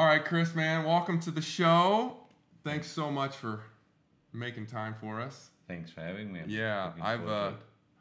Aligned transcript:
All 0.00 0.06
right, 0.06 0.24
Chris, 0.24 0.54
man, 0.54 0.84
welcome 0.86 1.20
to 1.20 1.30
the 1.30 1.42
show. 1.42 2.16
Thanks 2.64 2.90
so 2.90 3.10
much 3.10 3.36
for 3.36 3.60
making 4.32 4.64
time 4.64 4.94
for 4.98 5.20
us. 5.20 5.50
Thanks 5.68 5.90
for 5.90 6.00
having 6.00 6.32
me. 6.32 6.40
Yeah, 6.46 6.92
I've 7.02 7.28
uh. 7.28 7.50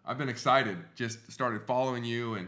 I've 0.05 0.17
been 0.17 0.29
excited. 0.29 0.77
Just 0.95 1.29
started 1.29 1.61
following 1.61 2.05
you, 2.05 2.35
and 2.35 2.47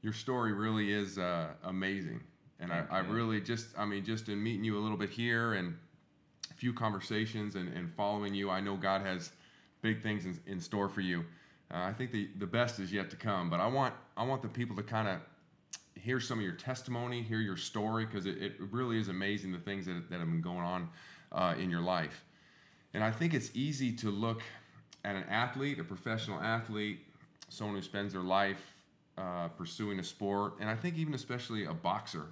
your 0.00 0.14
story 0.14 0.54
really 0.54 0.94
is 0.94 1.18
uh, 1.18 1.48
amazing. 1.64 2.22
And 2.58 2.72
I, 2.72 2.76
Thank 2.76 2.92
I 2.92 2.98
really 3.00 3.38
just, 3.38 3.66
I 3.76 3.84
mean, 3.84 4.02
just 4.02 4.30
in 4.30 4.42
meeting 4.42 4.64
you 4.64 4.78
a 4.78 4.80
little 4.80 4.96
bit 4.96 5.10
here 5.10 5.52
and 5.52 5.76
a 6.50 6.54
few 6.54 6.72
conversations 6.72 7.54
and, 7.54 7.68
and 7.74 7.92
following 7.92 8.32
you, 8.32 8.48
I 8.48 8.62
know 8.62 8.76
God 8.76 9.02
has 9.02 9.30
big 9.82 10.02
things 10.02 10.24
in, 10.24 10.40
in 10.46 10.58
store 10.58 10.88
for 10.88 11.02
you. 11.02 11.22
Uh, 11.70 11.80
I 11.80 11.92
think 11.92 12.12
the, 12.12 12.30
the 12.38 12.46
best 12.46 12.80
is 12.80 12.90
yet 12.90 13.10
to 13.10 13.16
come. 13.16 13.50
But 13.50 13.60
I 13.60 13.66
want 13.66 13.92
I 14.16 14.24
want 14.24 14.40
the 14.40 14.48
people 14.48 14.74
to 14.74 14.82
kind 14.82 15.06
of 15.06 15.18
hear 16.02 16.20
some 16.20 16.38
of 16.38 16.44
your 16.44 16.54
testimony, 16.54 17.22
hear 17.22 17.40
your 17.40 17.56
story, 17.56 18.06
because 18.06 18.26
it, 18.26 18.42
it 18.42 18.52
really 18.70 18.98
is 18.98 19.08
amazing 19.08 19.52
the 19.52 19.58
things 19.58 19.86
that, 19.86 20.10
that 20.10 20.18
have 20.18 20.28
been 20.28 20.42
going 20.42 20.58
on 20.58 20.88
uh, 21.32 21.54
in 21.58 21.70
your 21.70 21.80
life. 21.80 22.24
And 22.94 23.02
I 23.04 23.10
think 23.10 23.34
it's 23.34 23.50
easy 23.54 23.92
to 23.92 24.10
look 24.10 24.42
at 25.04 25.16
an 25.16 25.24
athlete, 25.24 25.78
a 25.78 25.84
professional 25.84 26.40
athlete, 26.40 27.00
someone 27.48 27.76
who 27.76 27.82
spends 27.82 28.12
their 28.12 28.22
life 28.22 28.74
uh, 29.18 29.48
pursuing 29.48 29.98
a 29.98 30.04
sport, 30.04 30.54
and 30.60 30.68
I 30.68 30.74
think 30.74 30.96
even 30.96 31.14
especially 31.14 31.64
a 31.64 31.72
boxer, 31.72 32.26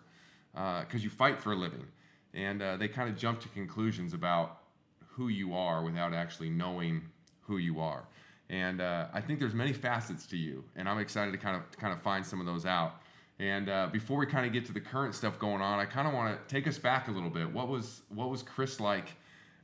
because 0.52 1.02
you 1.02 1.10
fight 1.10 1.40
for 1.40 1.52
a 1.52 1.56
living. 1.56 1.86
And 2.34 2.62
uh, 2.62 2.76
they 2.76 2.88
kind 2.88 3.08
of 3.08 3.16
jump 3.16 3.40
to 3.40 3.48
conclusions 3.48 4.12
about 4.12 4.58
who 5.06 5.28
you 5.28 5.54
are 5.54 5.84
without 5.84 6.12
actually 6.12 6.50
knowing 6.50 7.02
who 7.42 7.58
you 7.58 7.80
are. 7.80 8.04
And 8.50 8.80
uh, 8.80 9.06
I 9.12 9.20
think 9.20 9.38
there's 9.38 9.54
many 9.54 9.72
facets 9.72 10.26
to 10.26 10.36
you, 10.36 10.64
and 10.76 10.88
I'm 10.88 10.98
excited 10.98 11.32
to 11.32 11.38
kind 11.38 11.56
of 11.56 11.70
to 11.70 11.78
kind 11.78 11.92
of 11.92 12.02
find 12.02 12.26
some 12.26 12.40
of 12.40 12.46
those 12.46 12.66
out. 12.66 13.00
And 13.38 13.68
uh, 13.68 13.88
before 13.90 14.18
we 14.18 14.26
kind 14.26 14.46
of 14.46 14.52
get 14.52 14.64
to 14.66 14.72
the 14.72 14.80
current 14.80 15.14
stuff 15.14 15.38
going 15.38 15.60
on, 15.60 15.80
I 15.80 15.86
kind 15.86 16.06
of 16.06 16.14
want 16.14 16.36
to 16.36 16.54
take 16.54 16.68
us 16.68 16.78
back 16.78 17.08
a 17.08 17.10
little 17.10 17.30
bit. 17.30 17.52
What 17.52 17.68
was 17.68 18.02
what 18.08 18.30
was 18.30 18.42
Chris 18.42 18.78
like 18.78 19.08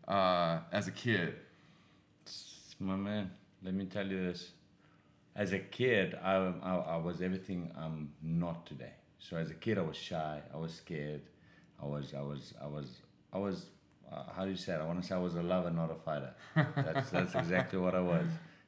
uh, 0.09 0.59
as 0.73 0.89
a 0.89 0.91
kid? 0.91 1.35
My 2.81 2.97
man, 2.97 3.31
let 3.63 3.75
me 3.75 3.85
tell 3.85 4.07
you 4.07 4.21
this. 4.25 4.53
As 5.37 5.53
a 5.53 5.59
kid, 5.59 6.19
I, 6.23 6.53
I, 6.63 6.75
I 6.75 6.97
was 6.97 7.23
everything 7.23 7.71
I'm 7.79 8.13
not 8.23 8.67
today. 8.67 8.95
So 9.19 9.37
as 9.37 9.51
a 9.51 9.55
kid, 9.55 9.79
I 9.79 9.83
was 9.83 9.97
shy. 9.97 10.41
I 10.53 10.57
was 10.57 10.75
scared. 10.75 11.23
I 11.81 11.87
was, 11.87 12.15
I 12.15 12.23
was, 12.23 12.55
I 12.61 12.67
was, 12.67 12.87
I 13.33 13.39
was. 13.39 13.67
Uh, 14.11 14.25
how 14.35 14.45
do 14.45 14.51
you 14.51 14.57
say 14.57 14.73
it? 14.73 14.81
I 14.81 14.85
want 14.85 15.01
to 15.01 15.07
say 15.07 15.15
I 15.15 15.19
was 15.19 15.37
a 15.37 15.43
lover, 15.43 15.71
not 15.71 15.91
a 15.93 15.95
fighter. 15.95 16.35
That's 16.75 17.11
that's 17.11 17.35
exactly 17.37 17.79
what 17.79 17.95
I 17.95 18.01
was. 18.01 18.27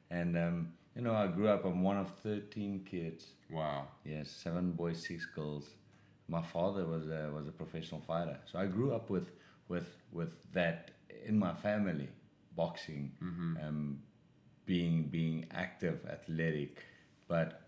And 0.09 0.37
um, 0.37 0.73
you 0.95 1.01
know, 1.01 1.13
I 1.13 1.27
grew 1.27 1.49
up. 1.49 1.65
I'm 1.65 1.83
one 1.83 1.97
of 1.97 2.09
thirteen 2.23 2.85
kids. 2.89 3.25
Wow. 3.53 3.87
Yes, 4.03 4.29
seven 4.31 4.71
boys, 4.71 5.05
six 5.05 5.25
girls. 5.25 5.69
My 6.27 6.41
father 6.41 6.85
was 6.85 7.07
a, 7.07 7.31
was 7.33 7.47
a 7.47 7.51
professional 7.51 8.01
fighter, 8.01 8.37
so 8.51 8.59
I 8.59 8.65
grew 8.65 8.93
up 8.93 9.09
with 9.09 9.29
with 9.67 9.87
with 10.11 10.33
that 10.53 10.91
in 11.25 11.37
my 11.37 11.53
family, 11.53 12.09
boxing, 12.55 13.11
um, 13.65 13.99
being 14.65 15.03
being 15.03 15.45
active, 15.51 15.99
athletic. 16.09 16.83
But 17.27 17.61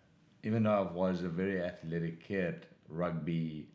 even 0.44 0.64
though 0.64 0.74
I 0.74 0.92
was 0.92 1.24
a 1.24 1.30
very 1.30 1.62
athletic 1.62 2.24
kid, 2.26 2.66
rugby, 2.90 3.68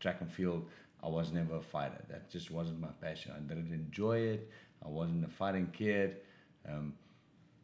track 0.00 0.20
and 0.20 0.32
field, 0.32 0.68
I 1.02 1.08
was 1.08 1.32
never 1.32 1.56
a 1.56 1.62
fighter. 1.62 2.02
That 2.08 2.30
just 2.30 2.50
wasn't 2.50 2.80
my 2.80 2.92
passion. 3.00 3.32
I 3.36 3.40
didn't 3.40 3.72
enjoy 3.72 4.18
it. 4.18 4.50
I 4.84 4.88
wasn't 4.88 5.24
a 5.24 5.28
fighting 5.28 5.70
kid. 5.72 6.16
Um, 6.68 6.94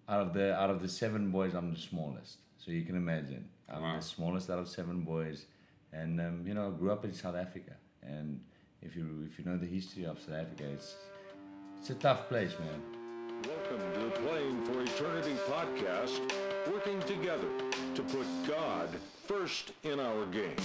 out 0.09 0.21
of 0.21 0.35
the 0.35 0.55
out 0.55 0.71
of 0.71 0.83
the 0.83 0.89
seven 0.89 1.31
boys, 1.31 1.55
I'm 1.55 1.73
the 1.75 1.81
smallest. 1.81 2.39
So 2.61 2.73
you 2.73 2.83
can 2.85 2.95
imagine, 2.95 3.49
I'm 3.71 3.81
Wow. 3.83 3.97
the 3.97 4.03
smallest 4.03 4.51
out 4.51 4.59
of 4.59 4.69
seven 4.69 5.01
boys, 5.01 5.47
and 5.95 6.21
um, 6.21 6.47
you 6.47 6.53
know, 6.53 6.69
I 6.69 6.79
grew 6.79 6.93
up 6.93 7.07
in 7.07 7.15
South 7.15 7.35
Africa. 7.35 7.73
And 8.03 8.39
if 8.83 8.95
you 8.95 9.27
if 9.27 9.39
you 9.39 9.47
know 9.47 9.57
the 9.57 9.67
history 9.67 10.05
of 10.05 10.19
South 10.21 10.35
Africa, 10.35 10.65
it's 10.65 10.95
it's 11.79 11.89
a 11.89 11.95
tough 11.95 12.29
place, 12.29 12.53
man. 12.59 12.83
Welcome 13.49 13.81
to 13.95 14.01
the 14.01 14.11
Playing 14.29 14.63
for 14.67 14.83
Eternity 14.83 15.35
podcast, 15.49 16.21
working 16.71 17.01
together 17.05 17.49
to 17.95 18.03
put 18.03 18.27
God 18.47 18.91
first 19.27 19.73
in 19.83 19.99
our 19.99 20.27
game. 20.27 20.57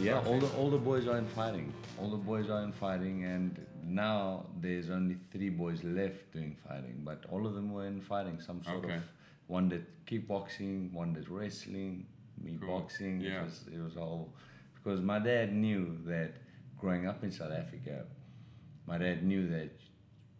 Yeah, 0.00 0.20
all 0.20 0.38
the 0.38 0.48
all 0.56 0.70
the 0.70 0.78
boys 0.78 1.08
are 1.08 1.18
in 1.18 1.26
fighting. 1.26 1.72
All 2.00 2.10
the 2.10 2.16
boys 2.16 2.48
are 2.48 2.62
in 2.62 2.70
fighting, 2.70 3.24
and 3.24 3.58
now 3.86 4.46
there's 4.60 4.90
only 4.90 5.16
three 5.32 5.50
boys 5.50 5.82
left 5.84 6.32
doing 6.32 6.56
fighting. 6.66 7.02
But 7.04 7.24
all 7.30 7.46
of 7.46 7.54
them 7.54 7.72
were 7.72 7.86
in 7.86 8.00
fighting, 8.00 8.40
some 8.40 8.62
sort 8.64 8.84
Okay. 8.84 8.96
of 8.96 9.02
one 9.46 9.68
did 9.68 9.86
kickboxing, 10.06 10.92
one 10.92 11.12
did 11.14 11.28
wrestling, 11.28 12.06
me 12.42 12.56
Cool. 12.60 12.80
boxing. 12.80 13.20
Yeah. 13.20 13.40
It 13.40 13.44
was 13.44 13.64
it 13.74 13.80
was 13.80 13.96
all 13.96 14.34
because 14.74 15.00
my 15.00 15.18
dad 15.18 15.52
knew 15.52 15.98
that 16.06 16.32
growing 16.78 17.06
up 17.06 17.22
in 17.24 17.30
South 17.30 17.52
Africa, 17.52 18.04
my 18.86 18.98
dad 18.98 19.22
knew 19.24 19.48
that 19.48 19.70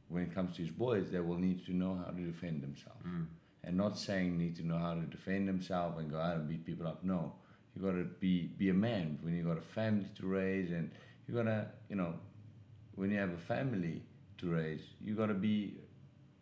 when 0.09 0.23
it 0.25 0.35
comes 0.35 0.57
to 0.57 0.63
his 0.63 0.71
boys, 0.71 1.11
they 1.11 1.21
will 1.21 1.39
need 1.39 1.65
to 1.67 1.73
know 1.73 1.95
how 1.97 2.11
to 2.11 2.23
defend 2.23 2.63
themselves. 2.63 3.05
Mm. 3.07 3.27
And 3.65 3.77
not 3.79 3.99
saying 3.99 4.37
need 4.37 4.55
to 4.57 4.67
know 4.67 4.77
how 4.79 4.95
to 4.95 5.01
defend 5.03 5.49
themselves 5.49 5.99
and 5.99 6.11
go 6.11 6.19
out 6.21 6.37
and 6.37 6.47
beat 6.49 6.67
people 6.67 6.87
up. 6.87 7.03
No, 7.03 7.33
you 7.75 7.81
got 7.83 7.93
to 7.93 8.05
be 8.21 8.49
be 8.59 8.69
a 8.69 8.75
man 8.75 9.19
when 9.23 9.35
you 9.35 9.43
got 9.43 9.57
a 9.57 9.63
family 9.63 10.07
to 10.19 10.27
raise, 10.27 10.71
and 10.71 10.91
you 11.27 11.35
gotta 11.35 11.69
you 11.89 11.97
know 11.97 12.15
when 12.97 13.11
you 13.11 13.19
have 13.19 13.31
a 13.31 13.37
family 13.39 14.03
to 14.39 14.51
raise, 14.51 14.83
you 15.03 15.15
gotta 15.15 15.35
be 15.35 15.75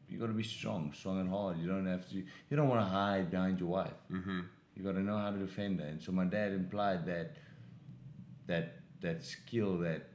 you 0.09 0.19
gotta 0.19 0.33
be 0.33 0.43
strong, 0.43 0.93
strong 0.95 1.21
and 1.21 1.31
hard. 1.31 1.59
You 1.59 1.67
don't 1.69 1.87
have 1.87 2.07
to. 2.11 2.17
You 2.17 2.57
don't 2.57 2.69
want 2.69 2.81
to 2.83 2.87
hide 2.87 3.31
behind 3.31 3.59
your 3.61 3.71
wife. 3.71 3.95
Mm-hmm. 4.11 4.41
You 4.77 4.83
got 4.83 4.93
to 4.93 5.01
know 5.01 5.17
how 5.17 5.31
to 5.31 5.39
defend 5.39 5.81
her. 5.81 5.87
And 5.87 6.03
so 6.03 6.13
my 6.13 6.25
dad 6.25 6.53
implied 6.53 7.07
that 7.07 7.37
that 8.47 8.77
that 9.01 9.25
skill, 9.25 9.79
that 9.79 10.09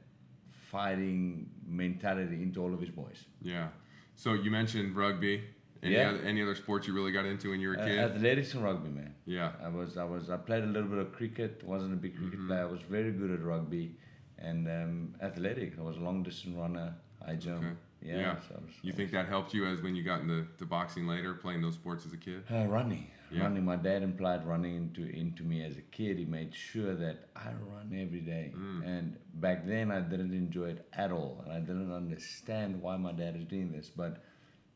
fighting 0.70 1.48
mentality 1.66 2.42
into 2.42 2.60
all 2.62 2.72
of 2.74 2.80
his 2.80 2.90
boys. 2.90 3.24
Yeah. 3.42 3.68
So 4.14 4.34
you 4.34 4.50
mentioned 4.50 4.96
rugby. 4.96 5.42
Any 5.82 5.94
Yeah. 5.94 6.10
other 6.10 6.22
any 6.22 6.42
other 6.42 6.54
sports 6.56 6.88
you 6.88 6.94
really 6.94 7.12
got 7.12 7.24
into 7.24 7.50
when 7.50 7.60
you 7.60 7.68
were 7.68 7.74
a 7.74 7.80
Uh, 7.82 7.86
kid? 7.86 7.98
athletics 7.98 8.54
and 8.54 8.64
rugby, 8.64 8.88
man. 8.90 9.14
yeah. 9.26 9.52
I 9.62 9.68
was 9.68 9.96
I 9.96 10.04
was 10.04 10.28
I 10.28 10.36
played 10.36 10.64
a 10.64 10.66
little 10.66 10.88
bit 10.88 10.98
of 10.98 11.12
cricket. 11.12 11.62
wasn't 11.64 11.92
a 11.92 11.96
big 11.96 12.16
cricket 12.16 12.40
player. 12.46 12.62
I 12.62 12.70
was 12.76 12.82
very 12.82 13.12
good 13.12 13.30
at 13.30 13.42
rugby 13.42 13.94
and 14.38 14.66
um, 14.68 15.14
athletics. 15.22 15.76
I 15.78 15.82
was 15.82 15.96
a 15.96 16.00
long 16.00 16.22
distance 16.22 16.56
runner, 16.56 16.94
high 17.24 17.34
jump. 17.36 17.58
Okay. 17.64 17.74
Yeah. 18.00 18.16
Yeah. 18.20 18.36
so 18.48 18.54
was- 18.64 18.74
You 18.82 18.92
think 18.92 19.10
that 19.10 19.26
helped 19.26 19.52
you 19.54 19.66
as 19.66 19.80
when 19.82 19.96
you 19.96 20.02
got 20.04 20.20
into 20.20 20.46
to 20.58 20.64
boxing 20.66 21.06
later, 21.06 21.34
playing 21.34 21.62
those 21.62 21.74
sports 21.74 22.06
as 22.06 22.12
a 22.12 22.16
kid? 22.16 22.44
Uh, 22.50 22.66
running, 22.66 23.08
Yeah. 23.32 23.42
running. 23.42 23.64
My 23.64 23.74
dad 23.76 24.02
implied 24.04 24.46
running 24.46 24.76
into 24.76 25.02
into 25.08 25.42
me 25.42 25.64
as 25.64 25.76
a 25.76 25.82
kid. 25.82 26.16
He 26.18 26.24
made 26.24 26.54
sure 26.54 26.94
that 26.94 27.28
I 27.34 27.48
run 27.72 27.92
every 27.92 28.20
day. 28.20 28.52
Mm. 28.56 28.86
And 28.86 29.16
back 29.34 29.66
then, 29.66 29.90
I 29.90 30.00
didn't 30.00 30.32
enjoy 30.32 30.68
it 30.76 30.88
at 30.92 31.10
all, 31.10 31.40
and 31.44 31.52
I 31.52 31.58
didn't 31.60 31.92
understand 31.92 32.80
why 32.80 32.96
my 32.96 33.12
dad 33.12 33.34
is 33.36 33.44
doing 33.44 33.72
this. 33.72 33.90
But 33.90 34.22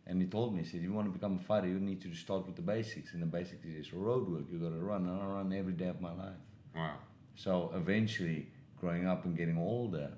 and 0.05 0.21
he 0.21 0.27
told 0.27 0.53
me, 0.53 0.63
he 0.63 0.69
said, 0.69 0.81
"You 0.83 0.93
want 0.93 1.07
to 1.07 1.13
become 1.13 1.37
a 1.37 1.39
fighter, 1.39 1.69
you 1.69 1.79
need 1.79 2.01
to 2.01 2.13
start 2.13 2.45
with 2.49 2.57
the 2.57 2.63
basics. 2.63 3.13
And 3.15 3.23
the 3.23 3.27
basics 3.27 3.65
is 3.65 3.93
road 3.93 4.29
work. 4.29 4.47
You 4.51 4.59
got 4.59 4.71
to 4.71 4.81
run, 4.81 5.07
and 5.07 5.21
I 5.23 5.25
run 5.27 5.53
every 5.53 5.75
day 5.75 5.87
of 5.87 6.01
my 6.01 6.13
life. 6.13 6.41
Wow. 6.75 6.97
So 7.37 7.71
eventually, 7.77 8.49
growing 8.83 9.07
up 9.07 9.25
and 9.25 9.37
getting 9.37 9.57
older, 9.57 10.11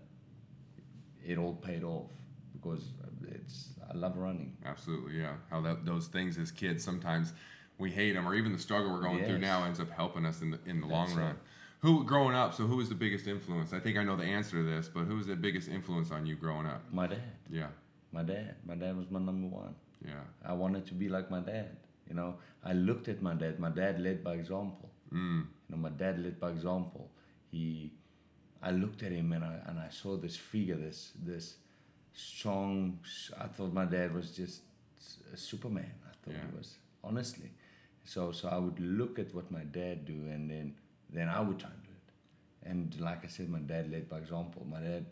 it 1.24 1.36
all 1.38 1.52
paid 1.54 1.84
off 1.84 2.10
because 2.54 2.82
it's 3.28 3.68
I 3.88 3.94
love 3.96 4.16
running. 4.16 4.56
Absolutely. 4.64 5.18
Yeah. 5.20 5.34
How 5.50 5.60
that 5.60 5.84
those 5.84 6.06
things 6.08 6.38
as 6.38 6.50
kids 6.50 6.82
sometimes 6.82 7.34
we 7.78 7.90
hate 7.90 8.12
them, 8.14 8.26
or 8.26 8.34
even 8.34 8.52
the 8.52 8.58
struggle 8.58 8.90
we're 8.92 9.02
going 9.02 9.24
through 9.24 9.38
now 9.38 9.64
ends 9.64 9.80
up 9.80 9.90
helping 9.90 10.24
us 10.24 10.40
in 10.42 10.50
the 10.50 10.58
in 10.66 10.80
the 10.80 10.86
long 10.86 11.14
run. 11.14 11.36
Who 11.80 12.04
growing 12.04 12.34
up? 12.34 12.54
So 12.54 12.64
who 12.64 12.76
was 12.76 12.88
the 12.88 12.94
biggest 12.94 13.26
influence? 13.26 13.74
I 13.74 13.80
think 13.80 13.98
I 13.98 14.04
know 14.04 14.16
the 14.16 14.24
answer 14.24 14.56
to 14.56 14.62
this, 14.62 14.88
but 14.88 15.04
who 15.04 15.16
was 15.16 15.26
the 15.26 15.36
biggest 15.36 15.68
influence 15.68 16.10
on 16.10 16.24
you 16.24 16.34
growing 16.34 16.66
up? 16.66 16.82
My 16.90 17.06
dad, 17.06 17.20
Yeah. 17.50 17.66
my 18.12 18.22
dad, 18.22 18.54
my 18.64 18.74
dad 18.74 18.96
was 18.96 19.10
my 19.10 19.18
number 19.20 19.48
one. 19.48 19.74
Yeah. 20.02 20.24
I 20.42 20.54
wanted 20.54 20.86
to 20.86 20.94
be 20.94 21.10
like 21.10 21.30
my 21.30 21.40
dad. 21.40 21.76
You 22.08 22.14
know, 22.14 22.36
I 22.64 22.72
looked 22.72 23.08
at 23.08 23.20
my 23.20 23.34
dad. 23.34 23.58
My 23.58 23.68
dad 23.68 24.00
led 24.00 24.24
by 24.24 24.32
example. 24.34 24.90
Mm. 25.12 25.40
You 25.68 25.76
know, 25.76 25.76
my 25.76 25.90
dad 25.90 26.22
led 26.24 26.40
by 26.40 26.50
example. 26.50 27.10
He, 27.50 27.92
I 28.68 28.70
looked 28.70 29.02
at 29.02 29.12
him 29.12 29.32
and 29.32 29.44
I 29.44 29.54
and 29.68 29.78
I 29.78 29.88
saw 29.90 30.16
this 30.16 30.36
figure, 30.36 30.76
this 30.76 31.12
this 31.30 31.56
strong. 32.14 32.98
I 33.38 33.46
thought 33.46 33.72
my 33.72 33.84
dad 33.84 34.14
was 34.14 34.30
just 34.30 34.62
a 35.32 35.36
Superman. 35.36 35.92
I 36.10 36.12
thought 36.22 36.34
Yeah. 36.34 36.50
he 36.50 36.56
was 36.56 36.78
honestly. 37.02 37.50
So 38.04 38.32
so 38.32 38.48
I 38.48 38.58
would 38.58 38.80
look 38.80 39.18
at 39.18 39.34
what 39.34 39.50
my 39.50 39.64
dad 39.64 40.04
do 40.06 40.18
and 40.34 40.50
then 40.50 40.74
then 41.10 41.28
I 41.28 41.40
would 41.40 41.58
try 41.58 41.70
and 41.70 41.82
do 41.82 41.90
it. 41.90 42.70
And 42.70 43.00
like 43.00 43.24
I 43.24 43.28
said, 43.28 43.48
my 43.50 43.58
dad 43.72 43.90
led 43.90 44.08
by 44.08 44.18
example. 44.18 44.66
My 44.76 44.80
dad, 44.80 45.06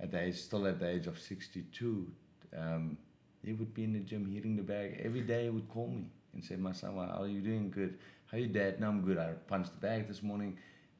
at 0.00 0.10
the 0.12 0.20
age, 0.26 0.36
still 0.36 0.66
at 0.66 0.78
the 0.78 0.88
age 0.88 1.06
of 1.08 1.18
62, 1.18 2.12
um, 2.56 2.96
he 3.44 3.52
would 3.52 3.72
be 3.74 3.82
in 3.84 3.92
the 3.92 4.00
gym 4.10 4.24
hitting 4.32 4.56
the 4.56 4.62
bag 4.62 5.00
every 5.02 5.22
day. 5.22 5.44
He 5.44 5.50
would 5.50 5.68
call 5.68 5.88
me 5.88 6.04
and 6.32 6.44
say, 6.44 6.56
"My 6.56 6.72
son, 6.72 6.94
how 6.94 7.22
are 7.22 7.28
you 7.28 7.40
doing? 7.40 7.70
Good. 7.70 7.98
How 8.26 8.36
are 8.36 8.40
you, 8.40 8.48
dad? 8.48 8.80
No, 8.80 8.88
I'm 8.88 9.02
good. 9.02 9.18
I 9.18 9.32
punched 9.52 9.72
the 9.74 9.80
bag 9.88 10.06
this 10.08 10.22
morning." 10.22 10.56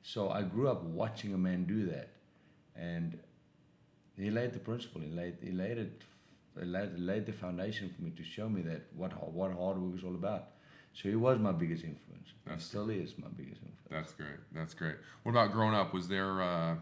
So 0.06 0.30
I 0.30 0.42
grew 0.42 0.68
up 0.68 0.84
watching 0.84 1.34
a 1.34 1.38
man 1.38 1.64
do 1.64 1.86
that, 1.86 2.10
and 2.76 3.18
he 4.16 4.30
laid 4.30 4.52
the 4.52 4.60
principle. 4.60 5.00
He 5.00 5.08
laid 5.10 5.38
he 5.42 5.50
laid 5.50 5.78
it, 5.78 6.02
he 6.56 6.64
laid, 6.64 6.96
laid 6.96 7.26
the 7.26 7.32
foundation 7.32 7.90
for 7.92 8.02
me 8.02 8.12
to 8.12 8.22
show 8.22 8.48
me 8.48 8.62
that 8.62 8.82
what 8.94 9.10
what 9.32 9.50
hard 9.52 9.78
work 9.78 9.98
is 9.98 10.04
all 10.04 10.14
about. 10.14 10.44
So 10.92 11.08
he 11.08 11.16
was 11.16 11.40
my 11.40 11.50
biggest 11.50 11.82
influence. 11.82 12.28
He 12.28 12.50
That's 12.50 12.64
still 12.64 12.88
is 12.88 13.14
my 13.18 13.26
biggest 13.36 13.60
influence. 13.62 13.90
That's 13.90 14.12
great. 14.12 14.38
That's 14.54 14.74
great. 14.74 14.94
What 15.24 15.32
about 15.32 15.50
growing 15.50 15.74
up? 15.74 15.92
Was 15.92 16.06
there 16.06 16.40
uh, 16.40 16.76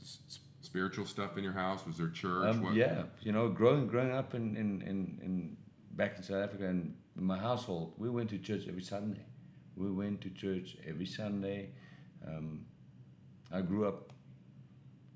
s- 0.00 0.38
spiritual 0.60 1.06
stuff 1.06 1.36
in 1.36 1.42
your 1.42 1.52
house? 1.52 1.84
Was 1.84 1.98
there 1.98 2.10
church? 2.10 2.46
Um, 2.48 2.72
yeah, 2.76 3.02
you 3.22 3.32
know, 3.32 3.48
growing 3.48 3.88
growing 3.88 4.12
up 4.12 4.34
in, 4.34 4.54
in, 4.54 4.82
in, 4.82 5.18
in 5.24 5.56
back 5.96 6.16
in 6.16 6.22
South 6.22 6.44
Africa 6.44 6.68
and 6.68 6.94
in 7.18 7.24
my 7.24 7.38
household, 7.38 7.94
we 7.98 8.08
went 8.08 8.30
to 8.30 8.38
church 8.38 8.66
every 8.68 8.82
Sunday. 8.82 9.26
We 9.76 9.90
went 9.90 10.20
to 10.20 10.30
church 10.30 10.76
every 10.86 11.06
Sunday. 11.06 11.70
Um, 12.26 12.64
I 13.52 13.60
grew 13.60 13.86
up 13.86 14.12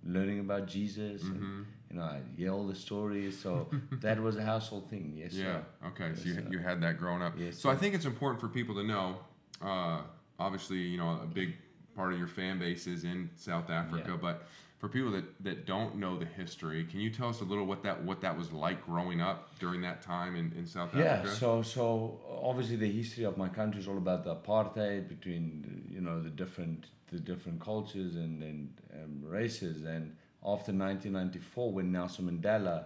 learning 0.05 0.41
about 0.41 0.67
Jesus, 0.67 1.23
Mm-hmm. 1.23 1.35
and 1.45 1.67
you 1.91 1.97
know, 1.97 2.03
I 2.03 2.21
hear 2.37 2.51
all 2.53 2.67
the 2.67 2.75
stories. 2.75 3.39
So 3.39 3.69
that 4.01 4.21
was 4.21 4.37
a 4.37 4.43
household 4.43 4.91
thing. 4.91 5.13
Yes, 5.17 5.33
Yeah. 5.33 5.45
sir. 5.45 5.65
Okay. 5.89 6.15
So 6.15 6.25
you, 6.29 6.35
sir. 6.35 6.47
you 6.51 6.59
had 6.59 6.81
that 6.83 6.99
growing 6.99 7.23
up. 7.23 7.35
Yes, 7.39 7.57
so 7.59 7.71
I 7.71 7.77
think 7.77 7.95
it's 7.95 8.05
important 8.05 8.41
for 8.41 8.49
people 8.49 8.75
to 8.77 8.83
know. 8.85 9.17
Uh, 9.63 10.01
obviously, 10.39 10.79
you 10.79 10.99
know, 10.99 11.21
a 11.23 11.27
big 11.27 11.55
part 11.95 12.13
of 12.13 12.19
your 12.19 12.27
fan 12.29 12.59
base 12.59 12.87
is 12.89 13.05
in 13.05 13.31
South 13.37 13.71
Africa, 13.71 14.11
Yeah. 14.11 14.17
but 14.21 14.47
for 14.85 14.91
people 14.91 15.11
that, 15.13 15.25
that 15.43 15.65
don't 15.65 15.97
know 15.97 16.19
the 16.19 16.27
history, 16.27 16.85
can 16.85 17.01
you 17.01 17.09
tell 17.09 17.31
us 17.31 17.41
a 17.41 17.45
little 17.45 17.65
what 17.65 17.83
that 17.83 18.05
what 18.05 18.21
that 18.21 18.37
was 18.37 18.53
like 18.53 18.85
growing 18.85 19.23
up 19.23 19.49
during 19.59 19.81
that 19.81 20.03
time 20.03 20.37
in, 20.37 20.53
in 20.59 20.67
South 20.67 20.95
Yeah, 20.95 21.05
Africa? 21.05 21.35
so 21.37 21.63
so 21.63 22.21
obviously 22.43 22.77
the 22.77 22.93
history 22.93 23.25
of 23.25 23.39
my 23.39 23.49
country 23.49 23.81
is 23.81 23.89
all 23.89 23.97
about 23.97 24.25
the 24.25 24.35
apartheid 24.37 25.09
between 25.09 25.89
you 25.91 26.03
know 26.03 26.23
the 26.23 26.29
different 26.29 26.89
the 27.11 27.19
different 27.19 27.61
cultures 27.63 28.15
and 28.17 28.43
and 28.43 28.69
um, 28.93 29.23
races. 29.27 29.85
And 29.85 30.17
after 30.45 30.71
1994, 30.73 31.73
when 31.73 31.91
Nelson 31.91 32.27
Mandela 32.29 32.85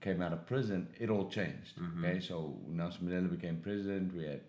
came 0.00 0.22
out 0.22 0.32
of 0.32 0.46
prison, 0.46 0.88
it 0.98 1.10
all 1.10 1.28
changed. 1.28 1.74
Okay, 1.98 2.20
so 2.20 2.56
Nelson 2.66 3.06
Mandela 3.06 3.30
became 3.30 3.56
president. 3.58 4.14
We 4.14 4.24
had 4.24 4.40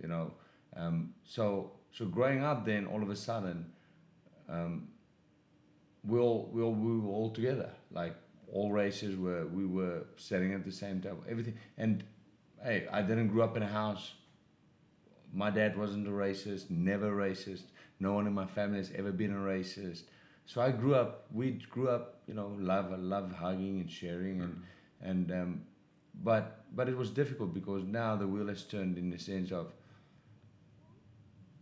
you 0.00 0.08
know, 0.08 0.32
um, 0.74 1.12
so 1.24 1.72
so 1.92 2.06
growing 2.06 2.42
up, 2.42 2.64
then 2.64 2.86
all 2.86 3.02
of 3.02 3.10
a 3.10 3.16
sudden. 3.16 3.66
Um, 4.48 4.88
we 6.04 6.18
all 6.18 6.48
we 6.52 6.62
all 6.62 6.74
we 6.74 6.98
were 6.98 7.12
all 7.12 7.30
together. 7.30 7.70
Like 7.90 8.14
all 8.52 8.72
races 8.72 9.16
were 9.16 9.46
we 9.46 9.66
were 9.66 10.04
sitting 10.16 10.52
at 10.54 10.64
the 10.64 10.72
same 10.72 11.00
table. 11.00 11.24
Everything 11.28 11.54
and 11.76 12.04
hey, 12.62 12.86
I 12.92 13.02
didn't 13.02 13.28
grow 13.28 13.44
up 13.44 13.56
in 13.56 13.62
a 13.62 13.68
house. 13.68 14.12
My 15.32 15.50
dad 15.50 15.76
wasn't 15.76 16.08
a 16.08 16.10
racist, 16.10 16.70
never 16.70 17.12
racist. 17.12 17.64
No 18.00 18.14
one 18.14 18.26
in 18.26 18.32
my 18.32 18.46
family 18.46 18.78
has 18.78 18.90
ever 18.94 19.12
been 19.12 19.32
a 19.32 19.38
racist. 19.38 20.02
So 20.46 20.62
I 20.62 20.70
grew 20.70 20.94
up. 20.94 21.26
We 21.30 21.52
grew 21.68 21.88
up, 21.90 22.22
you 22.26 22.34
know, 22.34 22.56
love, 22.58 22.98
love 22.98 23.32
hugging 23.32 23.80
and 23.80 23.90
sharing, 23.90 24.40
and 24.40 24.62
and 25.02 25.30
um, 25.32 25.62
but 26.22 26.64
but 26.74 26.88
it 26.88 26.96
was 26.96 27.10
difficult 27.10 27.52
because 27.52 27.84
now 27.84 28.16
the 28.16 28.26
wheel 28.26 28.48
has 28.48 28.62
turned 28.62 28.96
in 28.96 29.10
the 29.10 29.18
sense 29.18 29.52
of 29.52 29.72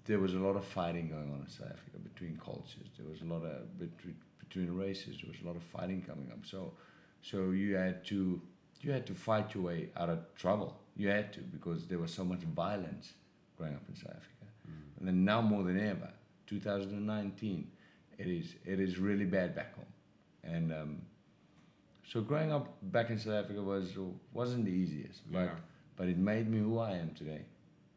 there 0.05 0.21
was 0.21 0.35
a 0.35 0.39
lot 0.39 0.55
of 0.57 0.65
fighting 0.65 1.09
going 1.09 1.31
on 1.33 1.41
in 1.41 1.49
South 1.49 1.67
Africa 1.67 1.99
between 2.03 2.39
cultures. 2.43 2.89
There 2.97 3.09
was 3.11 3.23
a 3.23 3.25
lot 3.25 3.45
of 3.45 3.79
between 3.79 4.17
between 4.49 4.71
races. 4.77 5.19
There 5.21 5.31
was 5.31 5.41
a 5.43 5.47
lot 5.47 5.57
of 5.57 5.63
fighting 5.63 6.03
coming 6.03 6.31
up. 6.33 6.45
So 6.45 6.73
so 7.23 7.51
you 7.51 7.77
had 7.77 8.05
to 8.07 8.41
you 8.81 8.93
had 8.93 9.07
to 9.07 9.15
fight 9.15 9.55
your 9.55 9.65
way 9.65 9.91
out 9.97 10.09
of 10.11 10.19
trouble. 10.37 10.79
You 10.97 11.09
had 11.09 11.33
to 11.35 11.41
because 11.41 11.87
there 11.87 11.99
was 11.99 12.13
so 12.13 12.25
much 12.25 12.41
violence 12.41 13.13
growing 13.57 13.75
up 13.75 13.83
in 13.89 13.97
South 13.97 14.11
Africa. 14.11 14.33
And 14.99 15.07
then 15.07 15.25
now 15.25 15.43
more 15.43 15.63
than 15.63 15.79
ever, 15.79 16.11
2019, 16.47 17.71
it 18.19 18.27
is 18.27 18.55
it 18.65 18.81
is 18.81 18.99
really 18.99 19.25
bad 19.25 19.55
back 19.55 19.75
home. 19.77 19.85
And 20.45 20.73
um, 20.73 21.03
so 22.05 22.21
growing 22.21 22.53
up 22.53 22.77
back 22.83 23.11
in 23.11 23.19
South 23.19 23.45
Africa 23.45 23.63
was 23.63 23.93
wasn't 24.33 24.65
the 24.65 24.71
easiest, 24.71 25.31
but 25.31 25.41
Yeah. 25.45 25.51
but 25.97 26.09
it 26.09 26.19
made 26.19 26.49
me 26.49 26.59
who 26.59 26.79
I 26.79 26.93
am 26.93 27.11
today. 27.15 27.43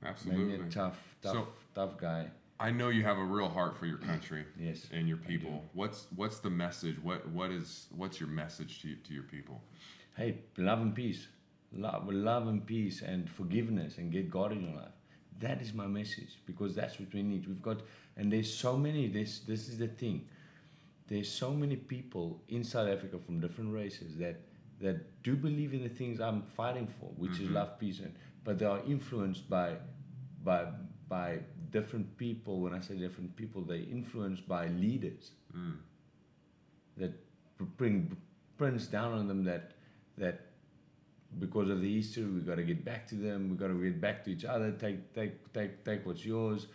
Made 0.02 0.10
Absolutely. 0.10 0.57
me 0.57 0.66
a 0.68 0.69
tough, 0.69 0.98
tough, 1.22 1.34
So- 1.34 1.48
tough 1.75 1.98
guy. 1.98 2.31
I 2.59 2.71
know 2.71 2.89
you 2.89 3.03
have 3.03 3.17
a 3.17 3.23
real 3.23 3.47
heart 3.47 3.77
for 3.77 3.85
your 3.85 3.97
country 3.97 4.45
Yes. 4.59 4.88
and 4.91 5.07
your 5.07 5.17
people. 5.17 5.63
What's 5.73 6.07
what's 6.15 6.39
the 6.39 6.50
message? 6.50 6.97
What 7.01 7.27
what 7.29 7.51
is 7.51 7.88
what's 7.95 8.19
your 8.19 8.29
message 8.29 8.81
to 8.81 8.95
to 8.95 9.13
your 9.13 9.23
people? 9.23 9.61
Hey, 10.15 10.39
love 10.57 10.81
and 10.81 10.94
peace. 10.94 11.27
Love, 11.71 12.11
love 12.11 12.47
and 12.47 12.65
peace 12.65 13.01
and 13.01 13.29
forgiveness 13.29 13.97
and 14.00 14.11
get 14.11 14.29
God 14.29 14.51
in 14.51 14.63
your 14.63 14.75
life. 14.75 14.91
That 15.39 15.61
is 15.61 15.73
my 15.73 15.88
message 15.88 16.39
because 16.45 16.75
that's 16.75 17.00
what 17.00 17.13
we 17.13 17.21
need. 17.21 17.47
We've 17.47 17.61
got, 17.61 17.81
and 18.17 18.33
there's 18.33 18.51
so 18.51 18.75
many, 18.75 19.07
this, 19.07 19.39
this 19.39 19.69
is 19.69 19.77
the 19.77 19.88
thing. 19.88 20.27
There's 21.07 21.31
so 21.31 21.53
many 21.53 21.75
people 21.75 22.41
in 22.50 22.63
South 22.63 22.89
Africa 22.89 23.17
from 23.23 23.39
different 23.39 23.73
races 23.73 24.17
that, 24.17 24.41
that 24.81 25.23
do 25.23 25.35
believe 25.35 25.73
in 25.73 25.83
the 25.83 25.89
things 25.89 26.19
I'm 26.19 26.41
fighting 26.41 26.88
for, 27.00 27.06
which 27.17 27.33
is 27.33 27.39
mm-hmm. 27.39 27.56
love, 27.56 27.79
peace, 27.79 28.00
and, 28.00 28.13
but 28.44 28.57
they 28.59 28.65
are 28.65 28.81
influenced 28.88 29.50
by, 29.50 29.75
by, 30.44 30.65
by 31.07 31.39
different 31.71 32.18
people. 32.18 32.60
When 32.60 32.74
I 32.74 32.80
say 32.80 32.95
different 32.95 33.36
people, 33.36 33.62
they're 33.62 33.77
influenced 33.77 34.48
by 34.48 34.68
leaders 34.68 35.31
Mm. 35.57 35.77
that 36.98 37.13
bring 37.77 38.16
prints 38.57 38.88
down 38.88 39.13
on 39.13 39.27
them 39.27 39.44
that 39.45 39.71
that 40.18 40.42
because 41.39 41.69
of 41.69 41.81
the 41.81 41.95
history 41.95 42.24
we 42.24 42.42
got 42.42 42.56
to 42.56 42.63
get 42.63 42.83
back 42.86 43.07
to 43.07 43.16
them 43.16 43.50
we 43.50 43.56
got 43.57 43.68
to 43.68 43.74
get 43.83 44.00
back 44.01 44.24
to 44.24 44.31
each 44.31 44.45
other 44.45 44.71
take 44.71 45.13
take 45.13 45.51
take 45.54 45.83
take 45.83 46.06
what's 46.06 46.25
yours 46.25 46.68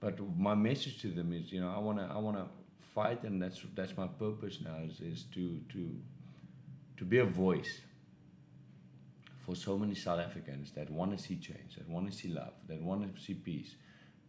but 0.00 0.18
my 0.38 0.54
message 0.54 1.00
to 1.00 1.08
them 1.08 1.32
is 1.32 1.52
you 1.52 1.60
know 1.60 1.70
i 1.74 1.78
want 1.78 1.98
to 1.98 2.04
i 2.04 2.18
want 2.18 2.36
to 2.36 2.44
fight 2.94 3.22
and 3.24 3.40
that's 3.42 3.60
that's 3.74 3.96
my 3.96 4.06
purpose 4.06 4.58
now 4.64 4.76
is, 4.88 5.00
is 5.00 5.24
to 5.34 5.58
to 5.72 5.82
to 6.96 7.04
be 7.04 7.18
a 7.18 7.24
voice 7.24 7.80
for 9.44 9.54
so 9.56 9.78
many 9.78 9.94
south 9.94 10.20
africans 10.20 10.70
that 10.72 10.90
want 10.90 11.16
to 11.16 11.22
see 11.22 11.36
change 11.36 11.76
that 11.76 11.88
want 11.88 12.10
to 12.10 12.16
see 12.16 12.28
love 12.28 12.52
that 12.68 12.80
want 12.82 13.14
to 13.16 13.22
see 13.22 13.34
peace 13.34 13.74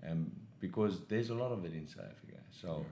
um, 0.09 0.31
because 0.59 1.01
there's 1.07 1.29
a 1.29 1.33
lot 1.33 1.51
of 1.51 1.65
it 1.65 1.73
in 1.73 1.87
south 1.87 2.05
africa 2.05 2.37
so 2.51 2.85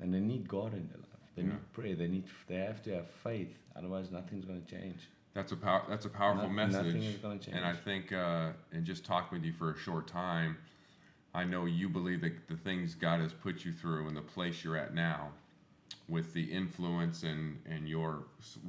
and 0.00 0.12
they 0.12 0.20
need 0.20 0.46
god 0.48 0.72
in 0.74 0.86
their 0.88 0.98
life 0.98 1.08
they 1.36 1.42
Yeah. 1.42 1.48
need 1.48 1.72
prayer 1.72 1.94
they 1.96 2.08
need 2.08 2.24
they 2.48 2.56
have 2.56 2.82
to 2.84 2.94
have 2.94 3.08
faith 3.22 3.56
otherwise 3.76 4.10
nothing's 4.10 4.44
going 4.44 4.62
to 4.62 4.70
change 4.70 5.00
That's 5.34 5.50
a 5.52 5.56
power. 5.56 5.82
That's 5.88 6.04
a 6.06 6.10
powerful 6.10 6.44
Noth- 6.48 6.52
message. 6.72 6.86
nothing 6.94 7.02
is 7.02 7.16
gonna 7.16 7.38
change. 7.40 7.56
And 7.56 7.66
I 7.66 7.72
think, 7.74 8.12
uh, 8.12 8.52
and 8.72 8.84
just 8.84 9.04
talking 9.04 9.36
with 9.38 9.44
you 9.44 9.52
for 9.52 9.72
a 9.72 9.76
short 9.76 10.06
time, 10.06 10.56
I 11.34 11.42
know 11.42 11.64
you 11.64 11.88
believe 11.88 12.20
that 12.20 12.46
the 12.46 12.56
things 12.56 12.94
God 12.94 13.18
has 13.20 13.32
put 13.32 13.64
you 13.64 13.72
through 13.72 14.06
and 14.06 14.16
the 14.16 14.22
place 14.22 14.62
you're 14.62 14.76
at 14.76 14.94
now, 14.94 15.32
with 16.08 16.32
the 16.34 16.44
influence 16.60 17.24
and 17.24 17.58
and 17.66 17.88
your 17.88 18.26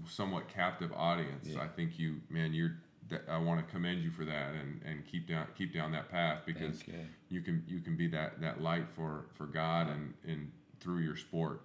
somewhat 0.10 0.48
captive 0.48 0.92
audience. 0.94 1.48
Yeah. 1.48 1.62
I 1.62 1.68
think 1.68 2.00
you, 2.00 2.20
man, 2.32 2.52
you're. 2.52 2.74
That- 3.10 3.24
I 3.30 3.38
want 3.38 3.66
to 3.66 3.72
commend 3.72 4.04
you 4.04 4.12
for 4.12 4.26
that 4.26 4.54
and, 4.56 4.82
and 4.84 5.06
keep 5.06 5.28
down 5.28 5.48
keep 5.58 5.74
down 5.74 5.92
that 5.92 6.10
path 6.10 6.40
because 6.46 6.86
you. 6.88 6.94
you 7.30 7.42
can 7.42 7.64
you 7.68 7.80
can 7.80 7.96
be 7.96 8.08
that 8.10 8.42
that 8.42 8.62
light 8.62 8.86
for 8.96 9.26
for 9.34 9.46
God 9.46 9.90
and 9.90 10.14
and 10.28 10.52
through 10.80 11.00
your 11.00 11.16
sport. 11.16 11.62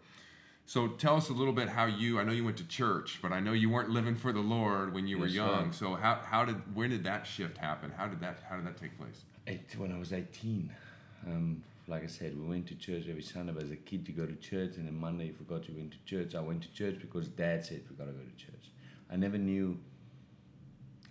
So 0.66 0.86
tell 0.86 1.16
us 1.16 1.30
a 1.30 1.32
little 1.32 1.52
bit 1.52 1.68
how 1.68 1.86
you. 1.86 2.20
I 2.20 2.24
know 2.24 2.30
you 2.32 2.44
went 2.44 2.56
to 2.58 2.68
church, 2.68 3.18
but 3.20 3.32
I 3.32 3.40
know 3.40 3.52
you 3.52 3.68
weren't 3.70 3.90
living 3.90 4.14
for 4.14 4.32
the 4.32 4.40
Lord 4.40 4.94
when 4.94 5.06
you 5.08 5.18
were 5.18 5.26
young. 5.26 5.72
So 5.72 5.94
how 5.94 6.20
how 6.24 6.44
did 6.44 6.76
when 6.76 6.90
did 6.90 7.02
that 7.04 7.26
shift 7.26 7.58
happen? 7.58 7.90
How 7.90 8.06
did 8.06 8.20
that 8.20 8.38
how 8.48 8.56
did 8.56 8.66
that 8.66 8.76
take 8.76 8.96
place? 8.96 9.24
Eight, 9.48 9.74
when 9.78 9.90
I 9.90 9.98
was 9.98 10.12
18, 10.12 10.70
um, 11.26 11.64
like 11.88 12.04
I 12.04 12.06
said, 12.06 12.38
we 12.38 12.46
went 12.46 12.68
to 12.68 12.76
church 12.76 13.06
every 13.08 13.22
Sunday. 13.22 13.52
But 13.52 13.64
as 13.64 13.72
a 13.72 13.76
kid, 13.76 14.06
you 14.06 14.14
go 14.14 14.26
to 14.26 14.36
church, 14.36 14.76
and 14.76 14.86
then 14.86 14.96
Monday 14.96 15.26
you 15.26 15.32
forgot 15.32 15.68
you 15.68 15.74
went 15.74 15.90
to 15.92 15.98
church. 16.04 16.36
I 16.36 16.40
went 16.40 16.62
to 16.62 16.72
church 16.72 16.98
because 17.00 17.26
Dad 17.28 17.64
said 17.64 17.82
we 17.90 17.96
gotta 17.96 18.12
go 18.12 18.22
to 18.22 18.36
church. 18.36 18.70
I 19.10 19.16
never 19.16 19.38
knew 19.38 19.76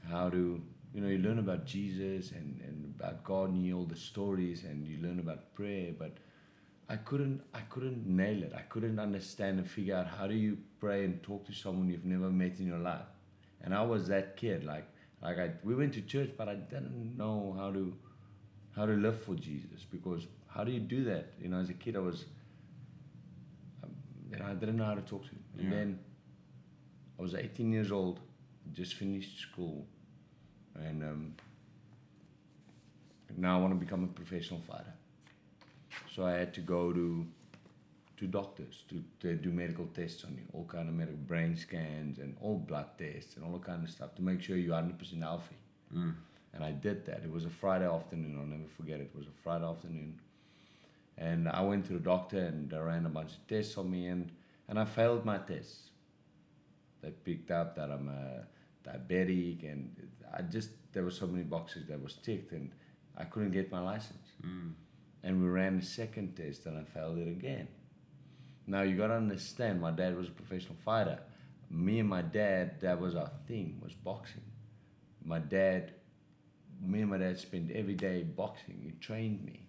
how 0.09 0.29
to, 0.29 0.61
you 0.93 1.01
know, 1.01 1.07
you 1.07 1.19
learn 1.19 1.39
about 1.39 1.65
Jesus 1.65 2.31
and, 2.31 2.59
and 2.61 2.93
about 2.99 3.23
God, 3.23 3.49
and 3.51 3.63
you 3.65 3.77
all 3.77 3.85
the 3.85 3.95
stories, 3.95 4.63
and 4.63 4.87
you 4.87 4.97
learn 5.01 5.19
about 5.19 5.53
prayer, 5.53 5.91
but 5.97 6.17
I 6.89 6.95
couldn't, 6.97 7.41
I 7.53 7.61
couldn't 7.61 8.07
nail 8.07 8.41
it. 8.43 8.51
I 8.55 8.61
couldn't 8.61 8.99
understand 8.99 9.59
and 9.59 9.69
figure 9.69 9.95
out 9.95 10.07
how 10.07 10.25
do 10.27 10.33
you 10.33 10.57
pray 10.79 11.05
and 11.05 11.21
talk 11.21 11.45
to 11.45 11.53
someone 11.53 11.87
you've 11.89 12.05
never 12.05 12.29
met 12.31 12.59
in 12.59 12.65
your 12.67 12.79
life. 12.79 13.05
And 13.61 13.73
I 13.75 13.83
was 13.83 14.07
that 14.07 14.37
kid, 14.37 14.63
like, 14.63 14.87
like 15.21 15.37
I, 15.37 15.51
we 15.63 15.75
went 15.75 15.93
to 15.93 16.01
church, 16.01 16.31
but 16.37 16.47
I 16.49 16.55
didn't 16.55 17.15
know 17.15 17.55
how 17.57 17.71
to, 17.71 17.93
how 18.75 18.85
to 18.87 18.93
live 18.93 19.21
for 19.21 19.35
Jesus 19.35 19.85
because 19.91 20.25
how 20.47 20.63
do 20.63 20.71
you 20.71 20.79
do 20.79 21.03
that? 21.05 21.33
You 21.39 21.49
know, 21.49 21.59
as 21.59 21.69
a 21.69 21.73
kid, 21.73 21.95
I 21.95 21.99
was, 21.99 22.25
um, 23.83 23.91
you 24.31 24.39
know, 24.39 24.45
I 24.45 24.53
didn't 24.53 24.77
know 24.77 24.85
how 24.85 24.95
to 24.95 25.01
talk 25.01 25.23
to 25.25 25.29
him. 25.29 25.43
And 25.59 25.63
Yeah. 25.69 25.77
then 25.77 25.99
I 27.19 27.21
was 27.21 27.35
18 27.35 27.71
years 27.71 27.91
old, 27.91 28.19
just 28.71 28.95
finished 28.95 29.39
school, 29.39 29.85
and 30.87 31.03
um, 31.03 31.35
now 33.37 33.57
I 33.57 33.61
want 33.61 33.73
to 33.73 33.79
become 33.79 34.03
a 34.03 34.07
professional 34.07 34.61
fighter. 34.61 34.93
So 36.13 36.25
I 36.25 36.33
had 36.33 36.53
to 36.55 36.61
go 36.61 36.91
to 36.93 37.25
to 38.17 38.27
doctors 38.27 38.83
to, 38.89 39.01
to 39.21 39.35
do 39.35 39.49
medical 39.49 39.85
tests 39.95 40.25
on 40.25 40.33
you, 40.33 40.43
all 40.51 40.65
kind 40.65 40.89
of 40.89 40.93
medical 40.93 41.17
brain 41.19 41.55
scans 41.55 42.19
and 42.19 42.35
all 42.41 42.57
blood 42.57 42.87
tests 42.97 43.37
and 43.37 43.45
all 43.45 43.53
that 43.53 43.63
kind 43.63 43.81
of 43.81 43.89
stuff 43.89 44.13
to 44.13 44.21
make 44.21 44.41
sure 44.41 44.57
you're 44.57 44.75
100% 44.75 45.21
healthy. 45.21 45.55
Mm. 45.95 46.15
And 46.53 46.63
I 46.63 46.71
did 46.71 47.05
that. 47.05 47.21
It 47.23 47.31
was 47.31 47.45
a 47.45 47.49
Friday 47.49 47.87
afternoon. 47.87 48.37
I'll 48.37 48.45
never 48.45 48.67
forget 48.75 48.99
it. 48.99 49.11
It 49.13 49.17
was 49.17 49.27
a 49.27 49.41
Friday 49.41 49.63
afternoon. 49.63 50.19
And 51.17 51.47
I 51.47 51.61
went 51.61 51.85
to 51.85 51.93
the 51.93 51.99
doctor 51.99 52.39
and 52.39 52.69
they 52.69 52.77
ran 52.77 53.05
a 53.05 53.09
bunch 53.09 53.31
of 53.31 53.47
tests 53.47 53.77
on 53.77 53.89
me 53.89 54.07
and, 54.07 54.29
and 54.67 54.77
I 54.77 54.83
failed 54.83 55.23
my 55.23 55.37
tests. 55.37 55.91
They 57.01 57.11
picked 57.11 57.51
up 57.51 57.77
that 57.77 57.89
I'm 57.89 58.09
a 58.09 58.43
diabetic 58.85 59.63
and 59.63 59.95
I 60.33 60.41
just, 60.43 60.69
there 60.93 61.03
were 61.03 61.11
so 61.11 61.27
many 61.27 61.43
boxes 61.43 61.87
that 61.87 62.01
was 62.01 62.15
ticked 62.15 62.51
and 62.51 62.71
I 63.17 63.23
couldn't 63.25 63.51
get 63.51 63.71
my 63.71 63.81
license. 63.81 64.27
Mm. 64.45 64.73
And 65.23 65.41
we 65.41 65.49
ran 65.49 65.79
the 65.79 65.85
second 65.85 66.35
test 66.35 66.65
and 66.65 66.77
I 66.77 66.83
failed 66.83 67.17
it 67.17 67.27
again. 67.27 67.67
Now 68.67 68.83
you 68.83 68.95
gotta 68.95 69.15
understand, 69.15 69.81
my 69.81 69.91
dad 69.91 70.15
was 70.15 70.27
a 70.27 70.31
professional 70.31 70.75
fighter. 70.85 71.19
Me 71.71 71.99
and 71.99 72.09
my 72.09 72.21
dad, 72.21 72.79
that 72.81 72.99
was 72.99 73.15
our 73.15 73.31
thing, 73.47 73.79
was 73.83 73.93
boxing. 73.93 74.43
My 75.23 75.39
dad, 75.39 75.93
me 76.81 77.01
and 77.01 77.09
my 77.09 77.17
dad 77.17 77.37
spent 77.37 77.71
every 77.71 77.95
day 77.95 78.23
boxing. 78.23 78.79
He 78.83 78.91
trained 78.99 79.43
me. 79.43 79.67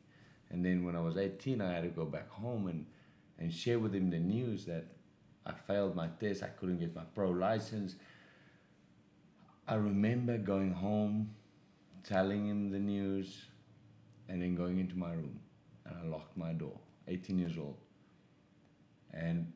And 0.50 0.64
then 0.64 0.84
when 0.84 0.96
I 0.96 1.00
was 1.00 1.16
18, 1.16 1.60
I 1.60 1.72
had 1.72 1.82
to 1.82 1.88
go 1.88 2.04
back 2.04 2.30
home 2.30 2.66
and, 2.66 2.86
and 3.38 3.52
share 3.52 3.78
with 3.78 3.94
him 3.94 4.10
the 4.10 4.18
news 4.18 4.64
that 4.66 4.84
I 5.46 5.52
failed 5.52 5.94
my 5.94 6.08
test. 6.20 6.42
I 6.42 6.48
couldn't 6.48 6.78
get 6.78 6.94
my 6.94 7.04
pro 7.14 7.30
license. 7.30 7.96
I 9.70 9.74
remember 9.74 10.36
going 10.36 10.72
home, 10.72 11.30
telling 12.02 12.48
him 12.48 12.72
the 12.72 12.78
news, 12.80 13.46
and 14.28 14.42
then 14.42 14.56
going 14.56 14.80
into 14.80 14.98
my 14.98 15.12
room. 15.12 15.38
And 15.86 15.96
I 15.96 16.06
locked 16.08 16.36
my 16.36 16.52
door, 16.52 16.76
18 17.06 17.38
years 17.38 17.56
old. 17.56 17.76
And 19.14 19.52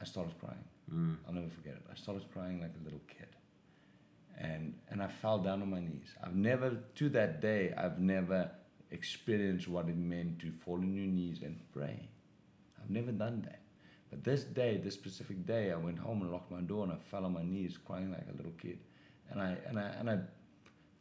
I 0.00 0.04
started 0.04 0.38
crying. 0.38 0.64
Mm. 0.92 1.16
I'll 1.26 1.34
never 1.34 1.48
forget 1.48 1.74
it. 1.74 1.82
I 1.90 1.96
started 1.96 2.30
crying 2.32 2.60
like 2.60 2.70
a 2.80 2.84
little 2.84 3.00
kid. 3.08 3.26
And, 4.38 4.72
and 4.88 5.02
I 5.02 5.08
fell 5.08 5.38
down 5.38 5.62
on 5.62 5.70
my 5.70 5.80
knees. 5.80 6.14
I've 6.22 6.36
never, 6.36 6.76
to 6.94 7.08
that 7.08 7.40
day, 7.40 7.74
I've 7.76 7.98
never 7.98 8.52
experienced 8.92 9.66
what 9.66 9.88
it 9.88 9.96
meant 9.96 10.38
to 10.40 10.52
fall 10.64 10.76
on 10.76 10.94
your 10.94 11.06
knees 11.06 11.42
and 11.42 11.58
pray. 11.72 12.08
I've 12.80 12.90
never 12.90 13.10
done 13.10 13.42
that. 13.46 13.62
But 14.10 14.22
this 14.22 14.44
day, 14.44 14.76
this 14.76 14.94
specific 14.94 15.44
day, 15.44 15.72
I 15.72 15.76
went 15.76 15.98
home 15.98 16.22
and 16.22 16.30
locked 16.30 16.52
my 16.52 16.60
door 16.60 16.84
and 16.84 16.92
I 16.92 16.98
fell 17.10 17.24
on 17.24 17.32
my 17.32 17.42
knees 17.42 17.76
crying 17.84 18.12
like 18.12 18.28
a 18.32 18.36
little 18.36 18.52
kid. 18.52 18.78
And 19.30 19.40
I, 19.40 19.56
and 19.66 19.78
I, 19.78 19.88
and 19.98 20.10
I, 20.10 20.18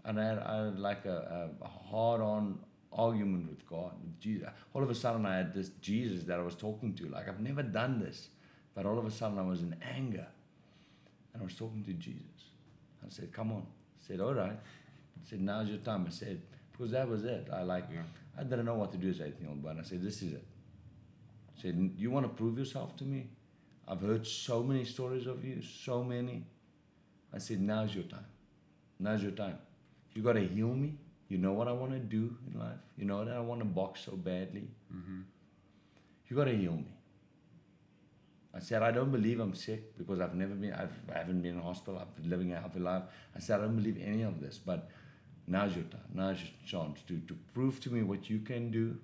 and 0.06 0.20
I 0.20 0.26
had, 0.26 0.40
I 0.40 0.66
had 0.66 0.80
like 0.80 1.06
a, 1.06 1.50
a 1.62 1.68
hard 1.68 2.22
on 2.22 2.60
argument 2.92 3.50
with 3.50 3.66
God, 3.66 3.94
with 4.04 4.20
Jesus. 4.20 4.48
All 4.74 4.84
of 4.84 4.90
a 4.90 4.96
sudden, 4.96 5.26
I 5.26 5.38
had 5.38 5.54
this 5.54 5.70
Jesus 5.82 6.24
that 6.26 6.40
I 6.40 6.42
was 6.44 6.56
talking 6.56 6.94
to. 6.96 7.08
Like, 7.08 7.28
I've 7.28 7.40
never 7.40 7.64
done 7.64 8.00
this. 8.00 8.30
But 8.76 8.86
all 8.86 8.98
of 8.98 9.06
a 9.06 9.12
sudden, 9.12 9.38
I 9.38 9.44
was 9.44 9.62
in 9.62 9.76
anger. 9.96 10.28
And 11.34 11.42
I 11.42 11.46
was 11.46 11.56
talking 11.56 11.84
to 11.86 11.94
Jesus. 11.94 12.24
I 13.06 13.10
said, 13.10 13.32
Come 13.32 13.52
on. 13.52 13.62
I 13.62 14.08
said, 14.08 14.20
All 14.20 14.34
right. 14.34 14.52
I 14.52 15.30
said, 15.30 15.42
Now's 15.42 15.70
your 15.70 15.80
time. 15.80 16.06
I 16.08 16.12
said, 16.12 16.42
Because 16.72 16.92
that 16.92 17.08
was 17.08 17.24
it. 17.24 17.48
I 17.52 17.64
like, 17.64 17.86
Yeah. 17.92 18.02
I 18.38 18.44
didn't 18.44 18.66
know 18.66 18.76
what 18.76 18.92
to 18.92 18.98
do 18.98 19.10
as 19.10 19.22
18 19.22 19.40
year 19.40 19.50
old 19.50 19.62
boy. 19.62 19.76
I 19.80 19.84
said, 19.84 20.04
This 20.04 20.22
is 20.22 20.34
it. 20.34 20.46
I 21.58 21.62
said, 21.62 21.92
You 21.98 22.12
want 22.12 22.26
to 22.26 22.30
prove 22.30 22.58
yourself 22.58 22.96
to 22.98 23.04
me? 23.04 23.28
I've 23.88 24.02
heard 24.02 24.26
so 24.26 24.64
many 24.64 24.86
stories 24.86 25.28
of 25.28 25.44
you, 25.44 25.62
so 25.62 26.04
many. 26.04 26.46
I 27.34 27.40
said, 27.40 27.62
Now's 27.62 27.94
your 27.96 28.04
time. 28.04 28.26
Now's 29.00 29.24
your 29.24 29.32
time. 29.32 29.58
You 30.14 30.22
got 30.22 30.34
to 30.34 30.46
heal 30.46 30.74
me. 30.74 30.96
You 31.28 31.38
know 31.38 31.54
what 31.54 31.68
I 31.68 31.72
want 31.72 31.94
to 31.94 32.00
do 32.00 32.36
in 32.52 32.60
life. 32.60 32.78
You 32.98 33.06
know 33.06 33.26
that 33.26 33.36
I 33.36 33.40
want 33.40 33.62
to 33.62 33.66
box 33.66 34.02
so 34.06 34.12
badly. 34.12 34.68
Mm-hmm. 34.94 35.22
You 36.28 36.36
got 36.36 36.46
to 36.46 36.56
heal 36.56 36.74
me. 36.74 36.94
I 38.56 38.60
said, 38.60 38.84
I 38.84 38.92
don't 38.92 39.12
believe 39.12 39.40
I'm 39.40 39.56
sick 39.56 39.98
because 39.98 40.20
I've 40.20 40.36
never 40.36 40.54
been, 40.54 40.74
I've, 40.74 40.94
I 41.14 41.18
haven't 41.18 41.42
been 41.42 41.56
in 41.56 41.62
hospital. 41.62 42.00
I've 42.00 42.16
been 42.16 42.30
living 42.30 42.54
a 42.54 42.60
healthy 42.60 42.80
life. 42.80 43.04
I 43.36 43.40
said, 43.40 43.60
I 43.60 43.64
don't 43.64 43.76
believe 43.76 43.98
any 44.00 44.22
of 44.22 44.40
this, 44.40 44.60
but 44.64 44.90
now's 45.48 45.76
your 45.76 45.86
time. 45.86 46.02
Now's 46.14 46.40
your 46.40 46.52
chance 46.66 47.00
to, 47.08 47.20
to 47.28 47.36
prove 47.54 47.80
to 47.82 47.90
me 47.90 48.04
what 48.04 48.30
you 48.30 48.40
can 48.40 48.70
do, 48.70 48.96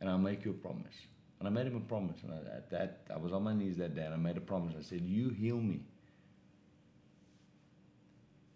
and 0.00 0.10
I'll 0.10 0.18
make 0.18 0.44
you 0.44 0.50
a 0.50 0.54
promise. 0.54 0.94
And 1.38 1.46
I 1.46 1.50
made 1.50 1.68
him 1.68 1.76
a 1.76 1.80
promise. 1.80 2.16
And 2.24 2.32
I, 2.32 2.56
at 2.56 2.70
that, 2.70 3.02
I 3.14 3.18
was 3.18 3.32
on 3.32 3.44
my 3.44 3.54
knees 3.54 3.76
that 3.76 3.94
day, 3.94 4.04
and 4.04 4.14
I 4.14 4.16
made 4.16 4.36
a 4.36 4.40
promise. 4.40 4.74
I 4.76 4.82
said, 4.82 5.02
You 5.02 5.28
heal 5.28 5.58
me, 5.58 5.82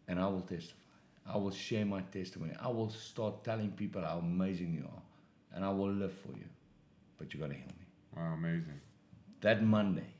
and 0.08 0.18
I 0.18 0.26
will 0.26 0.40
testify. 0.40 0.74
I 1.26 1.36
will 1.36 1.50
share 1.50 1.84
my 1.84 2.00
testimony. 2.00 2.54
I 2.60 2.68
will 2.68 2.90
start 2.90 3.44
telling 3.44 3.70
people 3.72 4.02
how 4.02 4.18
amazing 4.18 4.74
you 4.74 4.84
are, 4.84 5.02
and 5.54 5.64
I 5.64 5.70
will 5.70 5.92
live 5.92 6.12
for 6.12 6.28
you. 6.28 6.48
But 7.18 7.34
you 7.34 7.40
got 7.40 7.50
to 7.50 7.54
heal 7.54 7.66
me. 7.66 7.86
Wow, 8.16 8.34
amazing. 8.34 8.80
That 9.42 9.62
Monday, 9.62 10.14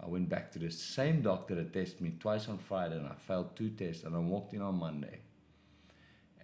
I 0.00 0.06
went 0.06 0.28
back 0.28 0.52
to 0.52 0.58
the 0.58 0.70
same 0.70 1.22
doctor 1.22 1.54
that 1.56 1.72
tested 1.72 2.00
me 2.00 2.14
twice 2.20 2.48
on 2.48 2.58
Friday, 2.58 2.96
and 2.96 3.06
I 3.06 3.14
failed 3.14 3.56
two 3.56 3.70
tests. 3.70 4.04
And 4.04 4.14
I 4.14 4.18
walked 4.20 4.54
in 4.54 4.62
on 4.62 4.78
Monday, 4.78 5.18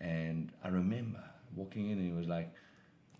and 0.00 0.50
I 0.64 0.68
remember 0.68 1.22
walking 1.54 1.90
in, 1.90 1.98
and 1.98 2.06
he 2.08 2.12
was 2.12 2.26
like, 2.26 2.52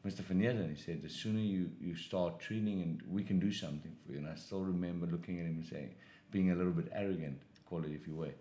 "Mr. 0.04 0.21
van 0.21 0.40
Heerden," 0.40 0.75
he 0.75 0.83
said, 0.83 1.02
"the 1.02 1.09
sooner 1.09 1.40
you 1.40 1.71
you 1.80 1.95
start 1.95 2.40
treating, 2.40 2.83
and 2.83 3.02
we 3.02 3.23
can 3.23 3.38
do 3.38 3.52
something 3.52 3.95
for 4.04 4.12
you." 4.12 4.18
And 4.18 4.28
I 4.28 4.35
still 4.35 4.62
remember 4.62 5.07
looking 5.07 5.38
at 5.38 5.47
him 5.47 5.59
and 5.59 5.66
saying, 5.66 5.95
being 6.30 6.50
a 6.50 6.54
little 6.54 6.73
bit 6.73 6.88
arrogant, 6.92 7.40
call 7.68 7.85
it 7.85 7.92
if 7.92 8.07
you 8.07 8.14
will, 8.14 8.33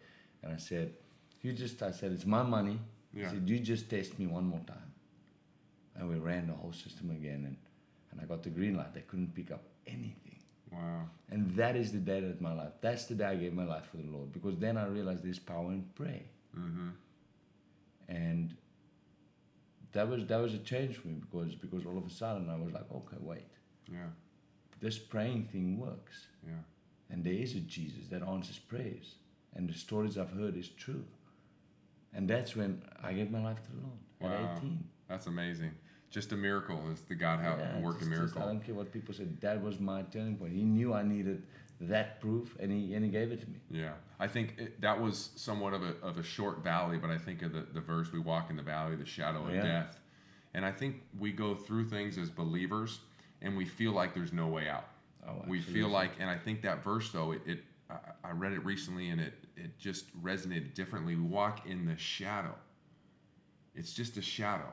and 0.44 0.54
I 0.54 0.58
said, 0.58 0.94
"You 1.42 1.54
just," 1.54 1.82
I 1.82 1.92
said, 1.92 2.12
"it's 2.12 2.26
my 2.26 2.44
money." 2.44 2.80
Yeah. 3.14 3.28
I 3.28 3.32
said, 3.32 3.50
"You 3.50 3.60
just 3.60 3.90
test 3.90 4.18
me 4.20 4.28
one 4.28 4.46
more 4.46 4.62
time," 4.68 4.92
and 5.96 6.10
we 6.10 6.16
ran 6.16 6.48
the 6.48 6.54
whole 6.54 6.74
system 6.74 7.12
again, 7.12 7.46
and 7.46 7.58
and 8.12 8.22
I 8.22 8.26
got 8.26 8.44
the 8.44 8.50
green 8.50 8.76
light. 8.78 8.94
They 8.94 9.02
couldn't 9.02 9.34
pick 9.36 9.52
up 9.52 9.64
anything. 9.86 10.40
Wow. 10.72 11.08
And 11.30 11.56
that 11.56 11.76
is 11.76 11.92
the 11.92 12.00
day 12.00 12.20
that 12.22 12.42
my 12.42 12.54
life, 12.54 12.74
that's 12.82 13.06
the 13.06 13.16
day 13.16 13.26
I 13.26 13.36
gave 13.36 13.54
my 13.54 13.64
life 13.66 13.86
for 13.90 13.98
the 13.98 14.10
Lord. 14.10 14.32
Because 14.34 14.58
then 14.58 14.78
I 14.78 14.86
realized 14.88 15.24
there's 15.24 15.40
power 15.40 15.72
in 15.72 15.84
prayer. 15.96 16.24
Mm-hmm. 16.58 16.90
And 18.10 18.56
that 19.94 20.08
was 20.10 20.26
that 20.26 20.38
was 20.42 20.54
a 20.54 20.60
change 20.60 20.98
for 20.98 21.08
me 21.08 21.16
because 21.16 21.56
because 21.56 21.86
all 21.86 21.98
of 21.98 22.06
a 22.06 22.10
sudden 22.10 22.50
I 22.50 22.56
was 22.58 22.72
like, 22.74 22.90
okay, 22.92 23.18
wait, 23.20 23.48
Yeah. 23.92 24.10
this 24.80 24.98
praying 24.98 25.46
thing 25.52 25.78
works. 25.78 26.28
Yeah. 26.46 26.54
And 27.10 27.24
there 27.24 27.34
is 27.34 27.56
a 27.56 27.60
Jesus 27.62 28.08
that 28.10 28.22
answers 28.24 28.60
prayers. 28.60 29.16
And 29.58 29.68
the 29.68 29.74
stories 29.74 30.18
I've 30.18 30.32
heard 30.32 30.56
is 30.56 30.70
true. 30.70 31.04
And 32.14 32.30
that's 32.30 32.56
when 32.56 32.82
I 33.04 33.12
gave 33.14 33.32
my 33.32 33.44
life 33.44 33.62
to 33.64 33.72
the 33.72 33.82
Lord 33.82 33.98
Wow. 34.22 34.52
at 34.52 34.58
18. 34.60 34.84
That's 35.08 35.26
amazing. 35.28 35.72
Just 36.12 36.32
a 36.32 36.38
miracle 36.38 36.90
is 36.92 37.02
the 37.02 37.16
God 37.16 37.40
how 37.40 37.58
Yeah, 37.58 37.80
work 37.80 37.96
a 37.96 38.00
just- 38.00 38.10
just- 38.12 38.20
miracle. 38.20 38.42
I 38.44 38.46
don't 38.46 38.62
care 38.62 38.76
what 38.76 38.92
people 38.94 39.14
said. 39.14 39.42
That 39.42 39.62
was 39.62 39.80
my 39.80 40.04
turning 40.04 40.38
point. 40.38 40.54
He 40.54 40.64
knew 40.64 40.94
I 40.94 41.04
needed 41.04 41.44
that 41.82 42.22
proof, 42.22 42.56
and 42.60 42.72
he 42.72 42.94
and 42.96 43.04
he 43.06 43.12
gave 43.12 43.32
it 43.32 43.42
to 43.42 43.50
me. 43.50 43.60
Yeah, 43.70 43.94
I 44.20 44.28
think 44.28 44.56
it, 44.58 44.82
that 44.82 45.00
was 45.00 45.32
somewhat 45.36 45.74
of 45.74 45.84
a, 45.84 45.96
of 46.02 46.18
a 46.18 46.24
short 46.24 46.64
valley, 46.64 46.98
but 46.98 47.10
I 47.12 47.18
think 47.18 47.42
of 47.42 47.52
the, 47.54 47.62
the 47.62 47.82
verse, 47.82 48.12
we 48.12 48.20
walk 48.20 48.50
in 48.50 48.56
the 48.56 48.64
valley 48.64 48.94
of 48.94 49.00
the 49.00 49.06
shadow 49.06 49.46
of 49.46 49.54
Yeah. 49.54 49.62
death. 49.64 50.00
And 50.54 50.66
I 50.66 50.72
think 50.72 51.04
we 51.20 51.32
go 51.32 51.54
through 51.54 51.86
things 51.90 52.18
as 52.18 52.30
believers 52.32 53.02
and 53.44 53.56
we 53.56 53.66
feel 53.66 53.92
like 53.92 54.14
there's 54.16 54.34
no 54.34 54.48
way 54.48 54.68
out. 54.70 54.88
Oh, 55.28 55.44
we 55.46 55.62
feel 55.62 55.90
like, 55.90 56.14
and 56.20 56.30
I 56.30 56.38
think 56.38 56.62
that 56.64 56.84
verse 56.84 57.12
though, 57.12 57.34
it, 57.34 57.42
it 57.46 57.64
I, 57.92 57.98
I 58.24 58.32
read 58.32 58.54
it 58.54 58.66
recently 58.66 59.10
and 59.10 59.22
it, 59.22 59.34
it 59.58 59.78
just 59.78 60.06
resonated 60.24 60.74
differently. 60.74 61.16
We 61.16 61.22
walk 61.24 61.66
in 61.66 61.86
the 61.86 61.98
shadow. 61.98 62.54
It's 63.76 63.94
just 63.94 64.18
a 64.18 64.22
shadow. 64.22 64.72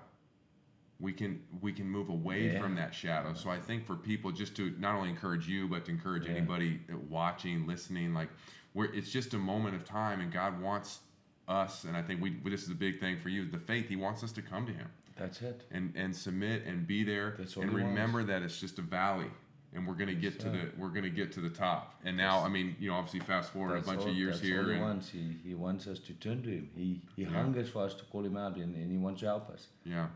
We 1.01 1.13
can 1.13 1.43
we 1.61 1.73
can 1.73 1.89
move 1.89 2.09
away 2.09 2.53
Yeah. 2.53 2.61
from 2.61 2.75
that 2.77 2.95
shadow. 2.95 3.35
So 3.35 3.51
I 3.51 3.59
think 3.59 3.85
for 3.87 3.97
people 3.97 4.31
just 4.31 4.55
to 4.57 4.75
not 4.79 4.95
only 4.95 5.11
encourage 5.11 5.49
you, 5.49 5.67
but 5.69 5.85
to 5.87 5.91
encourage 5.91 6.25
Yeah. 6.27 6.33
anybody 6.33 6.81
watching, 7.09 7.67
listening, 7.67 8.15
like 8.15 8.31
where 8.73 8.93
it's 8.93 9.11
just 9.11 9.35
a 9.35 9.39
moment 9.39 9.75
of 9.77 9.85
time, 9.85 10.21
and 10.21 10.33
God 10.33 10.61
wants 10.61 11.01
us, 11.49 11.85
and 11.85 11.97
I 11.97 12.03
think 12.03 12.23
we 12.23 12.31
this 12.45 12.63
is 12.63 12.71
a 12.71 12.75
big 12.75 13.01
thing 13.01 13.19
for 13.19 13.29
you, 13.29 13.45
the 13.45 13.59
faith. 13.59 13.89
He 13.89 13.97
wants 13.97 14.23
us 14.23 14.33
to 14.33 14.43
come 14.43 14.67
to 14.67 14.73
Him 14.73 14.89
That's 15.17 15.43
it. 15.43 15.67
and 15.71 15.93
and 15.97 16.15
submit 16.15 16.65
and 16.65 16.87
be 16.87 17.03
there 17.05 17.31
and 17.39 17.49
he 17.49 17.59
wants. 17.61 17.75
remember 17.75 18.23
that 18.25 18.43
it's 18.43 18.59
just 18.59 18.79
a 18.79 18.83
valley 18.83 19.31
and 19.75 19.87
we're 19.87 19.95
gonna 19.95 20.15
get 20.15 20.39
to 20.41 20.49
the 20.49 20.71
we're 20.79 20.89
gonna 20.89 21.11
get 21.11 21.33
to 21.33 21.41
the 21.41 21.49
top 21.51 21.95
and 22.05 22.17
now 22.17 22.39
i 22.45 22.49
mean 22.49 22.77
you 22.79 22.89
know 22.91 22.97
obviously 22.97 23.21
fast 23.21 23.53
forward 23.53 23.77
That's 23.77 23.87
a 23.89 23.91
bunch 23.91 24.03
all, 24.03 24.09
of 24.11 24.17
years 24.17 24.37
that's 24.37 24.47
here 24.49 24.61
all 24.63 24.67
he 24.69 24.73
and 24.75 24.81
wants. 24.83 25.09
He, 25.11 25.37
he 25.45 25.55
wants 25.55 25.87
us 25.87 25.99
to 26.01 26.13
turn 26.15 26.43
to 26.43 26.49
him. 26.51 26.71
He 26.75 27.01
he 27.17 27.23
Yeah. 27.23 27.31
hungers 27.31 27.69
for 27.69 27.85
us 27.85 27.95
to 27.95 28.05
call 28.05 28.25
him 28.25 28.37
out, 28.37 28.57
and, 28.57 28.75
and 28.77 28.91
he 28.91 28.97
wants 28.99 29.21
to 29.21 29.27
help 29.27 29.51
us. 29.51 29.67
yeah 29.85 30.07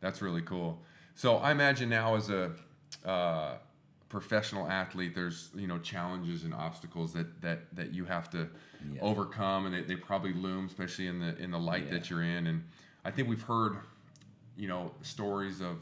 that's 0.00 0.20
really 0.22 0.42
cool 0.42 0.78
so 1.14 1.36
i 1.36 1.50
imagine 1.50 1.88
now 1.88 2.16
as 2.16 2.30
a 2.30 2.52
uh, 3.04 3.54
professional 4.08 4.66
athlete 4.68 5.14
there's 5.14 5.50
you 5.54 5.66
know 5.66 5.78
challenges 5.78 6.44
and 6.44 6.54
obstacles 6.54 7.12
that 7.12 7.40
that 7.42 7.74
that 7.74 7.92
you 7.92 8.04
have 8.04 8.30
to 8.30 8.48
Yeah. 8.94 9.00
overcome 9.00 9.66
and 9.66 9.74
they, 9.74 9.82
they 9.82 9.96
probably 9.96 10.32
loom 10.32 10.66
especially 10.66 11.06
in 11.08 11.18
the 11.20 11.36
in 11.38 11.50
the 11.50 11.58
light 11.58 11.90
that 11.90 12.08
you're 12.08 12.22
in 12.22 12.46
and 12.46 12.62
i 13.04 13.10
think 13.10 13.28
we've 13.28 13.42
heard 13.42 13.76
you 14.56 14.68
know 14.68 14.92
stories 15.02 15.60
of 15.60 15.76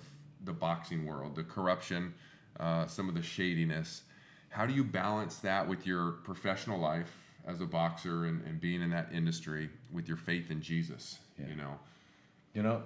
the 0.44 0.52
boxing 0.52 1.04
world 1.06 1.34
the 1.36 1.44
corruption 1.44 2.14
uh, 2.60 2.86
some 2.86 3.08
of 3.08 3.14
the 3.14 3.22
shadiness 3.22 4.02
how 4.50 4.64
do 4.66 4.72
you 4.72 4.84
balance 4.84 5.36
that 5.38 5.68
with 5.68 5.86
your 5.86 6.12
professional 6.24 6.78
life 6.78 7.12
as 7.46 7.60
a 7.60 7.66
boxer 7.66 8.26
and, 8.26 8.42
and 8.46 8.60
being 8.60 8.80
in 8.82 8.90
that 8.90 9.08
industry 9.12 9.68
with 9.92 10.06
your 10.08 10.16
faith 10.16 10.50
in 10.50 10.60
jesus 10.62 11.18
Yeah. 11.38 11.46
you 11.48 11.56
know 11.56 11.78
You 12.54 12.62
know, 12.62 12.82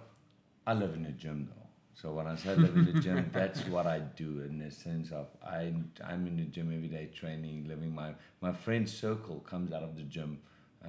I 0.67 0.73
live 0.75 0.95
in 0.95 1.03
the 1.03 1.13
gym 1.13 1.49
though. 1.51 1.67
So 1.95 2.13
when 2.13 2.27
I 2.27 2.37
say 2.37 2.55
live 2.55 2.75
in 2.77 2.85
the 2.87 3.01
gym, 3.01 3.29
that's 3.35 3.67
what 3.67 3.87
I 3.87 3.99
do 3.99 4.41
in 4.49 4.59
the 4.59 4.71
sense 4.71 5.11
of 5.13 5.27
I 5.45 5.75
I'm 6.05 6.27
in 6.27 6.37
the 6.37 6.45
gym 6.45 6.73
every 6.75 6.89
day 6.89 7.07
training, 7.15 7.67
living 7.69 7.95
my 7.95 8.15
my 8.41 8.53
friend 8.53 8.89
circle 8.89 9.41
comes 9.41 9.73
out 9.73 9.83
of 9.83 9.97
the 9.97 10.03
gym. 10.05 10.39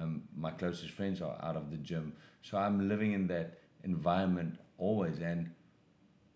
Um, 0.00 0.22
my 0.36 0.52
closest 0.52 0.92
friends 0.92 1.20
are 1.20 1.36
out 1.42 1.56
of 1.56 1.70
the 1.70 1.76
gym, 1.76 2.12
so 2.42 2.56
I'm 2.58 2.88
living 2.88 3.12
in 3.12 3.26
that 3.26 3.58
environment 3.84 4.58
always, 4.78 5.18
and 5.20 5.50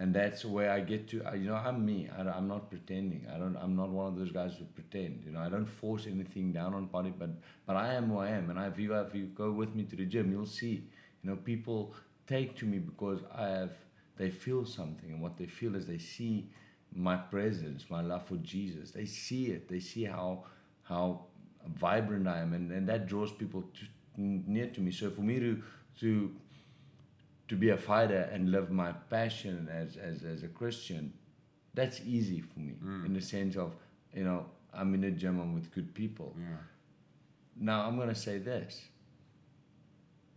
and 0.04 0.12
that's 0.12 0.44
where 0.44 0.70
I 0.70 0.80
get 0.80 1.08
to. 1.08 1.22
You 1.34 1.48
know, 1.48 1.54
I'm 1.54 1.82
me. 1.82 2.10
I, 2.14 2.36
am 2.36 2.46
not 2.46 2.68
pretending. 2.68 3.26
I 3.34 3.38
don't. 3.38 3.56
I'm 3.56 3.74
not 3.74 3.88
one 3.88 4.06
of 4.06 4.16
those 4.18 4.30
guys 4.30 4.52
who 4.58 4.66
pretend. 4.66 5.22
You 5.24 5.32
know, 5.32 5.40
I 5.40 5.48
don't 5.48 5.64
force 5.64 6.06
anything 6.06 6.52
down 6.52 6.74
on 6.74 6.84
body, 6.96 7.10
but 7.18 7.30
but 7.66 7.76
I 7.76 7.94
am 7.94 8.10
who 8.10 8.18
I 8.18 8.28
am. 8.28 8.50
And 8.50 8.58
if 8.70 8.78
you 8.78 8.94
if 8.94 9.14
you 9.14 9.24
go 9.28 9.50
with 9.50 9.74
me 9.74 9.84
to 9.84 9.96
the 9.96 10.04
gym, 10.04 10.30
you'll 10.30 10.44
see. 10.44 10.74
You 11.22 11.30
know, 11.30 11.36
people 11.36 11.94
take 12.26 12.54
to 12.58 12.66
me 12.66 12.80
because 12.80 13.20
I 13.34 13.48
have 13.48 13.72
they 14.18 14.30
feel 14.30 14.66
something 14.66 15.10
and 15.10 15.22
what 15.22 15.38
they 15.38 15.46
feel 15.46 15.74
is 15.74 15.86
they 15.86 16.02
see 16.16 16.50
my 16.94 17.16
presence, 17.16 17.86
my 17.88 18.02
love 18.02 18.26
for 18.26 18.36
Jesus. 18.36 18.90
They 18.90 19.06
see 19.06 19.46
it. 19.46 19.70
They 19.70 19.80
see 19.80 20.04
how 20.04 20.44
how 20.82 21.24
vibrant 21.66 22.28
I 22.28 22.40
am 22.40 22.52
and, 22.52 22.70
and 22.70 22.86
that 22.90 23.06
draws 23.06 23.32
people 23.32 23.62
to, 23.62 23.82
near 24.18 24.66
to 24.66 24.80
me. 24.82 24.90
So 24.90 25.10
for 25.10 25.22
me 25.22 25.40
to 25.40 25.62
to 26.00 26.30
to 27.48 27.56
be 27.56 27.70
a 27.70 27.76
fighter 27.76 28.28
and 28.32 28.50
live 28.50 28.70
my 28.70 28.92
passion 29.10 29.68
as, 29.70 29.96
as, 29.96 30.22
as 30.22 30.42
a 30.42 30.48
Christian, 30.48 31.12
that's 31.74 32.00
easy 32.04 32.40
for 32.40 32.60
me 32.60 32.74
Mm. 32.82 33.06
in 33.06 33.12
the 33.14 33.20
sense 33.20 33.56
of, 33.56 33.74
you 34.14 34.24
know, 34.24 34.46
I'm 34.72 34.94
in 34.94 35.04
a 35.04 35.10
gym, 35.10 35.40
I'm 35.40 35.54
with 35.54 35.72
good 35.72 35.94
people. 35.94 36.34
Yeah. 36.38 36.56
Now 37.56 37.82
I'm 37.86 37.96
gonna 37.98 38.14
say 38.14 38.38
this. 38.38 38.82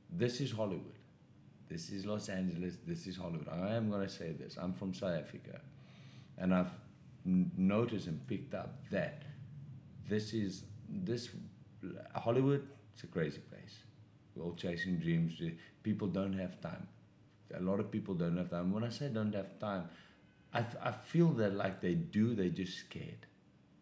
This 0.10 0.40
is 0.42 0.52
Hollywood. 0.52 0.94
This 1.70 1.90
is 1.90 2.06
Los 2.06 2.30
Angeles. 2.30 2.78
This 2.86 3.08
is 3.08 3.18
Hollywood. 3.18 3.48
I 3.50 3.76
am 3.76 3.90
gonna 3.90 4.08
say 4.10 4.32
this. 4.32 4.58
I'm 4.60 4.74
from 4.74 4.94
South 4.94 5.16
Africa, 5.18 5.60
and 6.38 6.54
I've 6.54 6.72
n- 7.26 7.52
noticed 7.58 8.08
and 8.08 8.26
picked 8.28 8.54
up 8.54 8.76
that 8.92 9.24
this 10.08 10.34
is 10.34 10.64
this 10.90 11.30
Hollywood. 12.16 12.68
It's 12.94 13.04
a 13.04 13.08
crazy 13.08 13.40
place. 13.40 13.80
We're 14.36 14.46
all 14.46 14.54
chasing 14.56 14.98
dreams. 14.98 15.42
People 15.84 16.08
don't 16.08 16.34
have 16.34 16.60
time. 16.62 16.88
A 17.56 17.62
lot 17.62 17.80
of 17.80 17.92
people 17.92 18.14
don't 18.14 18.38
have 18.38 18.50
time. 18.50 18.74
When 18.74 18.84
I 18.84 18.90
say 18.90 19.10
don't 19.10 19.34
have 19.34 19.60
time, 19.60 19.90
I, 20.54 20.92
feel 20.92 21.30
that 21.34 21.54
like 21.56 21.82
they 21.82 21.94
do. 21.94 22.34
They're 22.34 22.50
just 22.50 22.78
scared. 22.80 23.26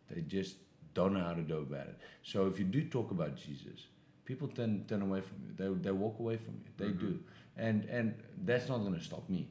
They 0.10 0.22
just 0.22 0.58
don't 0.94 1.14
know 1.14 1.24
how 1.24 1.34
to 1.34 1.42
do 1.42 1.58
about 1.58 1.88
it. 1.88 2.00
So 2.24 2.48
if 2.48 2.60
you 2.60 2.66
do 2.66 2.84
talk 2.86 3.12
about 3.12 3.36
Jesus, 3.36 3.88
people 4.26 4.48
turn 4.48 4.86
turn 4.88 5.02
away 5.02 5.22
from 5.22 5.38
you. 5.46 5.54
They 5.58 5.82
they 5.82 5.92
walk 5.92 6.20
away 6.20 6.38
from 6.38 6.56
you. 6.56 6.72
They 6.78 6.92
do, 6.92 7.06
mm-hmm. 7.06 7.58
and 7.58 7.86
and 7.86 8.16
that's 8.44 8.70
not 8.70 8.80
going 8.80 8.94
to 8.94 9.04
stop 9.04 9.30
me, 9.30 9.48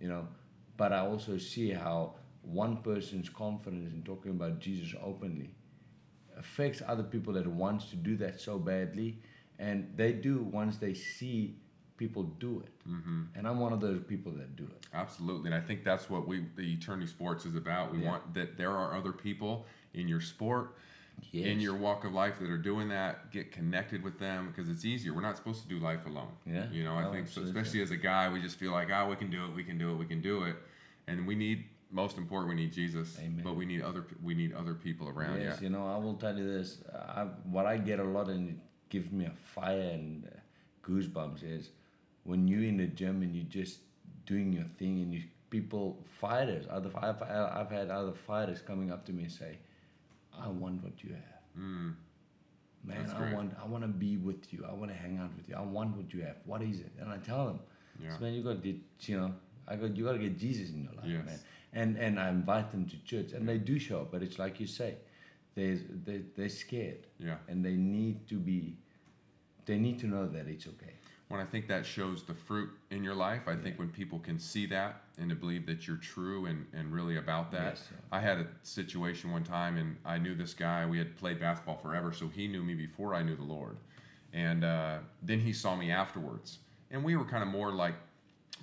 you 0.00 0.08
know. 0.08 0.28
But 0.76 0.92
I 0.92 1.00
also 1.00 1.36
see 1.38 1.70
how 1.70 2.14
one 2.42 2.78
person's 2.78 3.28
confidence 3.28 3.92
in 3.92 4.02
talking 4.02 4.30
about 4.30 4.60
Jesus 4.60 4.94
openly 5.02 5.50
affects 6.38 6.80
other 6.86 7.02
people 7.02 7.34
that 7.34 7.46
wants 7.46 7.90
to 7.90 7.96
do 7.96 8.16
that 8.16 8.40
so 8.40 8.58
badly, 8.58 9.18
and 9.58 9.92
they 9.94 10.12
do 10.12 10.42
once 10.42 10.78
they 10.78 10.94
see 10.94 11.56
people 12.00 12.22
do 12.40 12.62
it. 12.64 12.88
Mm-hmm. 12.88 13.24
And 13.34 13.46
I'm 13.46 13.60
one 13.60 13.74
of 13.74 13.80
those 13.82 14.00
people 14.02 14.32
that 14.32 14.56
do 14.56 14.64
it. 14.64 14.86
Absolutely, 14.94 15.52
and 15.52 15.54
I 15.54 15.60
think 15.60 15.84
that's 15.84 16.08
what 16.08 16.26
we 16.26 16.46
the 16.56 16.72
Eternity 16.72 17.06
Sports 17.06 17.44
is 17.44 17.54
about. 17.54 17.92
We 17.92 17.98
Yeah. 18.00 18.08
want 18.10 18.34
that 18.34 18.56
there 18.56 18.72
are 18.72 18.96
other 18.96 19.12
people 19.12 19.66
in 19.92 20.08
your 20.08 20.22
sport, 20.22 20.76
in 21.34 21.60
your 21.60 21.76
walk 21.76 22.04
of 22.06 22.12
life 22.14 22.38
that 22.40 22.48
are 22.48 22.64
doing 22.72 22.88
that. 22.88 23.30
Get 23.30 23.52
connected 23.52 24.02
with 24.02 24.18
them 24.18 24.48
because 24.48 24.70
it's 24.70 24.86
easier. 24.86 25.12
We're 25.12 25.20
not 25.30 25.36
supposed 25.36 25.60
to 25.62 25.68
do 25.68 25.78
life 25.78 26.06
alone. 26.06 26.32
Yeah. 26.46 26.70
You 26.72 26.84
know, 26.84 26.94
I 26.94 27.02
No, 27.02 27.12
think 27.12 27.28
so, 27.28 27.42
especially 27.42 27.82
as 27.82 27.90
a 27.90 27.98
guy, 27.98 28.32
we 28.32 28.40
just 28.40 28.56
feel 28.58 28.72
like, 28.72 28.88
oh, 28.90 29.06
we 29.10 29.16
can 29.16 29.30
do 29.30 29.44
it, 29.44 29.50
we 29.54 29.62
can 29.62 29.76
do 29.76 29.92
it, 29.92 29.96
we 29.96 30.06
can 30.06 30.22
do 30.22 30.44
it, 30.44 30.56
and 31.06 31.26
we 31.26 31.34
need 31.34 31.64
most 31.90 32.16
important, 32.16 32.48
we 32.54 32.58
need 32.62 32.72
Jesus, 32.72 33.18
Amen. 33.18 33.42
but 33.44 33.56
we 33.56 33.66
need 33.66 33.82
other 33.82 34.06
we 34.22 34.32
need 34.34 34.54
other 34.54 34.74
people 34.86 35.06
around. 35.14 35.38
Yes, 35.38 35.58
yeah. 35.58 35.64
you 35.64 35.70
know, 35.74 35.86
I 35.86 35.98
will 35.98 36.14
tell 36.14 36.34
you 36.40 36.46
this. 36.56 36.78
I, 37.18 37.22
what 37.56 37.66
I 37.66 37.76
get 37.76 37.98
a 38.00 38.04
lot 38.16 38.28
and 38.28 38.48
it 38.52 38.58
gives 38.88 39.10
me 39.12 39.26
a 39.26 39.34
fire 39.54 39.90
and 39.98 40.24
uh, 40.26 40.30
goosebumps 40.86 41.42
is 41.42 41.70
when 42.30 42.46
you're 42.48 42.62
in 42.72 42.76
the 42.76 42.86
gym 43.00 43.22
and 43.24 43.34
you're 43.36 43.52
just 43.60 43.78
doing 44.30 44.52
your 44.58 44.68
thing 44.78 44.94
and 45.02 45.12
you 45.14 45.22
people 45.54 45.84
fighters 46.20 46.64
other 46.70 46.90
I've, 47.08 47.20
I've 47.60 47.70
had 47.78 47.90
other 47.90 48.12
fighters 48.28 48.60
coming 48.70 48.88
up 48.94 49.04
to 49.06 49.12
me 49.12 49.24
and 49.24 49.32
say 49.32 49.52
I 50.44 50.48
want 50.62 50.82
what 50.84 51.02
you 51.04 51.10
have. 51.24 51.40
Mm, 51.58 51.94
man 52.84 52.96
That's 52.98 53.12
I 53.14 53.18
great. 53.18 53.34
want 53.34 53.50
I 53.62 53.66
want 53.72 53.82
to 53.88 53.92
be 54.06 54.12
with 54.28 54.52
you. 54.52 54.60
I 54.70 54.72
want 54.80 54.90
to 54.94 54.96
hang 55.04 55.18
out 55.22 55.32
with 55.36 55.48
you. 55.48 55.56
I 55.56 55.66
want 55.76 55.96
what 55.96 56.14
you 56.14 56.20
have. 56.28 56.36
What 56.44 56.62
is 56.62 56.78
it? 56.86 56.92
And 57.00 57.08
I 57.16 57.18
tell 57.30 57.42
them 57.48 57.60
yeah. 58.02 58.14
so, 58.14 58.20
man 58.22 58.32
you 58.34 58.42
got 58.50 58.62
to 58.62 58.74
you 59.12 59.16
know 59.20 59.30
I 59.66 59.74
got 59.80 59.96
you 59.96 60.04
got 60.04 60.12
to 60.12 60.24
get 60.26 60.38
Jesus 60.38 60.70
in 60.70 60.84
your 60.84 60.94
life 61.00 61.10
Yes. 61.16 61.26
man. 61.26 61.40
And 61.80 61.90
and 62.04 62.20
I 62.20 62.28
invite 62.28 62.70
them 62.70 62.84
to 62.92 62.96
church 63.10 63.32
and 63.32 63.48
they 63.48 63.58
do 63.58 63.78
show 63.86 63.98
up 64.02 64.12
but 64.12 64.22
it's 64.22 64.38
like 64.44 64.60
you 64.60 64.68
say 64.68 64.90
there's 65.56 65.80
they, 66.06 66.18
they're 66.36 66.48
scared. 66.64 67.02
Yeah. 67.18 67.38
and 67.48 67.64
they 67.66 67.76
need 67.96 68.28
to 68.28 68.36
be 68.50 68.60
they 69.66 69.78
need 69.86 69.98
to 70.04 70.06
know 70.14 70.26
that 70.36 70.46
it's 70.54 70.68
okay 70.74 70.94
when 71.30 71.40
I 71.40 71.44
think 71.44 71.68
that 71.68 71.86
shows 71.86 72.24
the 72.24 72.34
fruit 72.34 72.70
in 72.90 73.04
your 73.04 73.14
life, 73.14 73.42
I 73.46 73.54
think 73.54 73.78
when 73.78 73.88
people 73.88 74.18
can 74.18 74.36
see 74.36 74.66
that 74.66 75.04
and 75.16 75.30
to 75.30 75.36
believe 75.36 75.64
that 75.66 75.86
you're 75.86 75.96
true 75.96 76.46
and, 76.46 76.66
and 76.72 76.92
really 76.92 77.18
about 77.18 77.52
that. 77.52 77.76
Yes. 77.76 77.88
I 78.10 78.18
had 78.18 78.38
a 78.38 78.46
situation 78.64 79.30
one 79.30 79.44
time 79.44 79.76
and 79.76 79.96
I 80.04 80.18
knew 80.18 80.34
this 80.34 80.54
guy. 80.54 80.84
We 80.84 80.98
had 80.98 81.16
played 81.16 81.38
basketball 81.38 81.76
forever, 81.76 82.12
so 82.12 82.26
he 82.26 82.48
knew 82.48 82.64
me 82.64 82.74
before 82.74 83.14
I 83.14 83.22
knew 83.22 83.36
the 83.36 83.44
Lord. 83.44 83.76
And 84.32 84.64
uh, 84.64 84.98
then 85.22 85.38
he 85.38 85.52
saw 85.52 85.76
me 85.76 85.92
afterwards. 85.92 86.58
And 86.90 87.04
we 87.04 87.14
were 87.14 87.24
kind 87.24 87.44
of 87.44 87.48
more 87.48 87.70
like 87.70 87.94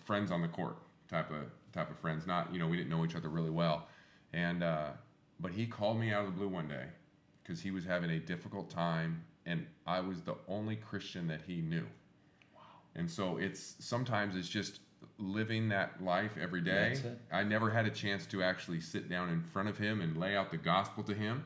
friends 0.04 0.30
on 0.30 0.42
the 0.42 0.50
court 0.50 0.76
type 1.08 1.32
of 1.32 1.46
type 1.72 1.90
of 1.90 1.98
friends. 1.98 2.28
Not, 2.28 2.52
you 2.52 2.60
know, 2.60 2.68
we 2.68 2.76
didn't 2.76 2.90
know 2.90 3.06
each 3.06 3.16
other 3.16 3.30
really 3.30 3.50
well. 3.50 3.88
And 4.34 4.62
uh, 4.62 4.90
but 5.40 5.52
he 5.52 5.68
called 5.68 6.02
me 6.02 6.12
out 6.12 6.26
of 6.26 6.34
the 6.34 6.38
blue 6.38 6.50
one 6.50 6.68
day 6.68 6.88
because 7.42 7.62
he 7.62 7.72
was 7.72 7.86
having 7.86 8.10
a 8.10 8.20
difficult 8.20 8.70
time 8.70 9.24
and 9.46 9.66
I 9.86 10.02
was 10.02 10.20
the 10.22 10.36
only 10.50 10.76
Christian 10.76 11.28
that 11.30 11.40
he 11.48 11.62
knew. 11.62 11.86
And 12.98 13.10
so 13.10 13.38
it's 13.38 13.76
sometimes 13.80 14.36
it's 14.36 14.50
just 14.50 14.80
living 15.20 15.70
that 15.70 16.04
life 16.04 16.32
every 16.42 16.62
day. 16.62 17.00
I 17.32 17.44
never 17.44 17.70
had 17.70 17.86
a 17.86 17.90
chance 17.92 18.26
to 18.28 18.44
actually 18.44 18.82
sit 18.82 19.10
down 19.10 19.30
in 19.30 19.42
front 19.42 19.70
of 19.70 19.78
him 19.78 20.02
and 20.02 20.18
lay 20.18 20.36
out 20.36 20.52
the 20.52 20.58
gospel 20.58 21.04
to 21.04 21.14
him, 21.14 21.46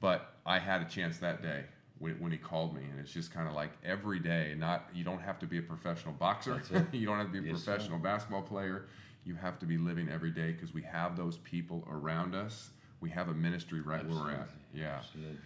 but 0.00 0.34
I 0.46 0.58
had 0.58 0.82
a 0.82 0.84
chance 0.84 1.18
that 1.18 1.42
day 1.42 1.64
when, 1.98 2.14
when 2.20 2.32
he 2.32 2.38
called 2.38 2.74
me, 2.74 2.82
and 2.90 2.98
it's 3.00 3.12
just 3.12 3.32
kind 3.32 3.48
of 3.48 3.54
like 3.54 3.70
every 3.84 4.18
day. 4.20 4.54
Not 4.56 4.86
you 4.94 5.04
don't 5.04 5.20
have 5.20 5.38
to 5.40 5.46
be 5.46 5.58
a 5.58 5.62
professional 5.62 6.14
boxer, 6.14 6.62
you 6.92 7.06
don't 7.06 7.18
have 7.18 7.26
to 7.26 7.32
be 7.32 7.38
a 7.48 7.52
Yes, 7.52 7.62
sir. 7.62 7.72
professional 7.72 7.98
basketball 7.98 8.42
player. 8.42 8.86
You 9.24 9.34
have 9.36 9.58
to 9.60 9.66
be 9.66 9.78
living 9.78 10.08
every 10.08 10.30
day 10.30 10.52
because 10.52 10.74
we 10.74 10.82
have 10.82 11.16
those 11.16 11.38
people 11.38 11.86
around 11.90 12.34
us. 12.34 12.70
We 13.00 13.10
have 13.10 13.28
a 13.28 13.34
ministry 13.34 13.80
right 13.80 14.06
where 14.06 14.16
we're 14.22 14.32
at. 14.32 14.48
Yeah. 14.74 14.98
Absolutely. 14.98 15.38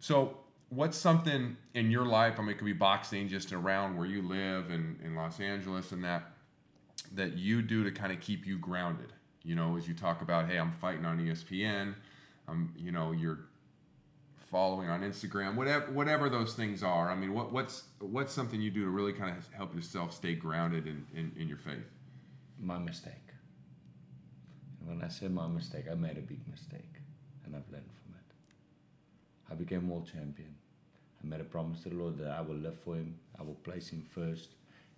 So, 0.00 0.38
what's 0.70 0.96
something 0.96 1.56
in 1.74 1.90
your 1.90 2.06
life? 2.06 2.34
I 2.38 2.42
mean, 2.42 2.50
it 2.50 2.58
could 2.58 2.64
be 2.64 2.72
boxing, 2.72 3.28
just 3.28 3.52
around 3.52 3.96
where 3.96 4.06
you 4.06 4.22
live 4.22 4.70
in, 4.70 4.98
in 5.04 5.14
Los 5.14 5.40
Angeles, 5.40 5.92
and 5.92 6.04
that 6.04 6.24
that 7.14 7.38
you 7.38 7.62
do 7.62 7.84
to 7.84 7.90
kind 7.90 8.12
of 8.12 8.20
keep 8.20 8.46
you 8.46 8.58
grounded. 8.58 9.12
You 9.42 9.54
know, 9.54 9.76
as 9.76 9.88
you 9.88 9.94
talk 9.94 10.20
about, 10.20 10.48
hey, 10.48 10.58
I'm 10.58 10.72
fighting 10.72 11.06
on 11.06 11.18
ESPN. 11.18 11.94
I'm, 12.46 12.74
you 12.76 12.92
know, 12.92 13.12
you're 13.12 13.38
following 14.50 14.90
on 14.90 15.00
Instagram, 15.02 15.54
whatever, 15.54 15.90
whatever 15.92 16.28
those 16.28 16.54
things 16.54 16.82
are. 16.82 17.10
I 17.10 17.14
mean, 17.14 17.32
what, 17.32 17.52
what's 17.52 17.84
what's 18.00 18.32
something 18.32 18.60
you 18.60 18.70
do 18.70 18.84
to 18.84 18.90
really 18.90 19.12
kind 19.12 19.36
of 19.36 19.48
help 19.54 19.74
yourself 19.74 20.12
stay 20.12 20.34
grounded 20.34 20.86
in, 20.86 21.06
in, 21.14 21.32
in 21.38 21.48
your 21.48 21.58
faith? 21.58 21.84
my 22.60 22.78
mistake. 22.78 23.12
And 24.80 24.88
when 24.88 25.04
I 25.04 25.08
say 25.08 25.28
my 25.28 25.46
mistake, 25.46 25.84
I 25.90 25.94
made 25.94 26.18
a 26.18 26.22
big 26.22 26.40
mistake, 26.48 27.00
and 27.44 27.54
I've 27.54 27.70
learned 27.72 27.90
from 28.02 28.14
it. 28.14 29.52
I 29.52 29.54
became 29.54 29.88
world 29.88 30.08
champion. 30.10 30.54
I 31.22 31.26
made 31.26 31.40
a 31.40 31.44
promise 31.44 31.82
to 31.82 31.88
the 31.90 31.96
Lord 31.96 32.18
that 32.18 32.30
I 32.30 32.40
will 32.40 32.56
live 32.56 32.78
for 32.80 32.94
Him. 32.94 33.18
I 33.38 33.42
will 33.42 33.54
place 33.54 33.88
Him 33.88 34.02
first, 34.02 34.50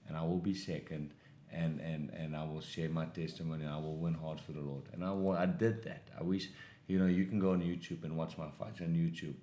and 0.06 0.16
I 0.16 0.22
will 0.22 0.38
be 0.38 0.54
second. 0.54 1.14
And, 1.52 1.80
and, 1.80 2.11
and 2.11 2.37
I 2.37 2.44
will 2.44 2.61
share 2.61 2.88
my 2.88 3.06
testimony. 3.06 3.66
I 3.66 3.76
will 3.76 3.96
win 3.96 4.14
hearts 4.14 4.40
for 4.46 4.52
the 4.52 4.61
Lord. 4.61 4.85
And 4.92 5.04
I, 5.04 5.11
wa- 5.11 5.35
I 5.37 5.46
did 5.46 5.83
that. 5.83 6.06
I 6.16 6.22
wish, 6.22 6.48
you 6.87 6.96
know, 7.00 7.06
you 7.06 7.24
can 7.24 7.40
go 7.40 7.50
on 7.50 7.61
YouTube 7.61 8.04
and 8.04 8.16
watch 8.16 8.38
my 8.38 8.46
fights 8.56 8.80
on 8.80 8.94
YouTube. 8.94 9.35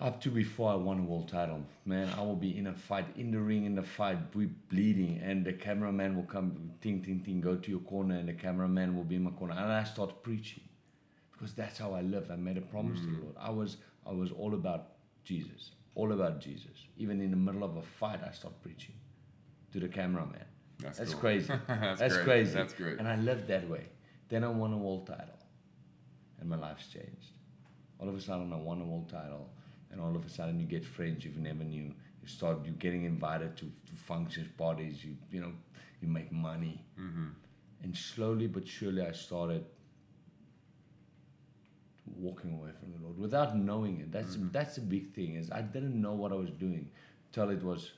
Up 0.00 0.20
to 0.22 0.30
before 0.30 0.72
I 0.72 0.74
won 0.74 0.98
a 0.98 1.02
world 1.02 1.28
title, 1.28 1.62
man, 1.84 2.12
I 2.18 2.22
will 2.22 2.34
be 2.34 2.58
in 2.58 2.66
a 2.66 2.72
fight, 2.72 3.06
in 3.16 3.30
the 3.30 3.38
ring, 3.38 3.66
in 3.66 3.76
the 3.76 3.84
fight, 3.84 4.18
we 4.34 4.46
bleeding, 4.46 5.20
and 5.22 5.44
the 5.44 5.52
cameraman 5.52 6.16
will 6.16 6.24
come, 6.24 6.72
ting, 6.80 7.04
ting, 7.04 7.20
ting, 7.20 7.40
go 7.40 7.54
to 7.54 7.70
your 7.70 7.78
corner, 7.78 8.16
and 8.16 8.28
the 8.28 8.32
cameraman 8.32 8.96
will 8.96 9.04
be 9.04 9.14
in 9.14 9.22
my 9.22 9.30
corner, 9.30 9.54
and 9.54 9.70
I 9.72 9.84
start 9.84 10.24
preaching, 10.24 10.64
because 11.30 11.54
that's 11.54 11.78
how 11.78 11.92
I 11.92 12.00
lived. 12.00 12.32
I 12.32 12.36
made 12.36 12.56
a 12.56 12.62
promise 12.62 12.98
to 12.98 13.06
the 13.06 13.12
mm. 13.12 13.22
Lord. 13.22 13.36
I 13.38 13.50
was, 13.50 13.76
I 14.04 14.10
was 14.10 14.32
all 14.32 14.54
about 14.54 14.91
Jesus, 15.24 15.72
all 15.94 16.12
about 16.12 16.40
Jesus. 16.40 16.86
Even 16.96 17.20
in 17.20 17.30
the 17.30 17.36
middle 17.36 17.64
of 17.64 17.76
a 17.76 17.82
fight, 17.82 18.20
I 18.26 18.32
start 18.32 18.54
preaching 18.62 18.94
to 19.72 19.80
the 19.80 19.88
cameraman. 19.88 20.44
That's, 20.78 20.98
That's 20.98 21.12
cool. 21.12 21.20
crazy. 21.20 21.52
That's, 21.68 22.00
That's 22.00 22.14
great. 22.14 22.24
crazy. 22.24 22.54
That's 22.54 22.72
great. 22.74 22.98
And 22.98 23.08
I 23.08 23.16
lived 23.16 23.48
that 23.48 23.68
way. 23.68 23.86
Then 24.28 24.44
I 24.44 24.48
won 24.48 24.72
a 24.72 24.78
world 24.78 25.06
title, 25.06 25.38
and 26.40 26.48
my 26.48 26.56
life's 26.56 26.86
changed. 26.86 27.32
All 27.98 28.08
of 28.08 28.14
a 28.14 28.20
sudden, 28.20 28.52
I 28.52 28.56
won 28.56 28.80
a 28.80 28.84
world 28.84 29.08
title, 29.08 29.50
and 29.90 30.00
all 30.00 30.16
of 30.16 30.24
a 30.24 30.28
sudden, 30.28 30.58
you 30.58 30.66
get 30.66 30.84
friends 30.84 31.24
you've 31.24 31.36
never 31.36 31.62
knew. 31.62 31.92
You 32.22 32.28
start 32.28 32.64
you 32.64 32.72
getting 32.72 33.04
invited 33.04 33.56
to, 33.58 33.64
to 33.64 33.94
functions, 33.94 34.48
parties. 34.56 35.04
You 35.04 35.16
you 35.30 35.40
know, 35.40 35.52
you 36.00 36.08
make 36.08 36.32
money, 36.32 36.84
mm-hmm. 36.98 37.28
and 37.82 37.96
slowly 37.96 38.46
but 38.46 38.66
surely, 38.66 39.02
I 39.02 39.12
started 39.12 39.66
walking 42.16 42.52
away 42.54 42.70
from 42.78 42.92
the 42.92 42.98
Lord 43.02 43.18
without 43.18 43.56
knowing 43.56 44.00
it. 44.00 44.12
That's 44.12 44.36
mm. 44.36 44.52
that's 44.52 44.76
the 44.76 44.80
big 44.80 45.14
thing 45.14 45.36
is 45.36 45.50
I 45.50 45.62
didn't 45.62 46.00
know 46.00 46.12
what 46.12 46.32
I 46.32 46.36
was 46.36 46.50
doing 46.50 46.90
till 47.32 47.50
it 47.50 47.62
was 47.62 47.92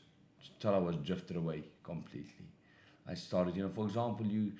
till 0.60 0.74
I 0.74 0.78
was 0.78 0.96
drifted 0.96 1.36
away 1.36 1.64
completely. 1.82 2.46
I 3.06 3.14
started, 3.14 3.56
you 3.56 3.62
know, 3.62 3.68
for 3.68 3.86
example, 3.86 4.26
you 4.26 4.52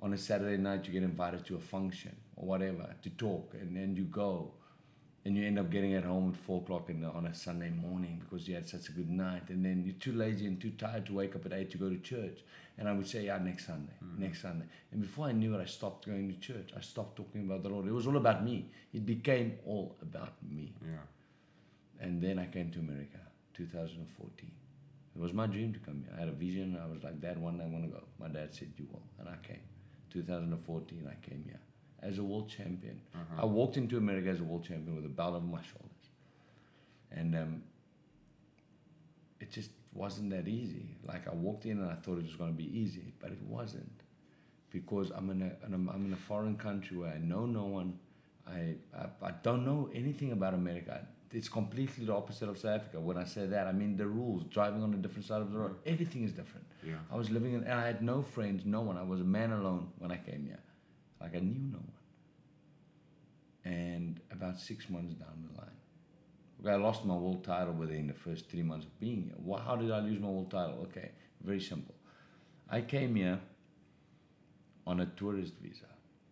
on 0.00 0.12
a 0.12 0.18
Saturday 0.18 0.56
night 0.56 0.86
you 0.86 0.92
get 0.92 1.02
invited 1.02 1.44
to 1.46 1.56
a 1.56 1.60
function 1.60 2.14
or 2.36 2.46
whatever 2.46 2.94
to 3.02 3.10
talk, 3.10 3.54
and 3.60 3.76
then 3.76 3.96
you 3.96 4.04
go, 4.04 4.52
and 5.28 5.36
you 5.36 5.46
end 5.46 5.58
up 5.58 5.70
getting 5.70 5.92
at 5.92 6.04
home 6.04 6.30
at 6.34 6.40
four 6.42 6.62
o'clock 6.62 6.88
in 6.88 7.02
the, 7.02 7.08
on 7.08 7.26
a 7.26 7.34
Sunday 7.34 7.68
morning 7.68 8.18
because 8.24 8.48
you 8.48 8.54
had 8.54 8.66
such 8.66 8.88
a 8.88 8.92
good 8.92 9.10
night, 9.10 9.50
and 9.50 9.62
then 9.62 9.82
you're 9.84 9.94
too 9.96 10.12
lazy 10.12 10.46
and 10.46 10.58
too 10.58 10.70
tired 10.70 11.04
to 11.04 11.12
wake 11.12 11.36
up 11.36 11.44
at 11.44 11.52
eight 11.52 11.70
to 11.70 11.76
go 11.76 11.90
to 11.90 11.98
church. 11.98 12.38
And 12.78 12.88
I 12.88 12.94
would 12.94 13.06
say, 13.06 13.26
yeah, 13.26 13.36
next 13.36 13.66
Sunday, 13.66 13.92
mm-hmm. 14.02 14.22
next 14.22 14.40
Sunday. 14.40 14.64
And 14.90 15.02
before 15.02 15.26
I 15.26 15.32
knew 15.32 15.54
it, 15.54 15.60
I 15.60 15.66
stopped 15.66 16.06
going 16.06 16.32
to 16.32 16.40
church. 16.40 16.70
I 16.74 16.80
stopped 16.80 17.16
talking 17.16 17.42
about 17.42 17.62
the 17.62 17.68
Lord. 17.68 17.86
It 17.86 17.92
was 17.92 18.06
all 18.06 18.16
about 18.16 18.42
me. 18.42 18.70
It 18.94 19.04
became 19.04 19.58
all 19.66 19.96
about 20.00 20.32
me. 20.50 20.72
Yeah. 20.80 20.96
And 22.00 22.22
then 22.22 22.38
I 22.38 22.46
came 22.46 22.70
to 22.70 22.78
America, 22.78 23.18
2014. 23.52 24.50
It 25.14 25.20
was 25.20 25.34
my 25.34 25.46
dream 25.46 25.74
to 25.74 25.78
come 25.80 26.04
here. 26.06 26.14
I 26.16 26.20
had 26.20 26.30
a 26.30 26.32
vision. 26.32 26.80
I 26.82 26.90
was 26.90 27.04
like, 27.04 27.20
Dad, 27.20 27.36
one 27.36 27.58
day 27.58 27.64
I 27.64 27.66
want 27.66 27.84
to 27.84 27.90
go. 27.90 28.02
My 28.18 28.28
dad 28.28 28.54
said, 28.54 28.72
You 28.78 28.86
will. 28.90 29.02
And 29.18 29.28
I 29.28 29.36
came. 29.46 29.60
2014, 30.10 31.06
I 31.06 31.28
came 31.28 31.44
here 31.44 31.60
as 32.02 32.18
a 32.18 32.22
world 32.22 32.48
champion. 32.48 33.00
Uh-huh. 33.14 33.42
I 33.42 33.46
walked 33.46 33.76
into 33.76 33.96
America 33.96 34.28
as 34.28 34.40
a 34.40 34.44
world 34.44 34.64
champion 34.64 34.94
with 34.96 35.04
a 35.04 35.08
belt 35.08 35.34
over 35.34 35.44
my 35.44 35.62
shoulders. 35.62 35.88
And 37.10 37.34
um, 37.34 37.62
it 39.40 39.50
just 39.50 39.70
wasn't 39.92 40.30
that 40.30 40.48
easy. 40.48 40.96
Like 41.06 41.26
I 41.26 41.34
walked 41.34 41.66
in 41.66 41.80
and 41.80 41.90
I 41.90 41.94
thought 41.94 42.18
it 42.18 42.24
was 42.24 42.36
going 42.36 42.50
to 42.50 42.56
be 42.56 42.78
easy, 42.78 43.12
but 43.20 43.30
it 43.30 43.42
wasn't. 43.42 44.02
Because 44.70 45.10
I'm 45.10 45.30
in 45.30 45.42
a, 45.42 45.66
in 45.66 45.72
a 45.72 45.92
I'm 45.92 46.04
in 46.06 46.12
a 46.12 46.16
foreign 46.16 46.56
country 46.56 46.98
where 46.98 47.12
I 47.12 47.18
know 47.18 47.46
no 47.46 47.64
one. 47.64 47.98
I, 48.46 48.76
I, 48.96 49.26
I 49.28 49.30
don't 49.42 49.64
know 49.64 49.90
anything 49.94 50.32
about 50.32 50.54
America. 50.54 51.06
It's 51.32 51.48
completely 51.48 52.06
the 52.06 52.14
opposite 52.14 52.48
of 52.48 52.58
South 52.58 52.80
Africa. 52.80 53.00
When 53.00 53.18
I 53.18 53.24
say 53.24 53.46
that, 53.46 53.66
I 53.66 53.72
mean 53.72 53.96
the 53.96 54.06
rules, 54.06 54.44
driving 54.44 54.82
on 54.82 54.94
a 54.94 54.96
different 54.96 55.26
side 55.26 55.42
of 55.42 55.52
the 55.52 55.58
road, 55.58 55.76
everything 55.84 56.24
is 56.24 56.32
different. 56.32 56.66
Yeah. 56.86 56.94
I 57.10 57.16
was 57.16 57.30
living 57.30 57.54
in, 57.54 57.64
and 57.64 57.72
I 57.72 57.86
had 57.86 58.02
no 58.02 58.22
friends, 58.22 58.64
no 58.64 58.80
one. 58.80 58.96
I 58.96 59.02
was 59.02 59.20
a 59.20 59.24
man 59.24 59.52
alone 59.52 59.88
when 59.98 60.10
I 60.10 60.16
came 60.16 60.44
here. 60.46 60.60
Like 61.20 61.34
I 61.34 61.40
knew 61.40 61.60
no 61.72 61.78
one. 61.78 61.92
And 63.64 64.20
about 64.30 64.58
six 64.58 64.88
months 64.88 65.14
down 65.14 65.44
the 65.52 65.60
line, 65.60 65.70
okay, 66.60 66.70
I 66.70 66.76
lost 66.76 67.04
my 67.04 67.14
world 67.14 67.44
title 67.44 67.74
within 67.74 68.06
the 68.06 68.14
first 68.14 68.48
three 68.48 68.62
months 68.62 68.86
of 68.86 68.98
being 69.00 69.24
here. 69.24 69.58
How 69.58 69.76
did 69.76 69.90
I 69.90 70.00
lose 70.00 70.20
my 70.20 70.28
world 70.28 70.50
title? 70.50 70.78
Okay, 70.90 71.10
very 71.42 71.60
simple. 71.60 71.94
I 72.70 72.80
came 72.82 73.14
here 73.16 73.40
on 74.86 75.00
a 75.00 75.06
tourist 75.06 75.54
visa 75.62 75.84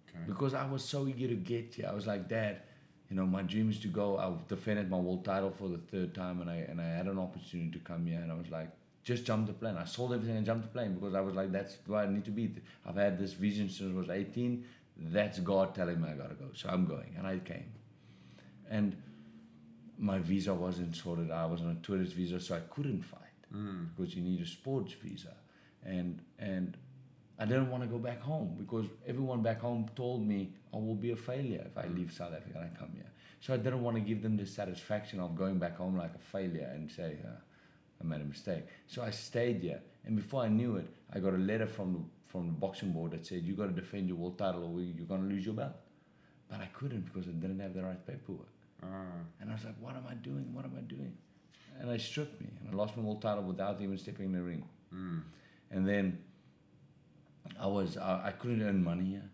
Okay. 0.08 0.24
because 0.26 0.54
I 0.54 0.66
was 0.66 0.84
so 0.84 1.06
eager 1.06 1.28
to 1.28 1.34
get 1.34 1.74
here. 1.74 1.88
I 1.90 1.94
was 1.94 2.06
like, 2.06 2.28
Dad, 2.28 2.62
you 3.10 3.16
know, 3.16 3.26
my 3.26 3.42
dream 3.42 3.68
is 3.70 3.78
to 3.80 3.88
go. 3.88 4.16
I 4.18 4.32
defended 4.48 4.88
my 4.90 4.98
world 4.98 5.24
title 5.24 5.50
for 5.50 5.68
the 5.68 5.78
third 5.78 6.14
time, 6.14 6.40
and 6.40 6.50
I 6.50 6.56
and 6.56 6.80
I 6.80 6.86
had 6.86 7.06
an 7.06 7.18
opportunity 7.18 7.70
to 7.72 7.78
come 7.80 8.06
here, 8.06 8.20
and 8.20 8.32
I 8.32 8.34
was 8.34 8.48
like, 8.50 8.70
just 9.04 9.24
jump 9.24 9.46
the 9.46 9.52
plane. 9.52 9.76
I 9.76 9.84
sold 9.84 10.12
everything 10.14 10.36
and 10.36 10.44
jumped 10.46 10.64
the 10.64 10.70
plane 10.70 10.94
because 10.94 11.14
I 11.14 11.20
was 11.20 11.34
like, 11.34 11.52
that's 11.52 11.76
where 11.86 12.00
I 12.00 12.06
need 12.06 12.24
to 12.24 12.30
be. 12.32 12.54
I've 12.84 12.96
had 12.96 13.18
this 13.18 13.34
vision 13.34 13.68
since 13.68 13.92
I 13.94 13.98
was 13.98 14.10
18. 14.10 14.64
That's 14.98 15.38
God 15.40 15.74
telling 15.74 16.00
me 16.00 16.08
I 16.08 16.14
gotta 16.14 16.34
go, 16.34 16.46
so 16.54 16.68
I'm 16.68 16.86
going, 16.86 17.14
and 17.18 17.26
I 17.26 17.38
came. 17.38 17.72
And 18.70 18.96
my 19.98 20.18
visa 20.18 20.52
wasn't 20.54 20.96
sorted. 20.96 21.30
I 21.30 21.46
was 21.46 21.60
on 21.62 21.70
a 21.70 21.86
tourist 21.86 22.14
visa, 22.14 22.40
so 22.40 22.56
I 22.56 22.60
couldn't 22.60 23.02
fight 23.02 23.20
Mm. 23.54 23.90
because 23.94 24.14
you 24.16 24.22
need 24.22 24.40
a 24.40 24.46
sports 24.46 24.92
visa, 24.94 25.34
and 25.84 26.20
and 26.38 26.76
I 27.38 27.44
didn't 27.44 27.70
want 27.70 27.82
to 27.84 27.88
go 27.88 27.98
back 27.98 28.20
home 28.20 28.56
because 28.58 28.86
everyone 29.06 29.40
back 29.42 29.60
home 29.60 29.88
told 29.94 30.26
me 30.26 30.52
I 30.74 30.78
will 30.78 30.96
be 30.96 31.12
a 31.12 31.16
failure 31.16 31.64
if 31.64 31.78
I 31.78 31.86
leave 31.86 32.10
South 32.12 32.32
Africa 32.34 32.58
and 32.58 32.70
I 32.74 32.78
come 32.78 32.90
here. 32.94 33.10
So 33.40 33.54
I 33.54 33.58
didn't 33.58 33.82
want 33.82 33.96
to 33.96 34.00
give 34.00 34.20
them 34.22 34.36
the 34.36 34.46
satisfaction 34.46 35.20
of 35.20 35.36
going 35.36 35.58
back 35.58 35.76
home 35.76 35.96
like 35.96 36.14
a 36.14 36.18
failure 36.18 36.68
and 36.74 36.90
say 36.90 37.18
uh, 37.24 37.28
I 38.00 38.04
made 38.04 38.20
a 38.20 38.24
mistake. 38.24 38.64
So 38.86 39.02
I 39.02 39.10
stayed 39.10 39.62
here, 39.62 39.80
and 40.04 40.16
before 40.16 40.42
I 40.42 40.48
knew 40.48 40.76
it, 40.76 40.88
I 41.12 41.18
got 41.18 41.34
a 41.34 41.38
letter 41.38 41.66
from 41.66 41.92
the, 41.92 42.00
from 42.30 42.46
the 42.46 42.52
boxing 42.52 42.92
board 42.92 43.12
that 43.12 43.26
said 43.26 43.42
you 43.42 43.54
got 43.54 43.66
to 43.66 43.72
defend 43.72 44.08
your 44.08 44.16
world 44.16 44.38
title 44.38 44.64
or 44.64 44.80
you're 44.80 45.06
gonna 45.06 45.28
lose 45.28 45.44
your 45.44 45.54
belt. 45.54 45.72
But 46.48 46.60
I 46.60 46.66
couldn't 46.66 47.12
because 47.12 47.28
I 47.28 47.32
didn't 47.32 47.60
have 47.60 47.74
the 47.74 47.82
right 47.82 48.06
paperwork. 48.06 48.48
Ah. 48.82 48.86
And 49.40 49.50
I 49.50 49.54
was 49.54 49.64
like, 49.64 49.74
what 49.80 49.96
am 49.96 50.04
I 50.08 50.14
doing? 50.14 50.52
What 50.52 50.64
am 50.64 50.74
I 50.78 50.82
doing? 50.82 51.16
And 51.80 51.90
they 51.90 51.98
stripped 51.98 52.40
me, 52.40 52.48
and 52.60 52.72
I 52.72 52.76
lost 52.76 52.96
my 52.96 53.02
world 53.02 53.20
title 53.22 53.44
without 53.44 53.80
even 53.80 53.98
stepping 53.98 54.26
in 54.26 54.32
the 54.32 54.42
ring. 54.42 54.64
Mm. 54.94 55.22
And 55.70 55.88
then 55.88 56.18
I 57.60 57.66
was 57.66 57.96
I, 57.96 58.28
I 58.28 58.30
couldn't 58.32 58.62
earn 58.62 58.82
money 58.82 59.04
here, 59.04 59.28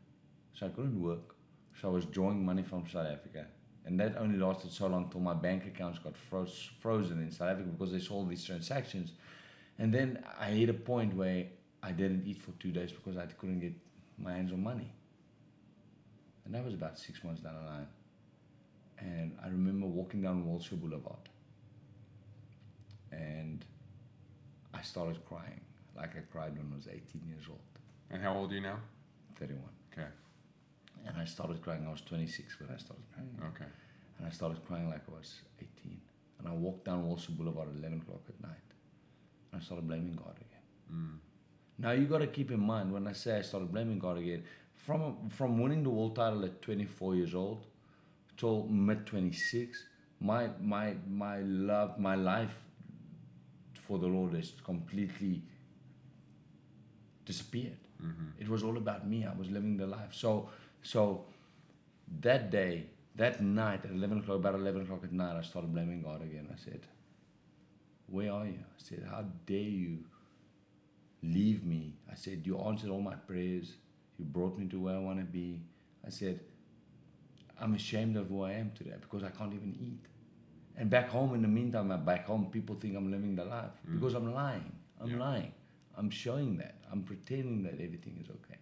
so 0.54 0.66
I 0.66 0.68
couldn't 0.70 1.00
work. 1.00 1.34
So 1.80 1.88
I 1.88 1.92
was 1.92 2.04
drawing 2.06 2.44
money 2.44 2.62
from 2.62 2.86
South 2.86 3.06
Africa, 3.06 3.46
and 3.84 3.98
that 3.98 4.16
only 4.16 4.38
lasted 4.38 4.70
so 4.72 4.86
long 4.86 5.10
till 5.10 5.20
my 5.20 5.34
bank 5.34 5.66
accounts 5.66 5.98
got 5.98 6.16
froze, 6.16 6.70
frozen 6.80 7.20
in 7.20 7.32
South 7.32 7.50
Africa 7.50 7.68
because 7.68 7.92
they 7.92 7.98
saw 7.98 8.14
all 8.14 8.26
these 8.26 8.44
transactions. 8.44 9.12
And 9.78 9.92
then 9.92 10.22
I 10.38 10.50
hit 10.50 10.68
a 10.68 10.74
point 10.74 11.14
where 11.14 11.46
I 11.82 11.90
didn't 11.92 12.24
eat 12.26 12.40
for 12.40 12.52
two 12.60 12.70
days 12.70 12.92
because 12.92 13.16
I 13.16 13.26
couldn't 13.26 13.60
get 13.60 13.72
my 14.18 14.32
hands 14.32 14.52
on 14.52 14.62
money. 14.62 14.92
And 16.44 16.54
that 16.54 16.64
was 16.64 16.74
about 16.74 16.98
six 16.98 17.24
months 17.24 17.40
down 17.40 17.54
the 17.54 17.70
line. 17.70 17.86
And 18.98 19.36
I 19.42 19.48
remember 19.48 19.86
walking 19.86 20.22
down 20.22 20.46
Wilshire 20.46 20.76
Boulevard, 20.78 21.28
and 23.10 23.64
I 24.72 24.82
started 24.82 25.24
crying 25.26 25.60
like 25.96 26.16
I 26.16 26.20
cried 26.30 26.56
when 26.56 26.70
I 26.72 26.76
was 26.76 26.86
18 26.86 27.02
years 27.26 27.44
old, 27.48 27.58
And 28.10 28.22
how 28.22 28.34
old 28.34 28.52
are 28.52 28.54
you 28.54 28.60
now? 28.60 28.78
31. 29.38 29.60
Okay. 29.92 30.08
And 31.06 31.16
I 31.18 31.24
started 31.24 31.62
crying. 31.62 31.84
I 31.86 31.90
was 31.90 32.00
26 32.02 32.60
when 32.60 32.70
I 32.70 32.78
started 32.78 33.04
crying. 33.12 33.52
Okay. 33.54 33.70
And 34.18 34.26
I 34.26 34.30
started 34.30 34.64
crying 34.66 34.88
like 34.88 35.02
I 35.08 35.12
was 35.12 35.40
18. 35.60 36.00
And 36.38 36.48
I 36.48 36.52
walked 36.52 36.84
down 36.84 37.06
Wilshire 37.06 37.34
Boulevard 37.36 37.68
at 37.68 37.78
11 37.78 38.02
o'clock 38.02 38.22
at 38.28 38.40
night. 38.40 38.68
And 39.52 39.60
I 39.60 39.64
started 39.64 39.86
blaming 39.86 40.14
God 40.14 40.36
again. 40.36 40.62
Mm. 40.92 41.18
Now 41.78 41.92
you 41.92 42.06
got 42.06 42.18
to 42.18 42.26
keep 42.26 42.50
in 42.50 42.60
mind 42.60 42.92
when 42.92 43.06
I 43.06 43.12
say 43.12 43.38
I 43.38 43.42
started 43.42 43.72
blaming 43.72 43.98
God 43.98 44.18
again, 44.18 44.44
from 44.76 45.28
from 45.28 45.60
winning 45.60 45.82
the 45.82 45.90
world 45.90 46.16
title 46.16 46.44
at 46.44 46.60
24 46.62 47.14
years 47.16 47.34
old 47.34 47.66
till 48.36 48.66
mid 48.66 49.06
26, 49.06 49.84
my 50.20 50.50
my 50.60 50.94
my 51.08 51.40
love, 51.40 51.98
my 51.98 52.14
life 52.14 52.54
for 53.74 53.98
the 53.98 54.06
Lord 54.06 54.34
has 54.34 54.52
completely 54.64 55.42
disappeared. 57.24 57.78
Mm-hmm. 58.02 58.42
It 58.42 58.48
was 58.48 58.62
all 58.62 58.76
about 58.76 59.08
me. 59.08 59.24
I 59.24 59.34
was 59.34 59.50
living 59.50 59.76
the 59.76 59.86
life. 59.86 60.12
So 60.12 60.48
so 60.82 61.24
that 62.20 62.50
day, 62.50 62.86
that 63.16 63.40
night 63.42 63.84
at 63.84 63.90
11 63.90 64.20
o'clock, 64.20 64.36
about 64.38 64.54
11 64.54 64.82
o'clock 64.82 65.00
at 65.04 65.12
night, 65.12 65.36
I 65.36 65.42
started 65.42 65.72
blaming 65.72 66.02
God 66.02 66.22
again. 66.22 66.48
I 66.52 66.56
said, 66.56 66.80
Where 68.08 68.32
are 68.32 68.46
you? 68.46 68.58
I 68.60 68.78
said, 68.78 69.06
How 69.10 69.24
dare 69.46 69.58
you 69.58 69.98
leave 71.22 71.64
me? 71.64 71.94
I 72.10 72.14
said, 72.14 72.46
You 72.46 72.58
answered 72.58 72.90
all 72.90 73.00
my 73.00 73.14
prayers. 73.14 73.74
You 74.18 74.24
brought 74.24 74.58
me 74.58 74.66
to 74.66 74.80
where 74.80 74.94
I 74.94 74.98
want 74.98 75.18
to 75.18 75.24
be. 75.24 75.60
I 76.06 76.10
said, 76.10 76.40
I'm 77.60 77.74
ashamed 77.74 78.16
of 78.16 78.28
who 78.28 78.42
I 78.42 78.52
am 78.52 78.72
today 78.74 78.94
because 79.00 79.22
I 79.22 79.28
can't 79.30 79.54
even 79.54 79.76
eat. 79.80 80.04
And 80.76 80.88
back 80.90 81.08
home, 81.10 81.34
in 81.34 81.42
the 81.42 81.48
meantime, 81.48 81.90
I'm 81.92 82.04
back 82.04 82.26
home, 82.26 82.46
people 82.50 82.74
think 82.74 82.96
I'm 82.96 83.10
living 83.10 83.36
the 83.36 83.44
life 83.44 83.70
Mm. 83.88 83.94
because 83.94 84.14
I'm 84.14 84.32
lying. 84.32 84.72
I'm 85.00 85.10
Yeah. 85.10 85.18
lying. 85.18 85.52
I'm 85.96 86.08
showing 86.10 86.56
that. 86.58 86.76
I'm 86.90 87.02
pretending 87.02 87.62
that 87.64 87.74
everything 87.74 88.16
is 88.20 88.28
okay. 88.30 88.56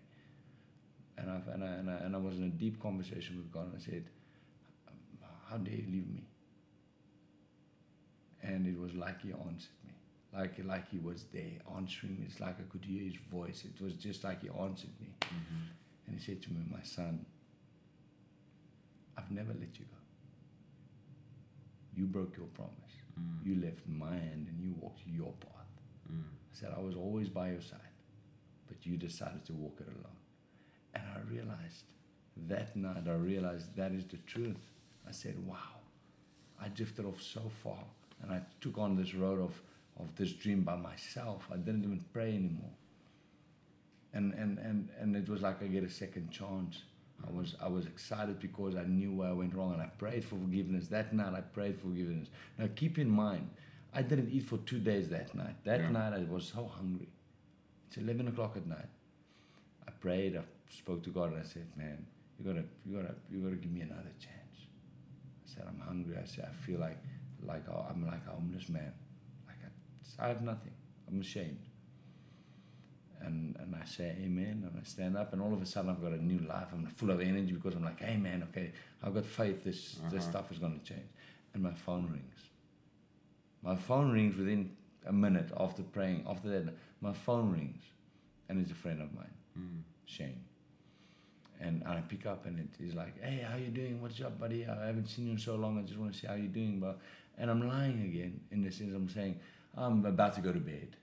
And, 1.21 1.31
I've, 1.31 1.47
and, 1.49 1.63
I, 1.63 1.67
and, 1.67 1.91
I, 1.91 1.95
and 1.97 2.17
I 2.17 2.19
was 2.19 2.39
in 2.39 2.45
a 2.45 2.49
deep 2.49 2.81
conversation 2.83 3.37
with 3.37 3.53
God 3.53 3.67
and 3.67 3.75
I 3.77 3.85
said, 3.85 4.05
How 5.49 5.59
dare 5.59 5.75
you 5.75 5.87
leave 5.87 6.09
me? 6.09 6.25
And 8.43 8.67
it 8.67 8.79
was 8.79 8.95
like 8.95 9.21
He 9.21 9.33
answered 9.33 9.77
me. 9.87 9.93
Like, 10.35 10.55
like 10.65 10.91
He 10.91 10.99
was 10.99 11.27
there 11.33 11.59
answering 11.77 12.19
me. 12.19 12.27
It's 12.27 12.41
like 12.41 12.57
I 12.59 12.65
could 12.73 12.85
hear 12.85 13.05
His 13.05 13.17
voice. 13.31 13.65
It 13.65 13.83
was 13.83 13.95
just 13.95 14.25
like 14.25 14.43
He 14.43 14.49
answered 14.49 14.91
me. 14.99 15.09
Mm-hmm. 15.21 16.07
And 16.07 16.19
He 16.19 16.25
said 16.25 16.41
to 16.43 16.53
me, 16.53 16.63
My 16.71 16.83
son, 16.83 17.27
I've 19.19 19.31
never 19.31 19.53
let 19.53 19.79
you 19.79 19.85
go. 19.85 19.97
You 21.95 22.07
broke 22.07 22.37
your 22.37 22.47
promise. 22.47 22.73
Mm. 23.21 23.47
You 23.47 23.63
left 23.63 23.81
my 23.87 24.13
hand 24.13 24.47
and 24.49 24.59
you 24.59 24.75
walked 24.81 25.01
your 25.07 25.33
path. 25.41 25.69
Mm. 26.11 26.23
I 26.23 26.55
said, 26.55 26.73
I 26.75 26.81
was 26.81 26.95
always 26.95 27.29
by 27.29 27.51
your 27.51 27.61
side, 27.61 27.81
but 28.69 28.87
you 28.87 28.97
decided 28.97 29.45
to 29.47 29.53
walk 29.53 29.79
it 29.81 29.89
alone. 29.89 30.20
I 31.17 31.33
realized 31.33 31.85
that 32.49 32.75
night, 32.77 33.05
I 33.09 33.15
realized 33.15 33.75
that 33.77 33.93
is 33.93 34.05
the 34.07 34.17
truth. 34.27 34.61
I 35.09 35.13
said, 35.13 35.37
wow, 35.47 35.57
I 36.61 36.69
drifted 36.69 37.05
off 37.05 37.21
so 37.23 37.43
far 37.63 37.83
and 38.23 38.33
I 38.33 38.43
took 38.61 38.79
on 38.79 38.97
this 38.97 39.15
road 39.15 39.41
of, 39.41 39.61
of 39.99 40.15
this 40.17 40.33
dream 40.33 40.63
by 40.63 40.77
myself. 40.77 41.47
I 41.53 41.57
didn't 41.57 41.85
even 41.85 42.05
pray 42.13 42.29
anymore. 42.35 42.71
And, 44.13 44.35
and, 44.35 44.59
and, 44.59 44.89
and 44.99 45.17
it 45.17 45.29
was 45.29 45.41
like 45.43 45.63
I 45.63 45.67
get 45.67 45.85
a 45.85 45.91
second 45.91 46.31
chance. 46.31 46.83
I 47.27 47.31
was, 47.31 47.55
I 47.63 47.69
was 47.69 47.87
excited 47.87 48.41
because 48.41 48.75
I 48.77 48.85
knew 48.85 49.13
where 49.13 49.29
I 49.29 49.33
went 49.33 49.55
wrong 49.55 49.73
and 49.75 49.83
I 49.83 49.87
prayed 49.87 50.25
for 50.25 50.37
forgiveness. 50.37 50.89
That 50.89 51.13
night 51.13 51.35
I 51.35 51.41
prayed 51.43 51.77
for 51.77 51.89
forgiveness. 51.89 52.29
Now 52.59 52.69
keep 52.75 52.99
in 52.99 53.09
mind, 53.11 53.51
I 53.93 54.03
didn't 54.03 54.31
eat 54.31 54.45
for 54.45 54.59
two 54.59 54.79
days 54.79 55.09
that 55.11 55.35
night. 55.35 55.57
That 55.65 55.81
Yeah. 55.81 55.91
night 55.91 56.13
I 56.15 56.25
was 56.31 56.45
so 56.47 56.67
hungry. 56.67 57.09
It's 57.89 57.97
11 57.99 58.29
o'clock 58.29 58.57
at 58.57 58.67
night. 58.67 58.87
I 60.01 60.03
prayed, 60.03 60.37
I 60.37 60.43
spoke 60.71 61.03
to 61.05 61.11
God 61.11 61.33
and 61.33 61.41
I 61.41 61.45
said, 61.45 61.67
man, 61.77 62.07
you 62.39 62.45
gotta, 62.45 62.65
you 62.87 62.97
gotta, 62.97 63.15
you 63.31 63.41
gotta 63.41 63.57
give 63.57 63.71
me 63.71 63.83
another 63.83 64.13
chance. 64.19 64.67
I 65.45 65.55
said, 65.55 65.65
I'm 65.69 65.81
hungry. 65.81 66.17
I 66.21 66.25
said, 66.27 66.49
I 66.51 66.55
feel 66.67 66.81
like, 66.81 66.99
like 67.43 67.69
I- 67.69 67.91
I'm 67.91 68.07
like 68.07 68.23
a 68.27 68.31
homeless 68.31 68.69
man. 68.69 68.93
Like 69.47 69.57
I, 70.21 70.25
I 70.25 70.29
have 70.29 70.43
nothing. 70.43 70.73
I'm 71.09 71.21
ashamed. 71.21 71.59
and, 73.23 73.57
and 73.61 73.75
I 73.77 73.85
say 73.85 74.17
amen 74.25 74.65
and 74.67 74.81
I 74.81 74.85
stand 74.85 75.17
up 75.17 75.33
and 75.35 75.43
all 75.43 75.53
of 75.53 75.61
a 75.61 75.67
sudden 75.67 75.91
I've 75.91 76.01
got 76.01 76.13
a 76.13 76.25
new 76.25 76.39
life. 76.47 76.69
I'm 76.73 76.87
full 76.87 77.11
of 77.11 77.21
energy 77.21 77.53
because 77.53 77.75
I'm 77.75 77.85
like, 77.85 78.01
hey 78.01 78.17
man, 78.17 78.47
okay, 78.51 78.73
I've 79.03 79.13
got 79.15 79.27
faith 79.27 79.63
this 79.65 79.99
this 80.11 80.23
Uh-huh. 80.23 80.31
stuff 80.31 80.53
is 80.53 80.59
gonna 80.59 80.79
change. 80.85 81.11
And 81.53 81.63
my 81.63 81.75
phone 81.75 82.09
rings. 82.11 82.41
My 83.63 83.77
phone 83.77 84.13
rings 84.13 84.37
within 84.37 84.71
a 85.07 85.13
minute 85.13 85.51
after 85.59 85.83
praying. 85.83 86.25
After 86.29 86.49
that, 86.49 86.73
my 87.03 87.13
phone 87.13 87.51
rings, 87.53 87.83
and 88.49 88.59
it's 88.61 88.71
a 88.71 88.75
friend 88.75 89.03
of 89.03 89.13
mine, 89.13 89.35
Mm. 89.59 89.83
Shane. 90.11 90.41
And 91.61 91.83
I 91.87 92.01
pick 92.01 92.25
up, 92.27 92.47
and 92.47 92.59
it, 92.59 92.69
he's 92.83 92.95
like, 92.95 93.23
"Hey, 93.23 93.45
how 93.49 93.57
you 93.57 93.69
doing? 93.69 94.01
What's 94.01 94.21
up, 94.23 94.39
buddy? 94.41 94.67
I 94.67 94.87
haven't 94.87 95.09
seen 95.09 95.27
you 95.27 95.33
in 95.33 95.39
so 95.39 95.57
long. 95.57 95.79
I 95.79 95.83
just 95.83 95.99
want 95.99 96.13
to 96.15 96.19
see 96.19 96.27
how 96.27 96.35
you're 96.35 96.47
doing." 96.61 96.81
But 96.81 96.99
and 97.37 97.51
I'm 97.51 97.67
lying 97.69 98.03
again 98.03 98.41
in 98.51 98.63
the 98.63 98.71
sense 98.73 98.95
I'm 98.95 99.09
saying 99.11 99.39
I'm 99.77 100.05
about 100.07 100.35
to 100.37 100.41
go 100.41 100.53
to 100.53 100.59
bed. 100.59 100.97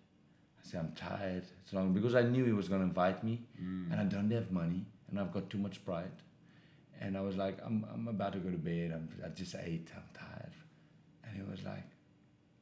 I 0.59 0.67
say 0.67 0.79
I'm 0.79 0.91
tired. 0.93 1.43
It's 1.63 1.73
long 1.73 1.93
because 1.93 2.15
I 2.15 2.23
knew 2.23 2.43
he 2.43 2.53
was 2.53 2.67
going 2.69 2.81
to 2.81 2.87
invite 2.87 3.23
me, 3.23 3.35
Mm. 3.61 3.91
and 3.91 4.01
I 4.01 4.03
don't 4.05 4.31
have 4.31 4.51
money, 4.51 4.85
and 5.09 5.19
I've 5.19 5.31
got 5.31 5.49
too 5.49 5.59
much 5.59 5.85
pride. 5.85 6.11
And 6.99 7.15
I 7.15 7.21
was 7.21 7.37
like, 7.37 7.59
I'm, 7.63 7.85
I'm 7.93 8.07
about 8.07 8.33
to 8.33 8.39
go 8.39 8.49
to 8.49 8.57
bed. 8.57 8.91
I'm, 8.91 9.07
I 9.23 9.29
just 9.29 9.53
ate. 9.53 9.91
I'm 9.95 10.01
tired. 10.15 10.53
And 11.23 11.35
he 11.37 11.43
was 11.43 11.61
like, 11.63 11.85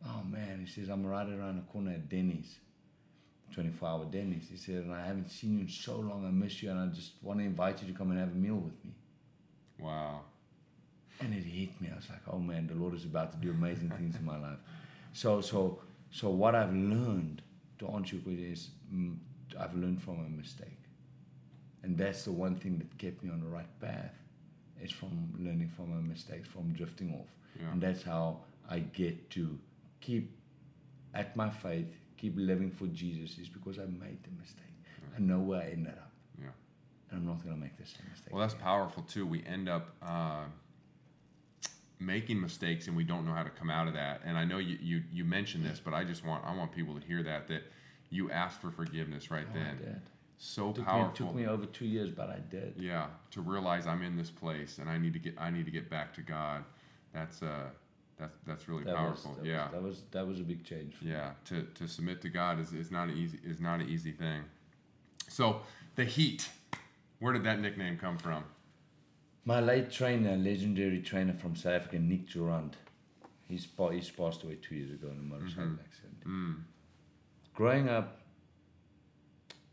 Oh 0.06 0.22
man, 0.30 0.60
he 0.60 0.66
says, 0.70 0.90
I'm 0.90 1.06
right 1.06 1.28
around 1.28 1.56
the 1.56 1.62
corner 1.72 1.92
at 1.92 2.10
Denny's, 2.10 2.60
24 3.54 3.88
hour 3.90 4.06
Denny's. 4.06 4.48
He 4.50 4.58
said, 4.58 4.84
and 4.84 4.94
I 4.94 5.06
haven't 5.06 5.30
seen 5.32 5.54
you 5.56 5.60
in 5.62 5.70
so 5.70 5.98
long. 5.98 6.26
I 6.26 6.32
miss 6.32 6.62
you, 6.62 6.72
and 6.72 6.80
I 6.80 6.88
just 6.88 7.12
want 7.22 7.40
to 7.40 7.46
invite 7.46 7.82
you 7.82 7.88
to 7.92 7.94
come 7.98 8.12
and 8.12 8.20
have 8.20 8.30
a 8.30 8.36
meal 8.36 8.56
with 8.56 8.84
me. 8.84 8.92
Wow. 9.80 10.22
And 11.22 11.34
it 11.34 11.44
hit 11.44 11.80
me. 11.80 11.90
I 11.92 11.96
was 11.96 12.10
like, 12.10 12.22
oh 12.32 12.40
man, 12.40 12.68
the 12.68 12.76
Lord 12.76 12.94
is 12.94 13.06
about 13.06 13.32
to 13.32 13.38
do 13.38 13.52
amazing 13.52 13.90
things 13.92 14.16
in 14.16 14.26
my 14.26 14.38
life. 14.38 14.58
So, 15.14 15.40
so, 15.42 15.80
so 16.12 16.30
what 16.30 16.56
I've 16.56 16.74
learned 16.74 17.42
to 17.80 17.88
answer 17.90 18.18
question 18.18 18.52
is, 18.52 18.70
mm, 18.94 19.16
I've 19.60 19.74
learned 19.76 20.02
from 20.02 20.20
a 20.26 20.30
mistake, 20.30 20.78
and 21.84 21.98
that's 21.98 22.26
the 22.26 22.32
one 22.34 22.56
thing 22.56 22.78
that 22.80 22.98
kept 22.98 23.24
me 23.24 23.30
on 23.32 23.40
the 23.40 23.48
right 23.48 23.80
path, 23.80 24.14
is 24.82 24.92
from 24.92 25.34
learning 25.40 25.70
from 25.70 25.92
my 25.96 26.02
mistakes, 26.02 26.50
from 26.50 26.74
drifting 26.74 27.14
off, 27.14 27.28
Yeah. 27.60 27.72
and 27.72 27.82
that's 27.82 28.04
how 28.04 28.40
I 28.70 28.80
get 28.80 29.30
to 29.32 29.58
keep 30.02 30.32
at 31.14 31.36
my 31.38 31.50
faith, 31.50 31.96
keep 32.18 32.34
living 32.36 32.72
for 32.72 32.88
Jesus, 32.88 33.38
is 33.38 33.50
because 33.50 33.78
I 33.80 33.86
made 33.86 34.24
the 34.24 34.32
mistake. 34.40 34.62
I 35.16 35.20
know 35.20 35.40
where 35.40 35.62
I 35.62 35.70
ended 35.72 35.94
up, 35.94 36.12
Yeah. 36.40 36.48
and 37.12 37.20
I'm 37.20 37.26
not 37.26 37.44
gonna 37.44 37.56
make 37.58 37.78
the 37.78 37.86
same 37.86 38.06
mistake. 38.12 38.32
Well, 38.34 38.42
that's 38.42 38.54
again. 38.54 38.64
powerful 38.66 39.04
too. 39.04 39.26
We 39.26 39.44
end 39.46 39.70
up 39.70 39.96
uh, 40.02 40.46
making 42.00 42.42
mistakes 42.42 42.88
and 42.88 42.96
we 42.98 43.04
don't 43.04 43.26
know 43.26 43.32
how 43.34 43.44
to 43.44 43.50
come 43.50 43.70
out 43.70 43.88
of 43.88 43.94
that. 43.94 44.22
And 44.26 44.38
I 44.38 44.44
know 44.46 44.58
you, 44.58 44.78
you 44.82 45.04
you 45.12 45.24
mentioned 45.24 45.66
this, 45.66 45.80
but 45.80 45.94
I 45.94 46.04
just 46.04 46.26
want 46.26 46.44
I 46.46 46.56
want 46.56 46.72
people 46.72 46.94
to 47.00 47.06
hear 47.06 47.24
that 47.24 47.48
that 47.48 47.64
you 48.10 48.30
asked 48.32 48.62
for 48.62 48.72
forgiveness 48.72 49.32
right 49.32 49.48
Oh, 49.54 49.56
I 49.58 49.64
then. 49.64 49.78
did. 49.78 50.02
So 50.38 50.68
Took 50.74 50.80
me, 50.80 50.84
powerful. 50.84 51.28
took 51.28 51.36
me 51.36 51.48
over 51.48 51.66
two 51.66 51.86
years, 51.86 52.12
but 52.12 52.30
I 52.30 52.40
did. 52.52 52.74
yeah, 52.78 53.08
to 53.32 53.42
realize 53.42 53.88
I'm 53.88 54.02
in 54.04 54.18
this 54.18 54.30
place 54.30 54.80
and 54.80 54.90
I 54.90 54.98
need 54.98 55.14
to 55.14 55.20
get 55.20 55.36
I 55.40 55.50
need 55.50 55.66
to 55.66 55.72
get 55.72 55.90
back 55.90 56.14
to 56.16 56.22
God. 56.22 56.66
That's 57.14 57.42
uh 57.42 57.70
that's 58.18 58.38
that's 58.48 58.68
really 58.70 58.84
That 58.86 58.94
was, 58.96 59.22
powerful. 59.22 59.34
that 59.42 59.46
yeah. 59.46 59.64
was, 59.66 59.72
that 59.74 59.84
was 59.84 60.02
that 60.12 60.28
was 60.28 60.40
a 60.40 60.44
big 60.44 60.64
change. 60.64 60.96
For 60.96 61.06
me. 61.06 61.12
Yeah, 61.12 61.32
to, 61.46 61.64
to 61.76 61.88
submit 61.88 62.22
to 62.22 62.30
God 62.30 62.60
is, 62.60 62.72
is 62.74 62.92
not 62.92 63.10
an 63.10 63.18
easy 63.18 63.40
is 63.44 63.60
not 63.60 63.80
an 63.82 63.90
easy 63.90 64.12
thing. 64.12 64.42
So 65.28 65.62
the 65.96 66.06
heat, 66.06 66.50
where 67.20 67.34
did 67.34 67.44
that 67.44 67.60
nickname 67.60 67.98
come 67.98 68.18
from? 68.18 68.44
My 69.44 69.60
late 69.60 69.92
trainer, 69.92 70.36
legendary 70.38 71.02
trainer 71.02 71.34
from 71.34 71.56
South 71.56 71.74
Africa, 71.74 72.00
Nick 72.00 72.28
Durandt, 72.30 72.74
he's 73.48 73.68
he's 73.92 74.10
passed 74.10 74.44
away 74.44 74.56
two 74.62 74.76
years 74.76 74.92
ago 74.92 75.08
in 75.10 75.20
a 75.20 75.22
motorcycle 75.22 75.64
Mhm. 75.72 75.80
accident. 75.86 76.28
Mm, 76.28 76.56
Growing 77.54 77.88
up, 77.90 78.20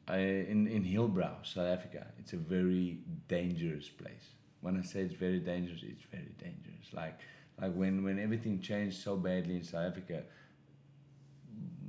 I, 0.09 0.19
in 0.19 0.67
in 0.67 0.85
Hillbrow, 0.85 1.45
South 1.45 1.67
Africa, 1.67 2.07
it's 2.19 2.33
a 2.33 2.37
very 2.37 2.99
dangerous 3.29 3.89
place. 3.89 4.27
When 4.61 4.79
I 4.79 4.83
say 4.83 5.01
it's 5.01 5.15
very 5.15 5.39
dangerous, 5.41 5.83
it's 5.83 6.05
very 6.11 6.35
dangerous. 6.39 6.93
Like 6.93 7.19
like 7.63 7.73
when 7.75 8.03
when 8.03 8.19
everything 8.19 8.61
changed 8.61 9.01
so 9.01 9.17
badly 9.17 9.57
in 9.57 9.63
South 9.63 9.87
Africa, 9.87 10.25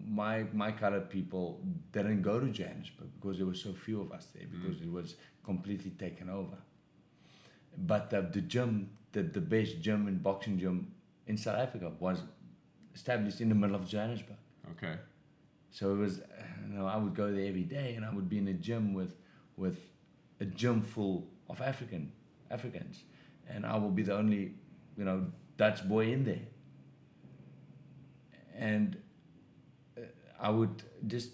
my 0.07 0.45
my 0.53 0.71
colored 0.71 1.09
people 1.09 1.59
didn't 1.91 2.21
go 2.21 2.39
to 2.39 2.47
Johannesburg 2.47 3.09
because 3.19 3.37
there 3.37 3.47
were 3.47 3.55
so 3.55 3.73
few 3.73 4.01
of 4.01 4.11
us 4.11 4.27
there 4.35 4.45
mm. 4.45 4.51
because 4.61 4.81
it 4.81 4.91
was 4.91 5.15
completely 5.43 5.91
taken 5.91 6.29
over. 6.29 6.57
But 7.75 8.11
the, 8.11 8.21
the 8.21 8.41
gym, 8.41 8.91
the, 9.13 9.23
the 9.23 9.41
best 9.41 9.81
gym 9.81 10.07
and 10.07 10.21
boxing 10.21 10.59
gym 10.59 10.91
in 11.25 11.37
South 11.37 11.57
Africa 11.57 11.91
was 11.99 12.21
established 12.93 13.41
in 13.41 13.49
the 13.49 13.55
middle 13.55 13.75
of 13.75 13.87
Johannesburg. 13.87 14.37
okay. 14.71 14.95
So 15.71 15.91
it 15.93 15.97
was, 15.97 16.21
you 16.69 16.75
know, 16.75 16.85
I 16.85 16.97
would 16.97 17.15
go 17.15 17.31
there 17.31 17.47
every 17.47 17.63
day, 17.63 17.95
and 17.95 18.05
I 18.05 18.13
would 18.13 18.29
be 18.29 18.37
in 18.37 18.47
a 18.47 18.53
gym 18.53 18.93
with, 18.93 19.15
with 19.57 19.79
a 20.39 20.45
gym 20.45 20.83
full 20.83 21.27
of 21.49 21.61
African 21.61 22.11
Africans, 22.51 23.05
and 23.49 23.65
I 23.65 23.75
would 23.75 23.95
be 23.95 24.03
the 24.03 24.15
only, 24.15 24.53
you 24.95 25.03
know, 25.03 25.25
Dutch 25.57 25.87
boy 25.87 26.11
in 26.11 26.25
there. 26.25 26.47
And 28.55 28.97
uh, 29.97 30.01
I 30.39 30.49
would 30.49 30.83
just 31.07 31.29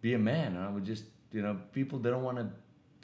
be 0.00 0.14
a 0.14 0.18
man, 0.18 0.56
and 0.56 0.64
I 0.64 0.70
would 0.70 0.84
just, 0.84 1.04
you 1.32 1.42
know, 1.42 1.58
people 1.72 1.98
didn't 1.98 2.22
want 2.22 2.38
to 2.38 2.48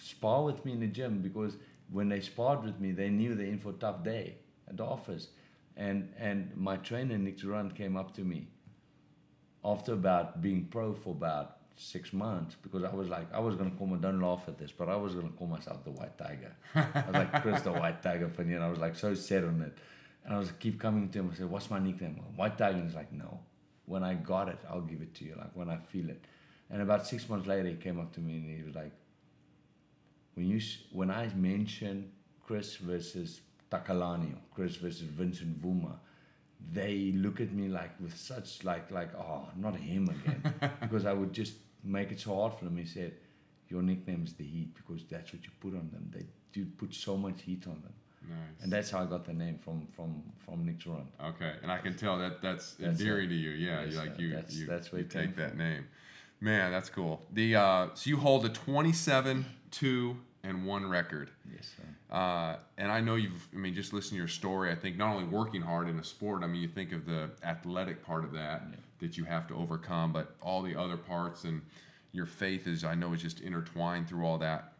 spar 0.03 0.43
with 0.45 0.65
me 0.65 0.73
in 0.73 0.81
the 0.81 0.87
gym 0.87 1.21
because 1.21 1.57
when 1.91 2.09
they 2.09 2.21
sparred 2.21 2.65
with 2.65 2.81
me, 2.81 2.93
they 2.93 3.09
knew 3.09 3.35
they're 3.35 3.47
in 3.47 3.59
for 3.59 3.71
a 3.71 3.75
tough 3.75 4.03
day 4.03 4.37
at 4.69 4.77
the 4.77 4.85
office. 4.85 5.29
And 5.77 6.13
and 6.19 6.57
my 6.57 6.77
trainer 6.79 7.19
Nick 7.19 7.39
Durandt 7.39 7.75
came 7.75 7.97
up 7.97 8.15
to 8.15 8.23
me 8.23 8.49
after 9.65 9.93
about 9.93 10.41
being 10.41 10.67
pro 10.71 10.95
for 10.95 11.11
about 11.11 11.57
six 11.77 12.13
months 12.13 12.57
because 12.63 12.83
I 12.83 12.95
was 12.95 13.09
like 13.11 13.33
I 13.35 13.41
was 13.41 13.57
gonna 13.57 13.73
call 13.73 13.87
my 13.87 13.97
don't 13.99 14.21
laugh 14.21 14.45
at 14.49 14.59
this, 14.59 14.73
but 14.73 14.89
I 14.89 14.97
was 14.97 15.15
gonna 15.15 15.29
call 15.39 15.47
myself 15.47 15.85
the 15.85 15.91
White 15.91 16.17
Tiger. 16.17 16.57
I 16.75 17.05
was 17.07 17.15
like 17.15 17.43
Chris 17.43 17.63
the 17.63 17.73
White 17.73 18.03
Tiger 18.03 18.29
for 18.29 18.43
you, 18.43 18.57
and 18.57 18.65
I 18.65 18.71
was 18.71 18.79
like 18.79 18.97
so 18.97 19.15
set 19.15 19.45
on 19.45 19.61
it. 19.61 19.77
And 20.27 20.35
I 20.35 20.39
was 20.39 20.51
keep 20.59 20.81
coming 20.81 21.09
to 21.09 21.21
him. 21.21 21.31
I 21.33 21.37
said, 21.37 21.49
"What's 21.49 21.71
my 21.71 21.79
nickname?" 21.79 22.17
White 22.35 22.59
Tiger. 22.59 22.83
He's 22.83 22.97
like, 22.97 23.13
"No, 23.13 23.41
when 23.85 24.03
I 24.03 24.15
got 24.15 24.49
it, 24.49 24.59
I'll 24.69 24.81
give 24.81 25.01
it 25.01 25.15
to 25.15 25.25
you. 25.25 25.37
Like 25.39 25.55
when 25.55 25.71
I 25.71 25.77
feel 25.77 26.11
it." 26.11 26.25
And 26.69 26.83
about 26.83 27.07
six 27.07 27.29
months 27.29 27.47
later, 27.47 27.69
he 27.69 27.77
came 27.77 28.01
up 28.01 28.13
to 28.15 28.21
me 28.21 28.35
and 28.39 28.59
he 28.59 28.65
was 28.65 28.75
like, 28.75 28.93
"When 30.35 30.47
you 30.49 30.61
when 30.91 31.13
I 31.13 31.29
mention 31.29 32.11
Chris 32.45 32.77
versus 32.77 33.41
Takalani 33.71 34.33
or 34.35 34.43
Chris 34.53 34.75
versus 34.77 35.03
Vincent 35.03 35.63
Vuma, 35.63 35.95
they 36.73 37.13
look 37.13 37.41
at 37.41 37.53
me 37.53 37.69
like 37.69 37.93
with 38.01 38.17
such 38.17 38.65
like 38.65 38.91
like 38.91 39.15
oh 39.15 39.49
not 39.57 39.77
him 39.77 40.09
again 40.09 40.55
because 40.81 41.07
I 41.07 41.13
would 41.13 41.33
just 41.33 41.55
make 41.85 42.11
it 42.11 42.19
so 42.19 42.35
hard 42.35 42.55
for 42.55 42.65
them. 42.65 42.77
He 42.77 42.85
said, 42.85 43.13
"Your 43.69 43.83
nickname 43.83 44.25
is 44.25 44.33
the 44.35 44.45
Heat 44.45 44.75
because 44.75 45.05
that's 45.05 45.33
what 45.33 45.45
you 45.45 45.51
put 45.61 45.75
on 45.75 45.89
them. 45.93 46.11
They 46.13 46.27
do 46.53 46.67
put 46.67 46.93
so 46.95 47.17
much 47.17 47.43
heat 47.43 47.65
on 47.69 47.81
them." 47.83 47.95
Nice. 48.29 48.63
And 48.63 48.73
that's 48.73 48.91
how 48.91 49.01
I 49.01 49.07
got 49.07 49.25
the 49.25 49.33
name 49.33 49.59
from 49.59 49.87
from 49.95 50.23
from 50.39 50.65
Nick 50.65 50.79
Durandt. 50.81 51.07
Okay, 51.23 51.55
and 51.63 51.71
I 51.71 51.79
can 51.79 51.95
tell 51.97 52.19
that 52.19 52.43
that's, 52.43 52.73
That's 52.75 52.99
endearing 53.01 53.29
to 53.29 53.35
you. 53.35 53.51
Yeah, 53.51 53.83
Yes, 53.85 53.93
you 53.93 53.99
like 53.99 54.11
uh, 54.11 54.15
you 54.19 54.31
that's- 54.31 54.55
you, 54.55 54.67
that's 54.67 54.93
where 54.93 55.03
you 55.03 55.09
take 55.09 55.37
that 55.37 55.51
from. 55.51 55.59
name. 55.59 55.87
Man, 56.41 56.71
that's 56.71 56.89
cool. 56.91 57.23
The 57.33 57.57
uh, 57.57 57.89
so 57.95 58.11
you 58.11 58.17
hold 58.19 58.45
a 58.45 58.49
27, 58.51 59.47
two, 59.71 60.17
and 60.45 60.67
one 60.67 60.87
record. 60.87 61.31
Yes, 61.51 61.71
sir. 61.77 62.15
Uh, 62.15 62.57
and 62.77 62.93
I 62.93 63.01
know 63.01 63.15
you've, 63.17 63.49
I 63.55 63.57
mean, 63.57 63.75
just 63.75 63.93
listen 63.93 64.11
to 64.11 64.17
your 64.17 64.29
story. 64.29 64.71
I 64.71 64.75
think 64.75 64.97
not 64.99 65.15
only 65.15 65.25
working 65.25 65.63
hard 65.63 65.89
in 65.89 65.99
a 65.99 66.05
sport, 66.05 66.43
I 66.43 66.47
mean, 66.47 66.61
you 66.61 66.69
think 66.69 66.93
of 66.93 67.07
the 67.07 67.31
athletic 67.43 68.05
part 68.05 68.23
of 68.25 68.33
that 68.33 68.63
Yeah. 68.71 68.77
that 69.01 69.17
you 69.17 69.25
have 69.25 69.49
to 69.49 69.55
overcome, 69.55 70.13
but 70.13 70.37
all 70.43 70.63
the 70.63 70.77
other 70.77 70.97
parts 70.99 71.45
and 71.45 71.63
your 72.13 72.27
faith 72.27 72.67
is, 72.67 72.85
I 72.85 72.95
know, 72.95 73.13
is 73.15 73.23
just 73.23 73.41
intertwined 73.41 74.07
through 74.09 74.25
all 74.27 74.39
that. 74.39 74.75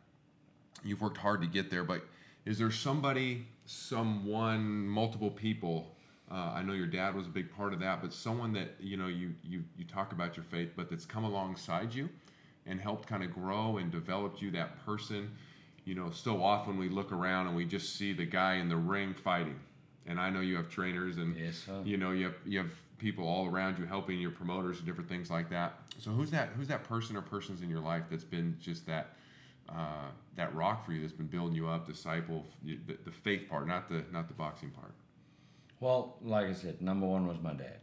You've 0.85 1.01
worked 1.01 1.17
hard 1.17 1.41
to 1.41 1.47
get 1.47 1.71
there, 1.71 1.85
but 1.85 2.03
is 2.47 2.59
there 2.59 2.71
somebody, 2.71 3.47
someone, 3.67 4.87
multiple 4.87 5.31
people? 5.31 5.95
Uh, 6.31 6.53
I 6.55 6.63
know 6.63 6.73
your 6.73 6.87
dad 6.87 7.15
was 7.15 7.27
a 7.27 7.31
big 7.31 7.55
part 7.55 7.73
of 7.75 7.81
that, 7.81 8.01
but 8.01 8.13
someone 8.13 8.53
that 8.55 8.77
you 8.81 8.97
know 8.97 9.09
you 9.09 9.35
you 9.45 9.63
you 9.77 9.85
talk 9.85 10.13
about 10.13 10.37
your 10.37 10.45
faith, 10.45 10.71
but 10.75 10.89
that's 10.89 11.05
come 11.05 11.25
alongside 11.25 11.95
you 11.95 12.09
and 12.65 12.81
helped 12.81 13.07
kind 13.07 13.23
of 13.23 13.33
grow 13.33 13.77
and 13.77 13.93
developed 13.93 14.41
you 14.41 14.51
that 14.53 14.85
person 14.85 15.31
you 15.87 15.95
know, 15.95 16.11
so 16.11 16.43
often 16.43 16.79
we 16.79 16.89
look 16.89 17.13
around 17.13 17.47
and 17.47 17.57
we 17.57 17.65
just 17.65 17.95
see 17.95 18.13
the 18.13 18.27
guy 18.27 18.57
in 18.57 18.69
the 18.69 18.77
ring 18.77 19.15
fighting. 19.15 19.59
And 20.05 20.21
I 20.21 20.31
know 20.31 20.41
you 20.41 20.57
have 20.57 20.69
trainers 20.69 21.17
and 21.17 21.37
Yes, 21.37 21.65
you 21.85 21.97
know 21.97 22.11
you 22.11 22.25
have 22.25 22.35
you 22.45 22.59
have 22.59 22.73
people 22.99 23.27
all 23.27 23.47
around 23.47 23.79
you 23.79 23.87
helping 23.87 24.21
your 24.21 24.33
promoters 24.33 24.79
and 24.79 24.87
different 24.87 25.09
things 25.09 25.31
like 25.31 25.49
that. 25.51 25.75
So 25.99 26.11
who's 26.11 26.31
that 26.33 26.51
who's 26.57 26.69
that 26.69 26.85
person 26.85 27.17
or 27.17 27.23
persons 27.23 27.63
in 27.63 27.71
your 27.71 27.81
life 27.81 28.03
that's 28.11 28.25
been 28.25 28.57
just 28.61 28.87
that 28.87 29.15
uh, 29.69 30.06
that 30.37 30.55
rock 30.55 30.85
for 30.85 30.93
you 30.93 31.01
that's 31.01 31.13
been 31.13 31.27
building 31.27 31.57
you 31.57 31.69
up, 31.69 31.87
disciple, 31.87 32.45
the, 32.63 32.79
the 33.05 33.11
faith 33.11 33.49
part, 33.49 33.67
not 33.67 33.89
the 33.89 34.05
not 34.13 34.29
the 34.29 34.35
boxing 34.35 34.71
part. 34.71 34.93
Well, 35.81 36.17
like 36.23 36.47
I 36.47 36.53
said, 36.53 36.81
number 36.81 37.07
one 37.07 37.27
was 37.27 37.39
my 37.43 37.53
dad. 37.53 37.81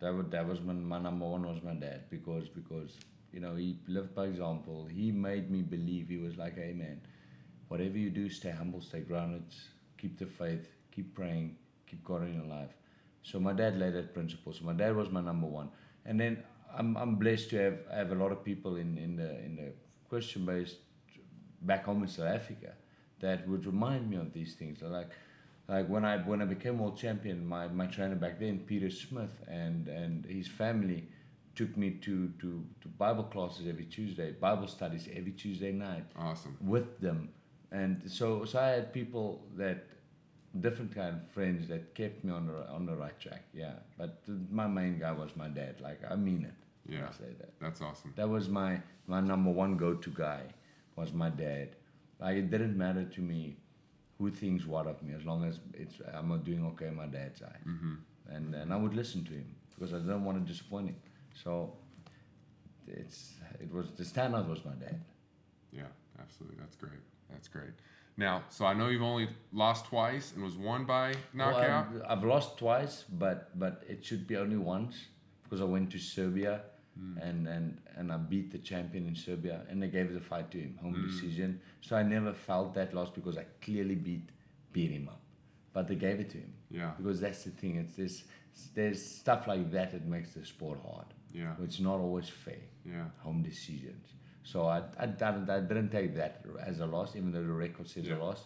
That 0.00 0.14
was 0.14 0.26
that 0.30 0.46
was 0.46 0.60
my, 0.60 0.72
my 0.72 0.98
number 0.98 1.26
one 1.26 1.46
was 1.46 1.62
my 1.62 1.74
dad 1.74 2.04
because 2.10 2.48
because 2.48 2.96
you 3.32 3.40
know 3.40 3.54
he 3.54 3.78
lived 3.86 4.14
by 4.14 4.26
example. 4.26 4.86
He 4.90 5.12
made 5.12 5.50
me 5.50 5.62
believe. 5.62 6.08
He 6.08 6.16
was 6.16 6.36
like, 6.36 6.56
"Hey 6.56 6.72
man, 6.72 7.00
whatever 7.68 7.98
you 7.98 8.10
do, 8.10 8.28
stay 8.30 8.50
humble, 8.50 8.80
stay 8.80 9.00
grounded, 9.00 9.44
keep 9.98 10.18
the 10.18 10.26
faith, 10.26 10.68
keep 10.90 11.14
praying, 11.14 11.56
keep 11.86 12.02
God 12.04 12.22
in 12.22 12.34
your 12.34 12.46
life." 12.46 12.70
So 13.22 13.38
my 13.38 13.52
dad 13.52 13.78
laid 13.78 13.94
that 13.94 14.14
principle. 14.14 14.54
So 14.54 14.64
my 14.64 14.72
dad 14.72 14.96
was 14.96 15.10
my 15.10 15.20
number 15.20 15.46
one, 15.46 15.68
and 16.06 16.18
then 16.18 16.42
I'm 16.74 16.96
I'm 16.96 17.16
blessed 17.16 17.50
to 17.50 17.56
have 17.58 17.78
have 17.92 18.12
a 18.12 18.14
lot 18.14 18.32
of 18.32 18.42
people 18.42 18.76
in 18.76 18.96
in 18.96 19.16
the 19.16 19.30
in 19.44 19.56
the 19.56 19.72
Christian 20.08 20.46
based 20.46 20.76
back 21.62 21.84
home 21.84 22.02
in 22.02 22.08
South 22.08 22.26
Africa 22.26 22.72
that 23.20 23.46
would 23.48 23.66
remind 23.66 24.08
me 24.10 24.16
of 24.16 24.32
these 24.32 24.54
things. 24.54 24.80
Like 24.82 25.10
like 25.68 25.88
when 25.88 26.04
I 26.04 26.18
when 26.18 26.42
I 26.42 26.46
became 26.46 26.78
world 26.78 26.96
champion, 26.98 27.46
my, 27.46 27.68
my 27.68 27.86
trainer 27.86 28.16
back 28.16 28.38
then, 28.40 28.60
Peter 28.60 28.90
Smith, 28.90 29.30
and 29.48 29.88
and 29.88 30.24
his 30.26 30.48
family 30.48 31.08
took 31.54 31.76
me 31.76 31.90
to, 31.90 32.28
to, 32.38 32.64
to 32.80 32.88
Bible 32.96 33.24
classes 33.24 33.66
every 33.68 33.84
Tuesday, 33.84 34.30
Bible 34.32 34.68
studies 34.68 35.08
every 35.14 35.32
Tuesday 35.32 35.72
night 35.72 36.04
Awesome. 36.16 36.56
with 36.60 37.00
them. 37.00 37.28
And 37.72 38.02
so 38.10 38.44
so 38.44 38.58
I 38.58 38.68
had 38.68 38.92
people 38.92 39.44
that 39.56 39.86
different 40.60 40.92
kind 40.94 41.16
of 41.16 41.30
friends 41.30 41.68
that 41.68 41.94
kept 41.94 42.24
me 42.24 42.32
on 42.32 42.46
the 42.46 42.68
on 42.70 42.86
the 42.86 42.96
right 42.96 43.18
track. 43.20 43.44
Yeah, 43.54 43.74
but 43.98 44.22
my 44.50 44.66
main 44.66 44.98
guy 44.98 45.12
was 45.12 45.30
my 45.36 45.48
dad. 45.48 45.80
Like 45.80 46.00
I 46.10 46.16
mean 46.16 46.44
it. 46.44 46.54
when 46.90 46.98
Yeah. 46.98 47.08
I 47.08 47.12
say 47.12 47.32
that. 47.38 47.52
That's 47.60 47.80
awesome. 47.82 48.12
That 48.16 48.28
was 48.28 48.48
my 48.48 48.80
my 49.06 49.20
number 49.20 49.50
one 49.50 49.76
go 49.76 49.94
to 49.94 50.10
guy 50.10 50.42
was 51.00 51.12
my 51.12 51.30
dad. 51.30 51.68
Like 52.20 52.36
it 52.36 52.50
didn't 52.50 52.76
matter 52.76 53.04
to 53.04 53.20
me 53.20 53.56
who 54.18 54.30
thinks 54.30 54.66
what 54.66 54.86
of 54.86 55.02
me 55.02 55.14
as 55.14 55.24
long 55.24 55.44
as 55.44 55.58
it's 55.74 55.96
I'm 56.12 56.28
not 56.28 56.44
doing 56.44 56.64
okay 56.70 56.88
in 56.88 56.96
my 56.96 57.06
dad's 57.06 57.42
eye. 57.42 57.62
Mm-hmm. 57.66 57.94
And 58.34 58.54
and 58.54 58.72
I 58.74 58.76
would 58.76 58.94
listen 58.94 59.24
to 59.24 59.32
him 59.32 59.48
because 59.74 59.94
I 59.94 59.98
didn't 59.98 60.24
want 60.24 60.36
to 60.40 60.52
disappoint 60.52 60.88
him. 60.88 60.96
So 61.42 61.72
it's 62.86 63.34
it 63.64 63.72
was 63.72 63.86
the 64.00 64.04
standout 64.04 64.48
was 64.48 64.64
my 64.64 64.76
dad. 64.86 65.00
Yeah, 65.72 65.90
absolutely. 66.22 66.58
That's 66.60 66.76
great. 66.76 67.02
That's 67.30 67.48
great. 67.48 67.76
Now, 68.16 68.42
so 68.50 68.66
I 68.66 68.74
know 68.74 68.88
you've 68.88 69.08
only 69.14 69.28
lost 69.52 69.86
twice 69.86 70.32
and 70.34 70.44
was 70.44 70.56
won 70.56 70.84
by 70.84 71.14
knockout. 71.32 71.92
Well, 71.92 72.02
I've, 72.04 72.18
I've 72.18 72.24
lost 72.24 72.58
twice, 72.58 73.04
but 73.24 73.58
but 73.58 73.82
it 73.88 74.04
should 74.04 74.26
be 74.26 74.36
only 74.36 74.58
once 74.58 74.94
because 75.42 75.60
I 75.60 75.64
went 75.64 75.90
to 75.92 75.98
Serbia 75.98 76.60
Mm. 76.98 77.28
and, 77.28 77.48
and 77.48 77.80
and 77.96 78.12
I 78.12 78.16
beat 78.16 78.50
the 78.50 78.58
champion 78.58 79.06
in 79.06 79.14
Serbia 79.14 79.62
and 79.70 79.80
they 79.82 79.88
gave 79.88 80.12
the 80.12 80.20
fight 80.20 80.50
to 80.50 80.58
him, 80.58 80.78
home 80.82 80.94
mm. 80.94 81.10
decision. 81.10 81.60
So 81.80 81.96
I 81.96 82.02
never 82.02 82.32
felt 82.32 82.74
that 82.74 82.92
loss 82.92 83.10
because 83.10 83.38
I 83.38 83.46
clearly 83.62 83.94
beat 83.94 84.28
beat 84.72 84.90
him 84.90 85.08
up, 85.08 85.20
but 85.72 85.86
they 85.86 85.94
gave 85.94 86.20
it 86.20 86.30
to 86.30 86.38
him 86.38 86.52
yeah. 86.70 86.90
because 86.96 87.20
that's 87.20 87.44
the 87.44 87.50
thing. 87.50 87.76
It's 87.76 87.94
this 87.96 88.24
there's 88.74 89.04
stuff 89.04 89.46
like 89.46 89.70
that 89.70 89.92
that 89.92 90.06
makes 90.06 90.32
the 90.34 90.44
sport 90.44 90.80
hard. 90.84 91.06
Yeah. 91.32 91.54
It's 91.62 91.80
not 91.80 92.00
always 92.00 92.28
fair 92.28 92.64
Yeah. 92.84 93.06
home 93.18 93.42
decisions. 93.42 94.06
So 94.42 94.66
I, 94.66 94.78
I, 94.98 95.04
I, 95.04 95.56
I 95.56 95.60
didn't 95.60 95.90
take 95.90 96.16
that 96.16 96.44
as 96.64 96.80
a 96.80 96.86
loss, 96.86 97.14
even 97.14 97.32
though 97.32 97.42
the 97.42 97.52
record 97.52 97.88
says 97.88 98.06
Yeah. 98.06 98.16
a 98.16 98.18
loss. 98.18 98.44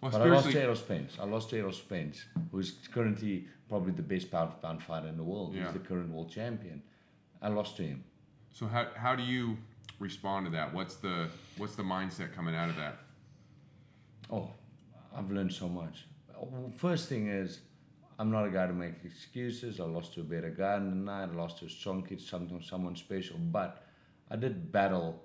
Well, 0.00 0.10
but 0.10 0.22
I 0.22 0.24
lost 0.26 0.50
to 0.50 0.60
Errol 0.60 0.76
Spence. 0.76 1.16
I 1.20 1.24
lost 1.24 1.50
to 1.50 1.58
Errol 1.58 1.72
Spence, 1.72 2.24
who's 2.50 2.72
currently 2.92 3.46
probably 3.68 3.92
the 3.92 4.02
best 4.02 4.30
pound 4.30 4.52
for 4.52 4.58
pound 4.58 4.82
fighter 4.82 5.08
in 5.08 5.16
the 5.16 5.24
world. 5.24 5.54
Yeah. 5.54 5.64
He's 5.64 5.72
the 5.72 5.78
current 5.78 6.10
world 6.10 6.30
champion. 6.30 6.82
I 7.46 7.48
lost 7.48 7.76
to 7.76 7.84
him. 7.84 8.02
so 8.52 8.66
how, 8.66 8.86
how 8.96 9.14
do 9.14 9.22
you 9.22 9.56
respond 10.00 10.46
to 10.46 10.52
that? 10.52 10.74
What's 10.74 10.96
the 10.96 11.28
what's 11.58 11.76
the 11.76 11.84
mindset 11.84 12.34
coming 12.34 12.56
out 12.56 12.68
of 12.68 12.76
that? 12.76 12.96
Oh, 14.36 14.50
I've 15.16 15.30
learned 15.30 15.52
so 15.52 15.68
much. 15.68 15.96
First 16.76 17.08
thing 17.08 17.28
is, 17.28 17.60
I'm 18.18 18.30
not 18.32 18.44
a 18.46 18.50
guy 18.50 18.66
to 18.66 18.72
make 18.72 18.94
excuses. 19.04 19.78
I 19.78 19.84
lost 19.84 20.14
to 20.14 20.22
a 20.22 20.28
better 20.34 20.50
guy 20.50 20.76
in 20.78 20.90
the 20.90 20.96
night. 21.12 21.28
I 21.32 21.36
lost 21.36 21.58
to 21.60 21.66
a 21.66 21.70
strong 21.70 22.02
kid, 22.02 22.20
something, 22.20 22.60
someone 22.62 22.96
special. 22.96 23.38
But 23.38 23.84
I 24.28 24.34
did 24.34 24.72
battle 24.72 25.22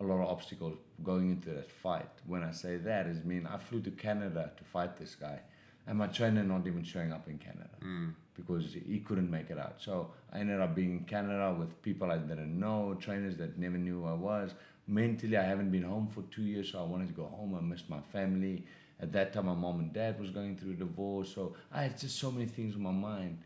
a 0.00 0.04
lot 0.04 0.22
of 0.22 0.28
obstacles 0.30 0.78
going 1.02 1.30
into 1.30 1.50
that 1.50 1.70
fight. 1.70 2.08
When 2.26 2.42
I 2.42 2.52
say 2.52 2.78
that, 2.78 3.06
is 3.06 3.24
mean 3.24 3.46
I 3.46 3.58
flew 3.58 3.82
to 3.82 3.90
Canada 3.90 4.52
to 4.56 4.64
fight 4.64 4.96
this 4.96 5.14
guy, 5.14 5.40
and 5.86 5.98
my 5.98 6.06
trainer 6.06 6.42
not 6.42 6.66
even 6.66 6.82
showing 6.82 7.12
up 7.12 7.28
in 7.28 7.36
Canada 7.38 7.76
Mm. 7.84 8.14
Because 8.36 8.74
he 8.74 9.00
couldn't 9.00 9.30
make 9.30 9.50
it 9.50 9.58
out. 9.58 9.76
So 9.78 10.10
I 10.32 10.40
ended 10.40 10.60
up 10.60 10.74
being 10.74 10.90
in 10.90 11.04
Canada 11.04 11.54
with 11.58 11.82
people 11.82 12.10
I 12.10 12.18
didn't 12.18 12.58
know, 12.58 12.96
trainers 13.00 13.36
that 13.36 13.58
never 13.58 13.78
knew 13.78 14.02
who 14.02 14.06
I 14.06 14.12
was. 14.12 14.52
Mentally, 14.86 15.36
I 15.36 15.44
haven't 15.44 15.70
been 15.70 15.82
home 15.82 16.06
for 16.06 16.22
two 16.30 16.42
years, 16.42 16.72
so 16.72 16.80
I 16.80 16.82
wanted 16.84 17.08
to 17.08 17.14
go 17.14 17.24
home. 17.24 17.56
I 17.56 17.60
missed 17.60 17.90
my 17.90 18.00
family. 18.12 18.64
At 19.00 19.12
that 19.12 19.32
time, 19.32 19.46
my 19.46 19.54
mom 19.54 19.80
and 19.80 19.92
dad 19.92 20.18
was 20.20 20.30
going 20.30 20.56
through 20.56 20.72
a 20.72 20.74
divorce, 20.74 21.34
so 21.34 21.54
I 21.72 21.82
had 21.82 21.98
just 21.98 22.18
so 22.18 22.30
many 22.30 22.46
things 22.46 22.74
on 22.76 22.82
my 22.82 22.92
mind. 22.92 23.38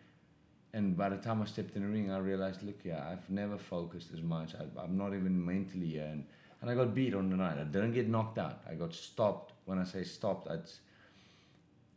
And 0.73 0.97
by 0.97 1.09
the 1.09 1.17
time 1.17 1.43
I 1.43 1.47
stepped 1.47 1.75
in 1.75 1.83
the 1.83 1.89
ring, 1.89 2.11
I 2.11 2.19
realized, 2.19 2.63
look, 2.63 2.79
yeah, 2.85 3.05
I've 3.11 3.29
never 3.29 3.59
focused 3.59 4.11
as 4.15 4.23
much. 4.23 4.55
I, 4.55 4.81
I'm 4.81 4.97
not 4.97 5.15
even 5.15 5.45
mentally 5.45 5.87
here. 5.87 6.05
And, 6.05 6.25
and 6.61 6.71
I 6.71 6.75
got 6.75 6.95
beat 6.95 7.15
on 7.15 7.31
the 7.31 7.37
night. 7.37 7.59
I 7.59 7.65
didn't 7.65 7.93
get 7.93 8.09
knocked 8.09 8.39
out. 8.39 8.61
I 8.71 8.75
got 8.75 8.95
stopped. 8.95 9.53
When 9.65 9.79
I 9.79 9.85
say 9.85 10.05
stopped, 10.05 10.49
it's, 10.49 10.79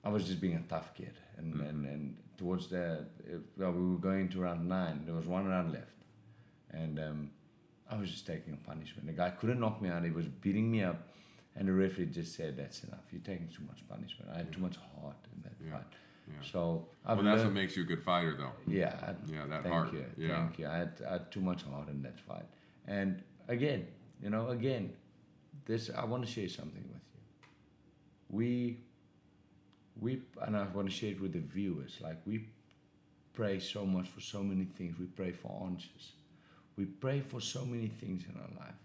I 0.03 0.09
was 0.09 0.25
just 0.25 0.41
being 0.41 0.55
a 0.55 0.63
tough 0.67 0.95
kid. 0.95 1.13
And, 1.37 1.53
mm-hmm. 1.53 1.63
and, 1.63 1.85
and 1.85 2.17
towards 2.37 2.67
the, 2.67 3.05
it, 3.25 3.41
well, 3.57 3.71
we 3.71 3.89
were 3.91 3.97
going 3.97 4.29
to 4.29 4.41
round 4.41 4.67
nine. 4.67 5.03
There 5.05 5.15
was 5.15 5.27
one 5.27 5.47
round 5.47 5.71
left. 5.73 5.87
And 6.71 6.99
um, 6.99 7.29
I 7.89 7.95
was 7.97 8.09
just 8.09 8.25
taking 8.25 8.53
a 8.53 8.67
punishment. 8.67 9.05
The 9.07 9.13
guy 9.13 9.29
couldn't 9.31 9.59
knock 9.59 9.81
me 9.81 9.89
out. 9.89 10.03
He 10.03 10.09
was 10.11 10.25
beating 10.27 10.71
me 10.71 10.83
up. 10.83 11.07
And 11.55 11.67
the 11.67 11.73
referee 11.73 12.07
just 12.07 12.35
said, 12.35 12.57
that's 12.57 12.83
enough. 12.83 13.01
You're 13.11 13.21
taking 13.21 13.47
too 13.47 13.63
much 13.67 13.87
punishment. 13.87 14.31
I 14.33 14.37
had 14.37 14.51
too 14.51 14.61
much 14.61 14.75
heart 14.77 15.15
in 15.35 15.43
that 15.43 15.53
Yeah. 15.63 15.73
fight. 15.77 15.85
Yeah. 16.27 16.33
So 16.51 16.87
I've 17.05 17.17
Well, 17.17 17.25
that's 17.25 17.43
what 17.43 17.53
makes 17.53 17.75
you 17.77 17.83
a 17.83 17.85
good 17.85 18.01
fighter, 18.01 18.35
though. 18.35 18.53
yeah, 18.65 18.95
I, 19.03 19.31
Yeah, 19.31 19.45
that 19.45 19.61
thank 19.63 19.73
heart. 19.73 19.93
you, 19.93 20.05
Yeah. 20.17 20.29
thank 20.45 20.57
you. 20.57 20.67
I 20.67 20.77
had, 20.77 21.01
I 21.07 21.11
had 21.13 21.31
too 21.31 21.41
much 21.41 21.61
heart 21.63 21.89
in 21.89 22.01
that 22.01 22.19
fight. 22.19 22.45
And 22.87 23.21
again, 23.47 23.85
you 24.21 24.29
know, 24.31 24.49
again, 24.49 24.93
this 25.65 25.89
I 25.95 26.05
want 26.05 26.25
to 26.25 26.31
share 26.31 26.49
something 26.49 26.81
with 26.91 27.01
you. 27.13 27.19
We, 28.29 28.77
we, 29.99 30.21
and 30.41 30.57
I 30.57 30.65
want 30.73 30.89
to 30.89 30.93
share 30.93 31.11
it 31.11 31.21
with 31.21 31.33
the 31.33 31.39
viewers. 31.39 31.97
Like 32.01 32.17
we 32.25 32.45
pray 33.33 33.59
so 33.59 33.85
much 33.85 34.07
for 34.07 34.21
so 34.21 34.43
many 34.43 34.65
things. 34.65 34.97
We 34.99 35.05
pray 35.05 35.31
for 35.31 35.63
answers. 35.65 36.13
We 36.75 36.85
pray 36.85 37.21
for 37.21 37.39
so 37.39 37.65
many 37.65 37.87
things 37.87 38.23
in 38.27 38.35
our 38.39 38.65
life, 38.65 38.75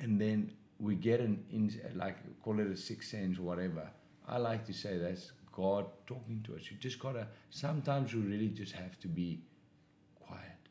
and 0.00 0.20
then 0.20 0.52
we 0.78 0.96
get 0.96 1.20
an 1.20 1.44
in 1.50 1.72
like 1.94 2.16
call 2.42 2.58
it 2.60 2.66
a 2.66 2.76
sixth 2.76 3.10
sense 3.10 3.38
whatever. 3.38 3.88
I 4.28 4.38
like 4.38 4.66
to 4.66 4.72
say 4.72 4.98
that's 4.98 5.30
God 5.52 5.86
talking 6.06 6.42
to 6.46 6.56
us. 6.56 6.70
You 6.70 6.76
just 6.78 6.98
gotta. 6.98 7.28
Sometimes 7.50 8.12
you 8.12 8.20
really 8.20 8.48
just 8.48 8.72
have 8.72 8.98
to 9.00 9.08
be 9.08 9.40
quiet 10.16 10.68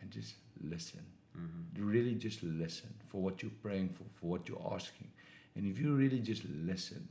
and 0.00 0.10
just 0.10 0.34
listen. 0.62 1.04
Mm-hmm. 1.36 1.86
Really, 1.86 2.14
just 2.14 2.42
listen 2.42 2.94
for 3.08 3.20
what 3.20 3.42
you're 3.42 3.52
praying 3.62 3.90
for, 3.90 4.04
for 4.14 4.26
what 4.26 4.48
you're 4.48 4.72
asking, 4.72 5.08
and 5.54 5.66
if 5.66 5.78
you 5.78 5.94
really 5.94 6.20
just 6.20 6.42
listen, 6.64 7.08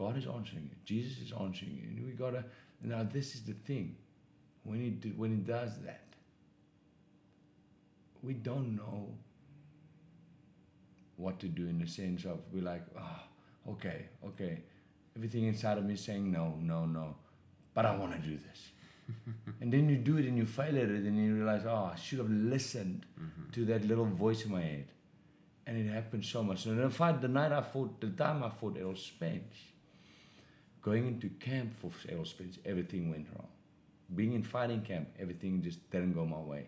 God 0.00 0.16
is 0.16 0.26
answering 0.26 0.62
you. 0.62 0.76
Jesus 0.86 1.18
is 1.18 1.32
answering 1.38 1.72
you, 1.76 1.88
and 1.88 2.06
we 2.06 2.12
gotta. 2.12 2.42
Now, 2.82 3.02
this 3.02 3.34
is 3.34 3.42
the 3.42 3.52
thing. 3.52 3.96
When 4.64 4.80
he 4.80 4.88
do, 4.88 5.12
when 5.14 5.30
he 5.30 5.36
does 5.36 5.72
that, 5.84 6.06
we 8.22 8.32
don't 8.32 8.76
know 8.76 9.08
what 11.16 11.38
to 11.40 11.48
do 11.48 11.68
in 11.68 11.78
the 11.78 11.86
sense 11.86 12.24
of 12.24 12.38
we're 12.50 12.62
like, 12.62 12.82
oh, 12.98 13.72
okay, 13.72 14.06
okay. 14.24 14.62
Everything 15.14 15.44
inside 15.44 15.76
of 15.76 15.84
me 15.84 15.94
is 15.94 16.00
saying 16.00 16.32
no, 16.32 16.54
no, 16.62 16.86
no, 16.86 17.16
but 17.74 17.84
I 17.84 17.94
want 17.94 18.12
to 18.12 18.26
do 18.26 18.38
this. 18.38 18.70
and 19.60 19.70
then 19.70 19.90
you 19.90 19.96
do 19.96 20.16
it 20.16 20.24
and 20.24 20.38
you 20.38 20.46
fail 20.46 20.78
at 20.78 20.90
it, 20.96 21.04
and 21.04 21.18
you 21.22 21.34
realize, 21.34 21.66
oh, 21.66 21.90
I 21.92 21.96
should 21.96 22.20
have 22.20 22.30
listened 22.30 23.04
mm-hmm. 23.20 23.50
to 23.52 23.66
that 23.66 23.84
little 23.84 24.06
voice 24.06 24.46
in 24.46 24.52
my 24.52 24.62
head. 24.62 24.86
And 25.66 25.76
it 25.76 25.92
happened 25.92 26.24
so 26.24 26.42
much. 26.42 26.64
So 26.64 26.74
the 26.74 26.88
fight, 26.88 27.20
the 27.20 27.28
night 27.28 27.52
I 27.52 27.60
fought, 27.60 28.00
the 28.00 28.08
time 28.08 28.42
I 28.42 28.48
fought 28.48 28.78
Errol 28.78 28.96
Spence, 28.96 29.56
going 30.82 31.06
into 31.06 31.28
camp 31.28 31.74
for 31.74 31.90
Errol 32.08 32.24
Spence, 32.24 32.58
everything 32.64 33.10
went 33.10 33.26
wrong. 33.34 33.48
Being 34.14 34.32
in 34.32 34.42
fighting 34.42 34.82
camp, 34.82 35.08
everything 35.18 35.62
just 35.62 35.88
didn't 35.90 36.14
go 36.14 36.24
my 36.24 36.38
way. 36.38 36.66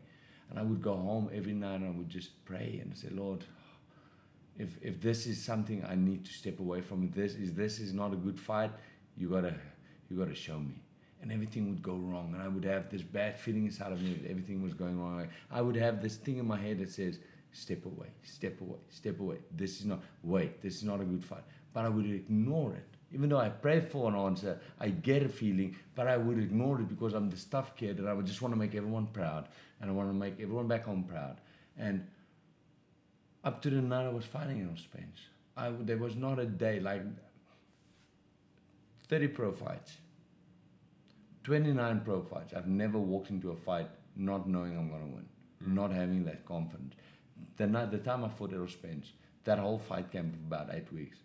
And 0.51 0.59
I 0.59 0.62
would 0.62 0.83
go 0.83 0.94
home 0.94 1.31
every 1.35 1.55
night 1.55 1.77
and 1.77 1.87
I 1.87 1.90
would 1.90 2.09
just 2.09 2.44
pray 2.44 2.79
and 2.83 2.96
say, 2.96 3.09
Lord, 3.11 3.44
if 4.59 4.77
if 4.83 5.01
this 5.01 5.27
is 5.27 5.42
something 5.42 5.85
I 5.85 5.94
need 5.94 6.25
to 6.27 6.33
step 6.33 6.61
away 6.61 6.81
from, 6.83 7.05
if 7.05 7.14
this 7.14 7.35
is 7.35 7.55
this 7.55 7.81
is 7.81 7.92
not 7.92 8.12
a 8.12 8.16
good 8.16 8.38
fight, 8.38 8.70
you 9.16 9.29
gotta 9.29 9.55
you 10.11 10.16
gotta 10.16 10.35
show 10.35 10.59
me. 10.59 10.75
And 11.22 11.33
everything 11.33 11.70
would 11.70 11.83
go 11.83 11.94
wrong, 11.94 12.35
and 12.35 12.42
I 12.42 12.48
would 12.48 12.64
have 12.64 12.90
this 12.90 13.03
bad 13.03 13.38
feeling 13.38 13.66
inside 13.66 13.92
of 13.92 14.03
me 14.03 14.14
that 14.14 14.29
everything 14.31 14.61
was 14.61 14.75
going 14.75 15.01
wrong. 15.01 15.29
I 15.51 15.62
would 15.62 15.77
have 15.77 16.03
this 16.03 16.16
thing 16.16 16.38
in 16.38 16.46
my 16.46 16.59
head 16.61 16.79
that 16.81 16.90
says, 16.90 17.18
"Step 17.53 17.87
away, 17.87 18.09
step 18.22 18.61
away, 18.61 18.79
step 18.90 19.20
away. 19.20 19.38
This 19.57 19.81
is 19.81 19.87
not 19.87 20.03
wait. 20.22 20.61
This 20.61 20.75
is 20.77 20.83
not 20.83 21.01
a 21.01 21.05
good 21.05 21.25
fight." 21.25 21.44
But 21.72 21.87
I 21.87 21.88
would 21.88 22.07
ignore 22.07 22.75
it, 22.75 22.91
even 23.12 23.29
though 23.29 23.38
I 23.38 23.48
pray 23.48 23.81
for 23.81 24.09
an 24.09 24.16
answer. 24.16 24.59
I 24.81 24.88
get 24.88 25.22
a 25.22 25.29
feeling, 25.29 25.77
but 25.94 26.07
I 26.09 26.16
would 26.16 26.38
ignore 26.38 26.81
it 26.81 26.88
because 26.88 27.12
I'm 27.12 27.31
this 27.31 27.44
tough 27.44 27.77
kid, 27.77 27.98
and 27.98 28.09
I 28.09 28.12
would 28.12 28.27
just 28.27 28.42
want 28.42 28.55
to 28.55 28.59
make 28.59 28.75
everyone 28.75 29.07
proud, 29.07 29.48
and 29.81 29.90
I 29.90 29.92
want 29.92 30.09
to 30.09 30.14
make 30.14 30.41
everyone 30.41 30.68
back 30.68 30.84
home 30.84 31.05
proud, 31.05 31.41
and 31.78 32.07
up 33.45 33.61
to 33.62 33.70
the 33.70 33.82
night 33.82 34.07
I 34.07 34.11
was 34.11 34.24
fighting 34.24 34.61
in 34.61 34.76
Spence. 34.76 35.20
I 35.57 35.66
w- 35.66 35.84
there 35.84 35.99
was 35.99 36.16
not 36.16 36.39
a 36.39 36.47
day 36.47 36.80
like 36.80 37.03
30 39.09 39.28
pro 39.28 39.53
fights, 39.53 39.97
29 41.45 42.01
pro 42.05 42.22
fights. 42.22 42.55
I've 42.55 42.68
never 42.68 42.99
walked 42.99 43.30
into 43.30 43.51
a 43.51 43.57
fight 43.57 43.89
not 44.16 44.49
knowing 44.49 44.76
I'm 44.76 44.91
gonna 44.91 45.07
win, 45.07 45.26
mm. 45.62 45.74
not 45.74 45.91
having 45.91 46.24
that 46.24 46.47
confidence. 46.47 46.95
The 47.57 47.66
night, 47.66 47.91
the 47.91 47.99
time 47.99 48.24
I 48.24 48.28
fought 48.28 48.53
Errol 48.53 48.68
Spence, 48.68 49.12
that 49.45 49.59
whole 49.59 49.78
fight 49.78 50.11
camp 50.11 50.34
of 50.34 50.41
about 50.41 50.74
eight 50.74 50.93
weeks. 50.93 51.18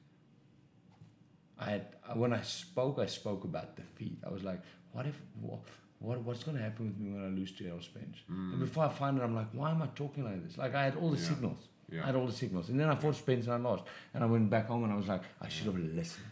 I 1.60 1.66
had 1.72 1.86
when 2.16 2.34
I 2.34 2.41
spoke, 2.41 2.99
I 2.99 3.05
spoke 3.08 3.43
about 3.43 3.76
defeat. 3.76 4.20
I 4.26 4.30
was 4.30 4.43
like, 4.43 4.62
what 4.91 5.05
if, 5.08 5.16
wha- 5.41 5.58
what, 5.99 6.22
what's 6.22 6.43
going 6.43 6.58
to 6.58 6.64
happen 6.64 6.88
with 6.88 6.97
me 6.99 7.12
when 7.14 7.24
I 7.26 7.30
lose 7.30 7.51
two 7.51 7.66
Errol 7.66 7.82
Spence? 7.82 8.18
And 8.30 8.60
before 8.60 8.86
I 8.86 8.89
find 8.89 9.18
it, 9.18 9.24
I'm 9.24 9.36
like, 9.36 9.47
why 9.53 9.72
am 9.72 9.82
I 9.82 9.88
talking 9.88 10.24
like 10.24 10.45
this? 10.47 10.58
Like 10.58 10.76
I 10.76 10.84
had 10.84 10.95
all 10.95 11.10
the 11.10 11.18
Mm. 11.18 11.22
Yeah. 11.22 11.28
signals. 11.30 11.68
Yeah. 11.89 12.03
I 12.03 12.05
had 12.08 12.16
all 12.16 12.28
the 12.28 12.34
signals. 12.34 12.70
And 12.70 12.80
then 12.80 12.89
I 12.89 12.95
fought 12.95 13.16
Spence 13.16 13.45
and 13.45 13.53
I 13.53 13.58
lost. 13.58 13.84
And 14.14 14.24
I 14.24 14.28
went 14.28 14.49
back 14.49 14.68
home 14.68 14.84
and 14.84 14.93
I 14.93 14.95
was 14.95 15.08
like, 15.08 15.22
I 15.41 15.47
should 15.49 15.66
have 15.68 15.78
listened. 15.80 16.26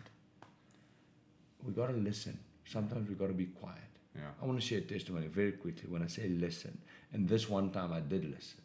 We 1.64 1.74
got 1.74 1.88
to 1.88 1.94
listen. 1.94 2.38
Sometimes 2.66 3.10
we 3.10 3.16
got 3.16 3.28
to 3.28 3.34
be 3.34 3.46
quiet. 3.48 3.80
Yeah. 4.16 4.22
I 4.42 4.46
want 4.46 4.60
to 4.60 4.66
share 4.66 4.80
a 4.80 4.82
testimony 4.82 5.28
very 5.28 5.54
quickly 5.54 5.90
when 5.90 6.04
I 6.04 6.08
say 6.08 6.28
listen. 6.30 6.78
And 7.14 7.28
this 7.28 7.50
one 7.50 7.72
time 7.72 7.92
I 7.94 8.00
did 8.02 8.26
listen. 8.26 8.60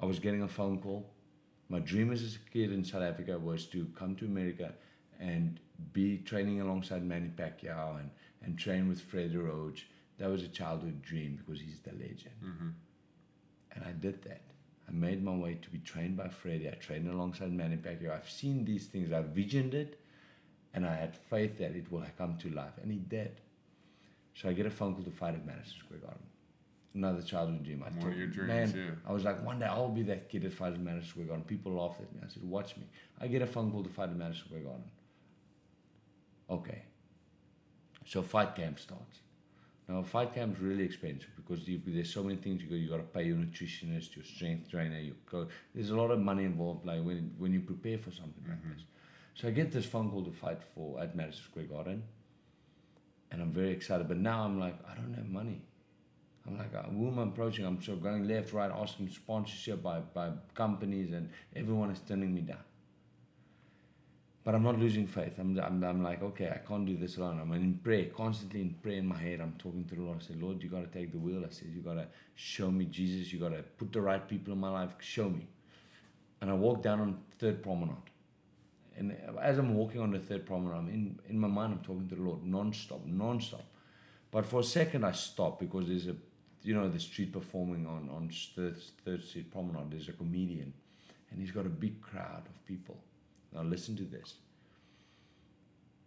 I 0.00 0.06
was 0.06 0.18
getting 0.18 0.42
a 0.42 0.48
phone 0.48 0.78
call. 0.80 1.08
My 1.68 1.80
dream 1.80 2.12
as 2.12 2.22
a 2.36 2.50
kid 2.50 2.72
in 2.72 2.84
South 2.84 3.02
Africa 3.02 3.38
was 3.38 3.66
to 3.66 3.86
come 3.98 4.16
to 4.16 4.24
America 4.24 4.72
and 5.20 5.60
be 5.92 6.18
training 6.18 6.60
alongside 6.60 7.04
Manny 7.04 7.28
Pacquiao 7.28 8.00
and, 8.00 8.10
and 8.42 8.58
train 8.58 8.88
with 8.88 9.00
Freddie 9.00 9.36
Roach. 9.36 9.86
That 10.18 10.30
was 10.30 10.42
a 10.42 10.48
childhood 10.48 11.02
dream 11.02 11.38
because 11.38 11.60
he's 11.60 11.80
the 11.80 11.92
legend. 11.92 12.40
Mm-hmm. 12.44 12.68
And 13.72 13.84
I 13.84 13.92
did 13.92 14.22
that. 14.24 14.42
I 14.88 14.92
made 14.92 15.22
my 15.22 15.34
way 15.36 15.58
to 15.60 15.70
be 15.70 15.78
trained 15.78 16.16
by 16.16 16.28
Freddie. 16.28 16.68
I 16.68 16.72
trained 16.72 17.08
alongside 17.08 17.52
Manny 17.52 17.76
Pacquiao. 17.76 18.16
I've 18.16 18.30
seen 18.30 18.64
these 18.64 18.86
things. 18.86 19.12
I 19.12 19.20
visioned 19.20 19.74
it, 19.74 20.00
and 20.72 20.86
I 20.86 20.94
had 20.94 21.14
faith 21.14 21.58
that 21.58 21.72
it 21.72 21.92
will 21.92 22.04
come 22.16 22.38
to 22.38 22.48
life, 22.50 22.72
and 22.82 22.90
it 22.90 23.08
did. 23.08 23.40
So 24.34 24.48
I 24.48 24.54
get 24.54 24.66
a 24.66 24.70
phone 24.70 24.94
call 24.94 25.04
to 25.04 25.10
fight 25.10 25.34
at 25.34 25.44
Madison 25.44 25.74
Square 25.84 26.00
Garden. 26.00 26.27
Another 26.98 27.22
childhood 27.22 27.62
dream. 27.62 27.84
I 27.86 27.90
your 28.08 28.26
dreams, 28.26 28.48
man, 28.48 28.74
yeah. 28.76 29.08
I 29.08 29.12
was 29.12 29.22
like, 29.22 29.44
one 29.44 29.60
day 29.60 29.66
I'll 29.66 29.88
be 29.88 30.02
that 30.02 30.28
kid 30.28 30.44
at 30.44 30.80
Madison 30.80 31.08
Square 31.08 31.26
Garden. 31.26 31.44
People 31.44 31.72
laughed 31.74 32.00
at 32.00 32.12
me. 32.12 32.20
I 32.24 32.28
said, 32.28 32.42
watch 32.42 32.76
me. 32.76 32.86
I 33.20 33.28
get 33.28 33.40
a 33.40 33.46
phone 33.46 33.70
call 33.70 33.84
to 33.84 33.88
fight 33.88 34.08
at 34.10 34.16
Madison 34.16 34.46
Square 34.46 34.62
Garden. 34.62 34.90
Okay. 36.50 36.82
So 38.04 38.20
fight 38.20 38.56
camp 38.56 38.80
starts. 38.80 39.20
Now, 39.86 40.02
fight 40.02 40.34
camp 40.34 40.56
is 40.56 40.60
really 40.60 40.82
expensive 40.82 41.30
because 41.36 41.68
you, 41.68 41.80
there's 41.86 42.12
so 42.12 42.24
many 42.24 42.34
things 42.34 42.62
you 42.62 42.68
got. 42.68 42.76
You 42.76 42.88
got 42.90 42.96
to 42.96 43.04
pay 43.04 43.22
your 43.22 43.36
nutritionist, 43.36 44.16
your 44.16 44.24
strength 44.24 44.68
trainer, 44.68 44.98
your 44.98 45.14
coach. 45.30 45.50
There's 45.74 45.90
a 45.90 45.96
lot 45.96 46.10
of 46.10 46.18
money 46.18 46.44
involved. 46.44 46.84
Like 46.84 47.04
when 47.04 47.32
when 47.38 47.52
you 47.52 47.60
prepare 47.60 47.98
for 47.98 48.10
something 48.10 48.42
like 48.48 48.58
mm-hmm. 48.58 48.72
this. 48.72 48.82
So 49.34 49.46
I 49.46 49.52
get 49.52 49.70
this 49.70 49.86
phone 49.86 50.10
call 50.10 50.24
to 50.24 50.32
fight 50.32 50.58
for 50.74 51.00
at 51.00 51.14
Madison 51.14 51.44
Square 51.44 51.66
Garden, 51.66 52.02
and 53.30 53.40
I'm 53.40 53.52
very 53.52 53.70
excited. 53.70 54.08
But 54.08 54.16
now 54.18 54.42
I'm 54.42 54.58
like, 54.58 54.76
I 54.90 54.94
don't 54.96 55.14
have 55.14 55.28
money. 55.28 55.62
I'm 56.48 56.58
like, 56.58 56.72
who 56.86 57.08
am 57.08 57.18
approaching? 57.18 57.66
I'm 57.66 57.82
so 57.82 57.96
going 57.96 58.26
left, 58.26 58.52
right, 58.52 58.70
asking 58.70 59.10
sponsorship 59.10 59.82
by 59.82 60.00
by 60.00 60.30
companies, 60.54 61.12
and 61.12 61.28
everyone 61.54 61.90
is 61.90 62.00
turning 62.00 62.34
me 62.34 62.40
down. 62.40 62.64
But 64.44 64.54
I'm 64.54 64.62
not 64.62 64.78
losing 64.78 65.06
faith. 65.06 65.34
I'm, 65.38 65.58
I'm, 65.60 65.84
I'm 65.84 66.02
like, 66.02 66.22
okay, 66.22 66.48
I 66.48 66.66
can't 66.66 66.86
do 66.86 66.96
this 66.96 67.18
alone. 67.18 67.38
I'm 67.38 67.52
in 67.52 67.74
prayer, 67.84 68.06
constantly 68.06 68.62
in 68.62 68.70
prayer 68.82 68.96
in 68.96 69.06
my 69.06 69.18
head. 69.18 69.40
I'm 69.42 69.52
talking 69.58 69.84
to 69.84 69.94
the 69.94 70.00
Lord. 70.00 70.18
I 70.22 70.26
said, 70.26 70.40
Lord, 70.40 70.62
you 70.62 70.70
got 70.70 70.90
to 70.90 70.98
take 70.98 71.12
the 71.12 71.18
wheel. 71.18 71.44
I 71.44 71.50
said, 71.50 71.68
you 71.74 71.82
got 71.82 71.94
to 71.96 72.06
show 72.34 72.70
me 72.70 72.86
Jesus. 72.86 73.30
You 73.30 73.40
got 73.40 73.50
to 73.50 73.62
put 73.62 73.92
the 73.92 74.00
right 74.00 74.26
people 74.26 74.54
in 74.54 74.58
my 74.58 74.70
life. 74.70 74.94
Show 75.00 75.28
me. 75.28 75.46
And 76.40 76.50
I 76.50 76.54
walked 76.54 76.84
down 76.84 77.00
on 77.00 77.18
Third 77.38 77.62
Promenade. 77.62 77.96
And 78.96 79.14
as 79.38 79.58
I'm 79.58 79.74
walking 79.74 80.00
on 80.00 80.12
the 80.12 80.18
Third 80.18 80.46
Promenade, 80.46 80.78
I'm 80.78 80.88
in, 80.88 81.18
in 81.28 81.38
my 81.38 81.48
mind, 81.48 81.74
I'm 81.74 81.84
talking 81.84 82.08
to 82.08 82.14
the 82.14 82.22
Lord 82.22 82.42
non-stop, 82.42 83.04
non-stop. 83.04 83.66
But 84.30 84.46
for 84.46 84.60
a 84.60 84.64
second, 84.64 85.04
I 85.04 85.12
stopped 85.12 85.60
because 85.60 85.88
there's 85.88 86.06
a, 86.06 86.16
you 86.62 86.74
know, 86.74 86.88
the 86.88 87.00
street 87.00 87.32
performing 87.32 87.86
on, 87.86 88.08
on 88.10 88.30
Third, 88.54 88.76
Third 89.04 89.24
Street 89.24 89.50
Promenade. 89.50 89.90
There's 89.90 90.08
a 90.08 90.12
comedian. 90.12 90.72
And 91.30 91.40
he's 91.40 91.50
got 91.50 91.66
a 91.66 91.70
big 91.70 92.00
crowd 92.00 92.42
of 92.46 92.66
people. 92.66 92.98
Now 93.52 93.62
listen 93.62 93.96
to 93.96 94.04
this. 94.04 94.34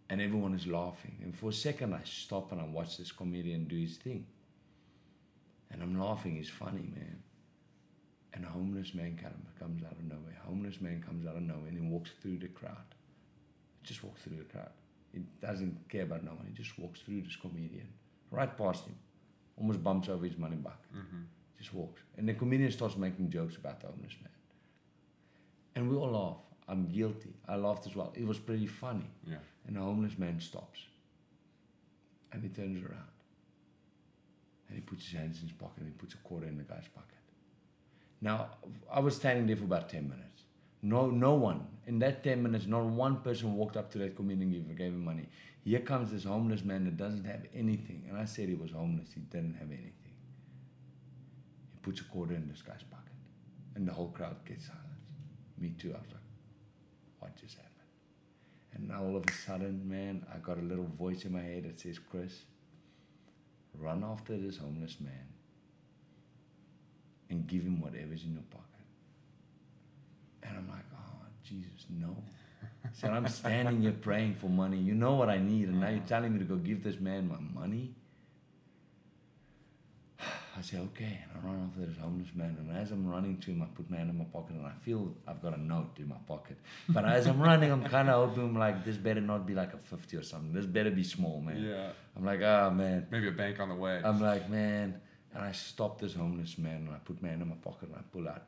And 0.08 0.20
everyone 0.20 0.54
is 0.54 0.66
laughing. 0.66 1.16
And 1.22 1.34
for 1.34 1.50
a 1.50 1.52
second, 1.52 1.94
I 1.94 2.00
stop 2.04 2.52
and 2.52 2.60
I 2.60 2.64
watch 2.64 2.98
this 2.98 3.12
comedian 3.12 3.64
do 3.64 3.78
his 3.78 3.96
thing. 3.96 4.26
And 5.70 5.82
I'm 5.82 5.98
laughing. 5.98 6.36
He's 6.36 6.50
funny, 6.50 6.90
man. 6.94 7.22
And 8.34 8.44
a 8.44 8.48
homeless 8.48 8.94
man 8.94 9.18
come- 9.20 9.46
comes 9.58 9.82
out 9.84 9.92
of 9.92 10.04
nowhere. 10.04 10.36
A 10.42 10.46
homeless 10.46 10.80
man 10.80 11.02
comes 11.02 11.26
out 11.26 11.36
of 11.36 11.42
nowhere 11.42 11.68
and 11.68 11.78
he 11.78 11.86
walks 11.86 12.10
through 12.20 12.38
the 12.38 12.48
crowd. 12.48 12.94
Just 13.82 14.04
walks 14.04 14.22
through 14.22 14.38
the 14.38 14.44
crowd. 14.44 14.70
He 15.12 15.20
doesn't 15.40 15.88
care 15.88 16.02
about 16.02 16.24
no 16.24 16.32
one. 16.32 16.46
He 16.46 16.62
just 16.62 16.78
walks 16.78 17.00
through 17.00 17.22
this 17.22 17.36
comedian, 17.36 17.88
right 18.30 18.56
past 18.56 18.86
him. 18.86 18.96
Almost 19.62 19.84
bumps 19.84 20.08
over 20.08 20.26
his 20.26 20.36
money 20.36 20.56
bucket. 20.56 20.92
Mm-hmm. 20.92 21.22
Just 21.56 21.72
walks. 21.72 22.02
And 22.18 22.28
the 22.28 22.34
comedian 22.34 22.72
starts 22.72 22.96
making 22.96 23.30
jokes 23.30 23.56
about 23.56 23.80
the 23.80 23.86
homeless 23.86 24.16
man. 24.20 24.32
And 25.76 25.88
we 25.88 25.96
all 25.96 26.10
laugh. 26.10 26.42
I'm 26.68 26.88
guilty. 26.88 27.32
I 27.48 27.54
laughed 27.54 27.86
as 27.86 27.94
well. 27.94 28.12
It 28.16 28.26
was 28.26 28.38
pretty 28.40 28.66
funny. 28.66 29.08
Yeah. 29.24 29.36
And 29.68 29.76
the 29.76 29.80
homeless 29.80 30.18
man 30.18 30.40
stops. 30.40 30.80
And 32.32 32.42
he 32.42 32.48
turns 32.48 32.82
around. 32.82 33.06
And 34.68 34.76
he 34.76 34.80
puts 34.80 35.04
his 35.06 35.16
hands 35.16 35.36
in 35.40 35.46
his 35.46 35.56
pocket 35.56 35.78
and 35.78 35.86
he 35.86 35.92
puts 35.92 36.14
a 36.14 36.18
quarter 36.18 36.46
in 36.46 36.58
the 36.58 36.64
guy's 36.64 36.88
pocket. 36.92 37.18
Now, 38.20 38.48
I 38.92 38.98
was 38.98 39.14
standing 39.14 39.46
there 39.46 39.56
for 39.56 39.64
about 39.64 39.88
10 39.88 40.08
minutes. 40.08 40.41
No, 40.82 41.10
no 41.10 41.34
one. 41.34 41.66
In 41.86 41.98
that 42.00 42.24
10 42.24 42.42
minutes, 42.42 42.66
not 42.66 42.84
one 42.84 43.20
person 43.20 43.54
walked 43.54 43.76
up 43.76 43.90
to 43.92 43.98
that 43.98 44.16
comedian 44.16 44.52
and 44.52 44.68
gave, 44.68 44.78
gave 44.78 44.92
him 44.92 45.04
money. 45.04 45.28
Here 45.64 45.80
comes 45.80 46.10
this 46.10 46.24
homeless 46.24 46.64
man 46.64 46.84
that 46.84 46.96
doesn't 46.96 47.24
have 47.24 47.44
anything. 47.54 48.04
And 48.08 48.18
I 48.18 48.24
said 48.24 48.48
he 48.48 48.54
was 48.54 48.72
homeless. 48.72 49.10
He 49.14 49.20
didn't 49.20 49.54
have 49.54 49.68
anything. 49.68 49.92
He 51.72 51.78
puts 51.82 52.00
a 52.00 52.04
quarter 52.04 52.34
in 52.34 52.48
this 52.48 52.62
guy's 52.62 52.82
pocket. 52.82 53.12
And 53.76 53.86
the 53.86 53.92
whole 53.92 54.08
crowd 54.08 54.44
gets 54.44 54.66
silent. 54.66 54.82
Me 55.58 55.72
too. 55.78 55.90
I 55.94 55.98
was 55.98 56.10
like, 56.10 56.22
what 57.20 57.36
just 57.36 57.54
happened? 57.54 57.72
And 58.74 58.88
now 58.88 59.04
all 59.04 59.16
of 59.16 59.24
a 59.28 59.32
sudden, 59.32 59.88
man, 59.88 60.26
I 60.34 60.38
got 60.38 60.58
a 60.58 60.62
little 60.62 60.88
voice 60.98 61.24
in 61.24 61.32
my 61.32 61.42
head 61.42 61.64
that 61.64 61.78
says, 61.78 61.98
Chris, 61.98 62.42
run 63.78 64.02
after 64.04 64.36
this 64.36 64.56
homeless 64.56 64.96
man 65.00 65.28
and 67.30 67.46
give 67.46 67.62
him 67.62 67.80
whatever's 67.80 68.24
in 68.24 68.32
your 68.32 68.42
pocket. 68.50 68.71
And 70.42 70.56
I'm 70.58 70.68
like, 70.68 70.84
oh, 70.94 71.26
Jesus, 71.44 71.86
no. 71.90 72.16
He 72.82 72.88
said, 72.94 73.10
I'm 73.10 73.28
standing 73.28 73.80
here 73.82 73.92
praying 73.92 74.34
for 74.34 74.48
money. 74.48 74.78
You 74.78 74.94
know 74.94 75.14
what 75.14 75.28
I 75.28 75.38
need, 75.38 75.68
and 75.68 75.80
now 75.80 75.88
you're 75.88 76.00
telling 76.00 76.32
me 76.32 76.38
to 76.40 76.44
go 76.44 76.56
give 76.56 76.82
this 76.82 76.98
man 77.00 77.28
my 77.28 77.60
money? 77.60 77.94
I 80.58 80.60
say, 80.62 80.78
okay, 80.78 81.20
and 81.22 81.30
I 81.34 81.46
run 81.46 81.70
after 81.70 81.86
this 81.86 81.96
homeless 81.98 82.28
man. 82.34 82.56
And 82.58 82.76
as 82.76 82.90
I'm 82.90 83.08
running 83.08 83.38
to 83.38 83.50
him, 83.52 83.62
I 83.62 83.66
put 83.66 83.90
my 83.90 83.96
hand 83.96 84.10
in 84.10 84.18
my 84.18 84.24
pocket 84.24 84.56
and 84.56 84.66
I 84.66 84.72
feel 84.82 85.14
I've 85.26 85.40
got 85.40 85.56
a 85.56 85.60
note 85.60 85.92
in 85.98 86.08
my 86.08 86.18
pocket. 86.28 86.58
But 86.88 87.04
as 87.04 87.26
I'm 87.26 87.40
running, 87.40 87.70
I'm 87.70 87.84
kind 87.84 88.10
of 88.10 88.28
hoping, 88.28 88.54
like, 88.54 88.84
this 88.84 88.96
better 88.96 89.20
not 89.20 89.46
be 89.46 89.54
like 89.54 89.72
a 89.74 89.78
50 89.78 90.16
or 90.16 90.22
something. 90.22 90.52
This 90.52 90.66
better 90.66 90.90
be 90.90 91.04
small, 91.04 91.40
man. 91.40 91.62
Yeah. 91.62 91.90
I'm 92.16 92.24
like, 92.24 92.40
ah, 92.44 92.68
man. 92.70 93.06
Maybe 93.10 93.28
a 93.28 93.32
bank 93.32 93.60
on 93.60 93.68
the 93.70 93.74
way. 93.74 94.00
I'm 94.04 94.20
like, 94.20 94.50
man. 94.50 95.00
And 95.34 95.42
I 95.42 95.52
stop 95.52 95.98
this 96.00 96.14
homeless 96.14 96.58
man 96.58 96.86
and 96.86 96.90
I 96.90 96.98
put 96.98 97.22
my 97.22 97.28
hand 97.30 97.40
in 97.42 97.48
my 97.48 97.54
pocket 97.54 97.88
and 97.88 97.96
I 97.96 98.02
pull 98.12 98.28
out. 98.28 98.42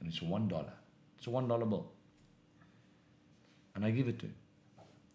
And 0.00 0.08
it's 0.10 0.20
one 0.20 0.48
dollar. 0.48 0.74
It's 1.18 1.26
a 1.26 1.30
one 1.30 1.48
dollar 1.48 1.66
bill. 1.66 1.90
And 3.74 3.84
I 3.84 3.90
give 3.90 4.08
it 4.08 4.18
to 4.20 4.26
him. 4.26 4.34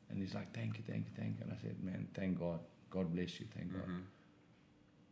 And 0.10 0.22
he's 0.22 0.34
like, 0.36 0.54
thank 0.54 0.78
you, 0.78 0.84
thank 0.88 1.06
you, 1.08 1.12
thank 1.18 1.38
you. 1.39 1.43
And 1.43 1.51
I 1.54 1.62
said, 1.62 1.84
man, 1.84 2.08
thank 2.14 2.39
God. 2.39 2.60
God 2.89 3.14
bless 3.14 3.39
you, 3.39 3.47
thank 3.58 3.74
God. 3.74 3.88
Mhm. 3.88 4.01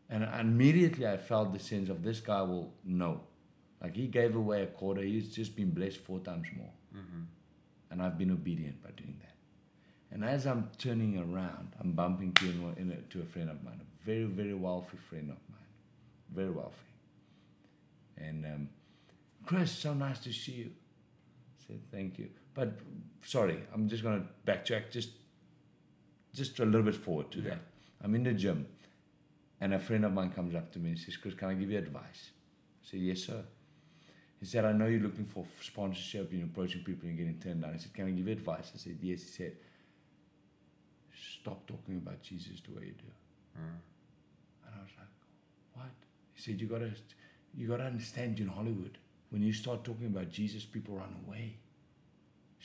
And 0.10 0.24
immediately 0.40 1.08
I 1.08 1.18
felt 1.18 1.52
the 1.54 1.60
sense 1.60 1.90
of 1.90 2.04
this 2.04 2.20
guy 2.20 2.42
will 2.42 2.74
know. 2.84 3.22
Like 3.82 3.96
he 3.96 4.08
gave 4.08 4.36
away 4.36 4.62
a 4.64 4.68
quarter, 4.68 5.02
he's 5.02 5.34
just 5.34 5.56
been 5.56 5.72
blessed 5.72 5.98
four 5.98 6.20
times 6.20 6.48
more. 6.56 6.72
Mhm. 6.94 7.26
And 7.90 8.02
I've 8.02 8.18
been 8.18 8.32
obedient 8.32 8.82
by 8.84 8.92
doing 8.92 9.18
that. 9.22 9.36
And 10.12 10.24
as 10.26 10.46
I'm 10.46 10.70
turning 10.78 11.18
around, 11.18 11.74
I'm 11.80 11.94
bumping 11.94 12.34
to, 12.34 12.46
in, 12.50 12.74
in 12.78 12.92
a, 12.92 12.98
to 13.12 13.22
a 13.22 13.26
friend 13.26 13.50
of 13.50 13.64
mine, 13.64 13.80
a 13.82 14.06
very, 14.06 14.26
very 14.26 14.54
wealthy 14.54 14.98
friend 15.10 15.32
of 15.32 15.38
mine. 15.50 15.70
Very 16.30 16.52
wealthy. 16.52 16.76
And 18.18 18.46
um, 18.46 18.70
Chris, 19.46 19.72
so 19.72 19.94
nice 19.94 20.20
to 20.20 20.32
see 20.34 20.52
you. 20.52 20.72
Thank 21.92 22.20
you. 22.20 22.30
But 22.54 22.80
sorry, 23.26 23.60
I'm 23.74 23.88
just 23.88 24.04
going 24.04 24.22
to 24.22 24.52
backtrack 24.52 24.92
just, 24.92 25.10
just 26.34 26.60
a 26.60 26.66
little 26.66 26.84
bit 26.84 26.96
forward 26.96 27.32
to 27.32 27.40
Yeah. 27.40 27.50
that. 27.50 27.60
I'm 28.04 28.16
in 28.16 28.24
the 28.24 28.34
gym, 28.34 28.66
and 29.60 29.74
a 29.74 29.80
friend 29.80 30.06
of 30.06 30.14
mine 30.14 30.32
comes 30.32 30.56
up 30.56 30.72
to 30.74 30.80
me 30.80 30.90
and 30.92 31.00
says, 31.00 31.18
Chris, 31.18 31.34
can 31.36 31.50
I 31.50 31.54
give 31.54 31.70
you 31.70 31.78
advice? 31.78 32.32
I 32.84 32.88
said, 32.90 33.00
yes, 33.00 33.22
sir. 33.24 33.44
He 34.40 34.48
said, 34.48 34.66
I 34.66 34.72
know 34.72 34.88
you're 34.88 35.02
looking 35.02 35.26
for 35.26 35.46
sponsorship, 35.62 36.34
you're 36.34 36.46
approaching 36.46 36.84
people 36.84 37.08
and 37.08 37.16
getting 37.16 37.38
turned 37.40 37.62
down. 37.62 37.76
I 37.76 37.78
said, 37.78 37.94
Can 37.94 38.08
I 38.08 38.10
give 38.10 38.26
you 38.26 38.34
advice? 38.34 38.72
I 38.74 38.78
said, 38.80 38.98
Yes. 39.00 39.22
He 39.22 39.28
said, 39.28 39.56
Stop 41.14 41.68
talking 41.68 41.98
about 41.98 42.22
Jesus 42.24 42.60
the 42.68 42.74
way 42.76 42.88
you 42.88 42.94
do. 42.94 43.12
Uh, 43.56 43.60
And 44.66 44.76
I 44.76 44.82
was 44.82 44.90
like, 44.98 45.08
What? 45.74 45.92
He 46.34 46.42
said, 46.42 46.60
You 46.60 46.66
gotta 46.68 46.92
you 47.56 47.68
gotta 47.68 47.84
understand 47.84 48.40
You're 48.40 48.48
in 48.48 48.54
Hollywood, 48.56 48.98
when 49.30 49.44
you 49.44 49.54
start 49.54 49.84
talking 49.84 50.08
about 50.08 50.32
Jesus, 50.32 50.66
people 50.66 50.96
run 50.96 51.16
away. 51.28 51.58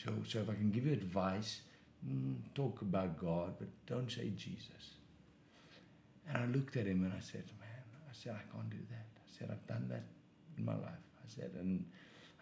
So 0.05 0.13
so 0.29 0.41
if 0.41 0.51
I 0.51 0.55
can 0.55 0.71
give 0.71 0.87
you 0.87 0.93
advice, 0.93 1.61
mm, 2.07 2.37
talk 2.55 2.83
about 2.83 3.19
God, 3.19 3.55
but 3.59 3.69
don't 3.87 4.11
say 4.11 4.31
Jesus. 4.37 4.95
And 6.29 6.39
I 6.39 6.47
looked 6.47 6.77
at 6.77 6.87
him 6.87 7.05
and 7.05 7.13
I 7.13 7.21
said, 7.21 7.45
Man, 7.61 7.69
I 8.11 8.13
said, 8.13 8.33
I 8.35 8.57
can't 8.57 8.71
do 8.71 8.79
that. 8.91 9.07
I 9.17 9.39
said, 9.39 9.51
I've 9.51 9.67
done 9.67 9.87
that 9.89 10.05
in 10.59 10.65
my 10.65 10.75
life. 10.75 11.05
I 11.25 11.29
said, 11.29 11.51
and 11.59 11.85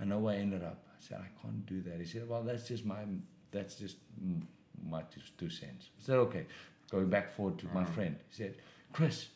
I 0.00 0.04
know 0.04 0.18
where 0.18 0.34
I 0.34 0.38
ended 0.38 0.62
up. 0.62 0.84
I 0.90 1.00
said, 1.06 1.18
I 1.20 1.28
can't 1.42 1.64
do 1.66 1.82
that. 1.82 1.98
He 1.98 2.04
said, 2.06 2.28
Well, 2.28 2.42
that's 2.42 2.68
just 2.68 2.84
my 2.84 3.04
that's 3.50 3.76
just 3.76 3.96
mm, 4.22 4.42
my 4.88 5.02
two, 5.02 5.20
two 5.38 5.50
cents. 5.50 5.88
I 6.00 6.04
said, 6.04 6.16
Okay. 6.16 6.46
going 6.90 7.08
back 7.08 7.32
forward 7.32 7.58
to 7.58 7.66
my 7.74 7.84
friend. 7.84 8.16
He 8.30 8.42
said, 8.42 8.56
Chris, 8.92 9.28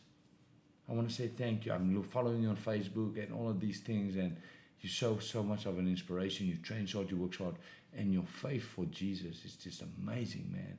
I 0.89 0.93
want 0.93 1.09
to 1.09 1.15
say 1.15 1.27
thank 1.27 1.65
you. 1.65 1.71
I'm 1.73 2.01
following 2.03 2.41
you 2.43 2.49
on 2.49 2.57
Facebook 2.57 3.21
and 3.23 3.33
all 3.33 3.49
of 3.49 3.59
these 3.59 3.79
things, 3.79 4.15
and 4.15 4.35
you're 4.81 4.91
so 4.91 5.19
so 5.19 5.43
much 5.43 5.65
of 5.65 5.77
an 5.77 5.87
inspiration. 5.87 6.47
You 6.47 6.55
train 6.57 6.87
hard, 6.87 7.11
you 7.11 7.17
work 7.17 7.35
hard, 7.35 7.55
and 7.95 8.13
your 8.13 8.25
faith 8.25 8.63
for 8.63 8.85
Jesus 8.85 9.43
is 9.45 9.55
just 9.55 9.81
amazing, 9.81 10.49
man. 10.51 10.77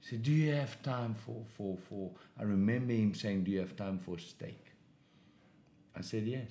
He 0.00 0.08
said, 0.08 0.22
"Do 0.22 0.32
you 0.32 0.52
have 0.52 0.82
time 0.82 1.14
for 1.14 1.44
for 1.56 1.76
for?" 1.88 2.12
I 2.38 2.42
remember 2.42 2.92
him 2.92 3.14
saying, 3.14 3.44
"Do 3.44 3.50
you 3.50 3.60
have 3.60 3.76
time 3.76 3.98
for 3.98 4.18
steak?" 4.18 4.72
I 5.94 6.00
said 6.02 6.26
yes. 6.26 6.50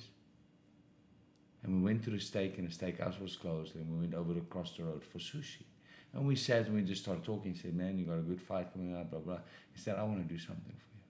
And 1.63 1.75
we 1.75 1.81
went 1.81 2.03
to 2.03 2.09
the 2.09 2.19
steak, 2.19 2.57
and 2.57 2.69
the 2.69 2.73
steakhouse 2.73 3.19
was 3.19 3.35
closed, 3.35 3.75
and 3.75 3.89
we 3.91 3.99
went 3.99 4.13
over 4.13 4.37
across 4.37 4.77
the 4.77 4.83
road 4.83 5.03
for 5.03 5.19
sushi. 5.19 5.65
And 6.13 6.25
we 6.25 6.35
sat 6.35 6.65
and 6.65 6.75
we 6.75 6.81
just 6.81 7.03
started 7.03 7.23
talking. 7.23 7.53
He 7.53 7.59
said, 7.59 7.75
Man, 7.75 7.97
you 7.97 8.05
got 8.05 8.17
a 8.17 8.21
good 8.21 8.41
fight 8.41 8.71
coming 8.73 8.95
up, 8.95 9.11
blah, 9.11 9.19
blah. 9.19 9.39
He 9.73 9.79
said, 9.79 9.97
I 9.97 10.03
want 10.03 10.27
to 10.27 10.33
do 10.33 10.39
something 10.39 10.63
for 10.63 10.95
you. 10.95 11.03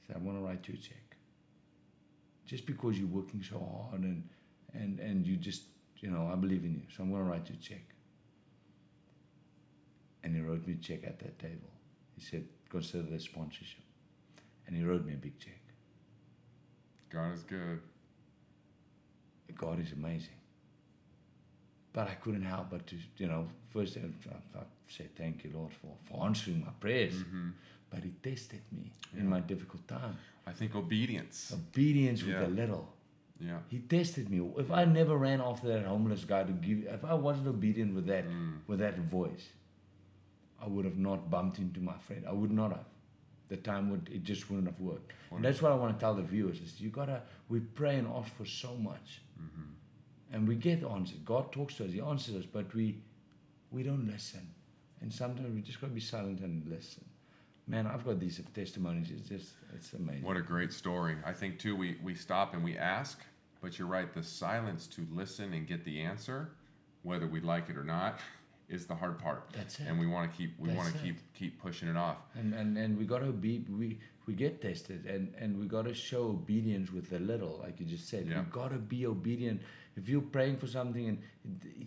He 0.00 0.06
said, 0.06 0.16
I 0.16 0.18
want 0.18 0.38
to 0.38 0.44
write 0.44 0.68
you 0.68 0.74
a 0.74 0.76
check. 0.76 1.16
Just 2.44 2.66
because 2.66 2.98
you're 2.98 3.08
working 3.08 3.42
so 3.42 3.58
hard 3.58 4.02
and, 4.02 4.28
and, 4.74 5.00
and 5.00 5.26
you 5.26 5.36
just, 5.36 5.62
you 6.00 6.10
know, 6.10 6.30
I 6.32 6.36
believe 6.36 6.64
in 6.64 6.74
you. 6.74 6.82
So 6.94 7.02
I'm 7.02 7.10
going 7.10 7.24
to 7.24 7.30
write 7.30 7.48
you 7.48 7.56
a 7.58 7.62
check. 7.62 7.84
And 10.22 10.34
he 10.34 10.40
wrote 10.42 10.66
me 10.66 10.74
a 10.74 10.76
check 10.76 11.04
at 11.04 11.18
that 11.20 11.38
table. 11.38 11.70
He 12.16 12.24
said, 12.24 12.44
Consider 12.68 13.04
this 13.04 13.24
sponsorship. 13.24 13.84
And 14.66 14.76
he 14.76 14.82
wrote 14.82 15.04
me 15.04 15.14
a 15.14 15.16
big 15.16 15.38
check. 15.38 15.60
God 17.08 17.32
is 17.34 17.42
good. 17.42 17.80
God 19.56 19.80
is 19.80 19.92
amazing. 19.92 20.34
But 21.92 22.08
I 22.08 22.14
couldn't 22.14 22.42
help 22.42 22.70
but 22.70 22.86
to, 22.88 22.96
you 23.16 23.28
know, 23.28 23.48
first 23.72 23.96
I, 23.96 24.58
I 24.58 24.62
said, 24.88 25.16
thank 25.16 25.44
you, 25.44 25.50
Lord, 25.54 25.72
for, 25.72 25.92
for 26.04 26.26
answering 26.26 26.60
my 26.60 26.72
prayers. 26.78 27.14
Mm-hmm. 27.14 27.48
But 27.88 28.00
He 28.02 28.10
tested 28.22 28.60
me 28.72 28.90
in 29.16 29.28
my 29.28 29.40
difficult 29.40 29.86
time. 29.88 30.18
I 30.46 30.52
think 30.52 30.74
obedience. 30.74 31.52
Obedience 31.54 32.22
with 32.22 32.36
a 32.36 32.48
little. 32.48 32.88
Yeah. 33.40 33.58
He 33.68 33.80
tested 33.80 34.30
me. 34.30 34.40
If 34.56 34.70
I 34.70 34.84
never 34.84 35.16
ran 35.16 35.40
after 35.40 35.68
that 35.68 35.84
homeless 35.84 36.24
guy 36.24 36.44
to 36.44 36.52
give, 36.52 36.84
if 36.86 37.04
I 37.04 37.14
wasn't 37.14 37.48
obedient 37.48 37.94
with 37.94 38.06
that, 38.06 38.26
mm. 38.26 38.58
with 38.66 38.78
that 38.78 38.98
voice, 38.98 39.48
I 40.60 40.66
would 40.66 40.84
have 40.84 40.96
not 40.96 41.30
bumped 41.30 41.58
into 41.58 41.80
my 41.80 41.96
friend. 41.98 42.24
I 42.26 42.32
would 42.32 42.50
not 42.50 42.70
have. 42.70 42.86
The 43.48 43.56
time 43.56 43.90
would 43.90 44.08
it 44.12 44.24
just 44.24 44.50
wouldn't 44.50 44.66
have 44.66 44.80
worked. 44.80 45.12
And 45.30 45.44
that's 45.44 45.62
what 45.62 45.70
I 45.70 45.76
want 45.76 45.96
to 45.96 46.00
tell 46.00 46.14
the 46.14 46.22
viewers: 46.22 46.60
is 46.60 46.80
you 46.80 46.88
gotta 46.88 47.22
we 47.48 47.60
pray 47.60 47.96
and 47.96 48.08
ask 48.08 48.34
for 48.34 48.44
so 48.44 48.74
much, 48.74 49.20
mm-hmm. 49.40 50.34
and 50.34 50.48
we 50.48 50.56
get 50.56 50.82
answers. 50.82 51.18
God 51.24 51.52
talks 51.52 51.76
to 51.76 51.84
us; 51.84 51.92
He 51.92 52.00
answers 52.00 52.34
us, 52.34 52.44
but 52.50 52.74
we 52.74 53.02
we 53.70 53.84
don't 53.84 54.10
listen, 54.10 54.48
and 55.00 55.12
sometimes 55.12 55.54
we 55.54 55.60
just 55.60 55.80
gotta 55.80 55.92
be 55.92 56.00
silent 56.00 56.40
and 56.40 56.66
listen. 56.66 57.04
Man, 57.68 57.86
I've 57.86 58.04
got 58.04 58.20
these 58.20 58.40
testimonies. 58.54 59.10
It's 59.10 59.28
just 59.28 59.54
it's 59.74 59.92
amazing. 59.92 60.22
What 60.22 60.36
a 60.36 60.42
great 60.42 60.72
story. 60.72 61.16
I 61.24 61.32
think 61.32 61.58
too 61.58 61.74
we 61.74 61.96
we 62.02 62.14
stop 62.14 62.54
and 62.54 62.62
we 62.62 62.78
ask, 62.78 63.20
but 63.60 63.78
you're 63.78 63.88
right, 63.88 64.12
the 64.12 64.22
silence 64.22 64.86
to 64.88 65.06
listen 65.12 65.52
and 65.52 65.66
get 65.66 65.84
the 65.84 66.00
answer, 66.00 66.50
whether 67.02 67.26
we 67.26 67.40
like 67.40 67.68
it 67.68 67.76
or 67.76 67.82
not, 67.84 68.20
is 68.68 68.86
the 68.86 68.94
hard 68.94 69.18
part. 69.18 69.48
That's 69.52 69.80
it. 69.80 69.86
And 69.88 69.98
we 69.98 70.06
want 70.06 70.30
to 70.30 70.36
keep 70.36 70.58
we 70.58 70.68
want 70.70 70.92
to 70.92 70.98
keep 70.98 71.16
keep 71.34 71.60
pushing 71.60 71.88
it 71.88 71.96
off. 71.96 72.18
And 72.34 72.54
and, 72.54 72.76
and 72.78 72.96
we 72.96 73.04
gotta 73.04 73.26
be 73.26 73.64
we 73.68 73.98
we 74.26 74.34
get 74.34 74.60
tested 74.60 75.06
and, 75.06 75.32
and 75.38 75.58
we 75.58 75.66
gotta 75.66 75.94
show 75.94 76.24
obedience 76.24 76.92
with 76.92 77.10
the 77.10 77.18
little, 77.18 77.60
like 77.62 77.78
you 77.80 77.86
just 77.86 78.08
said. 78.08 78.26
Yeah. 78.26 78.38
You 78.38 78.46
gotta 78.50 78.78
be 78.78 79.06
obedient. 79.06 79.62
If 79.96 80.08
you're 80.08 80.20
praying 80.20 80.58
for 80.58 80.66
something 80.66 81.08
and 81.08 81.18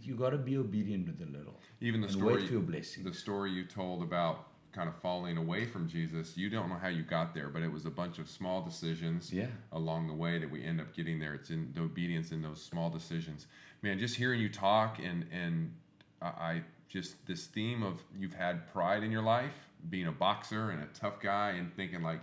you 0.01 0.15
gotta 0.15 0.37
be 0.37 0.57
obedient 0.57 1.07
with 1.07 1.19
the 1.19 1.37
little. 1.37 1.59
Even 1.81 2.01
the 2.01 2.07
and 2.07 2.15
story 2.15 2.35
wait 2.35 2.47
for 2.47 2.53
your 2.53 2.61
blessing. 2.61 3.03
the 3.03 3.13
story 3.13 3.51
you 3.51 3.65
told 3.65 4.01
about 4.01 4.47
kind 4.71 4.87
of 4.87 4.95
falling 4.95 5.37
away 5.37 5.65
from 5.65 5.87
Jesus, 5.87 6.37
you 6.37 6.49
don't 6.49 6.69
know 6.69 6.75
how 6.75 6.87
you 6.89 7.01
got 7.03 7.33
there, 7.33 7.49
but 7.49 7.61
it 7.61 7.71
was 7.71 7.85
a 7.85 7.89
bunch 7.89 8.19
of 8.19 8.29
small 8.29 8.61
decisions 8.61 9.33
Yeah. 9.33 9.47
along 9.71 10.07
the 10.07 10.13
way 10.13 10.37
that 10.39 10.49
we 10.49 10.63
end 10.63 10.79
up 10.79 10.93
getting 10.93 11.19
there. 11.19 11.33
It's 11.33 11.49
in 11.49 11.71
the 11.73 11.81
obedience 11.81 12.31
in 12.31 12.41
those 12.41 12.61
small 12.61 12.89
decisions. 12.89 13.47
Man, 13.81 13.97
just 13.99 14.15
hearing 14.15 14.39
you 14.41 14.49
talk 14.49 14.99
and 14.99 15.25
and 15.31 15.73
I 16.21 16.27
I 16.27 16.63
just 16.87 17.25
this 17.25 17.45
theme 17.47 17.83
of 17.83 18.01
you've 18.17 18.33
had 18.33 18.67
pride 18.71 19.03
in 19.03 19.11
your 19.11 19.21
life, 19.21 19.53
being 19.89 20.07
a 20.07 20.11
boxer 20.11 20.71
and 20.71 20.81
a 20.83 20.87
tough 20.87 21.19
guy 21.19 21.51
and 21.51 21.73
thinking 21.75 22.01
like 22.01 22.21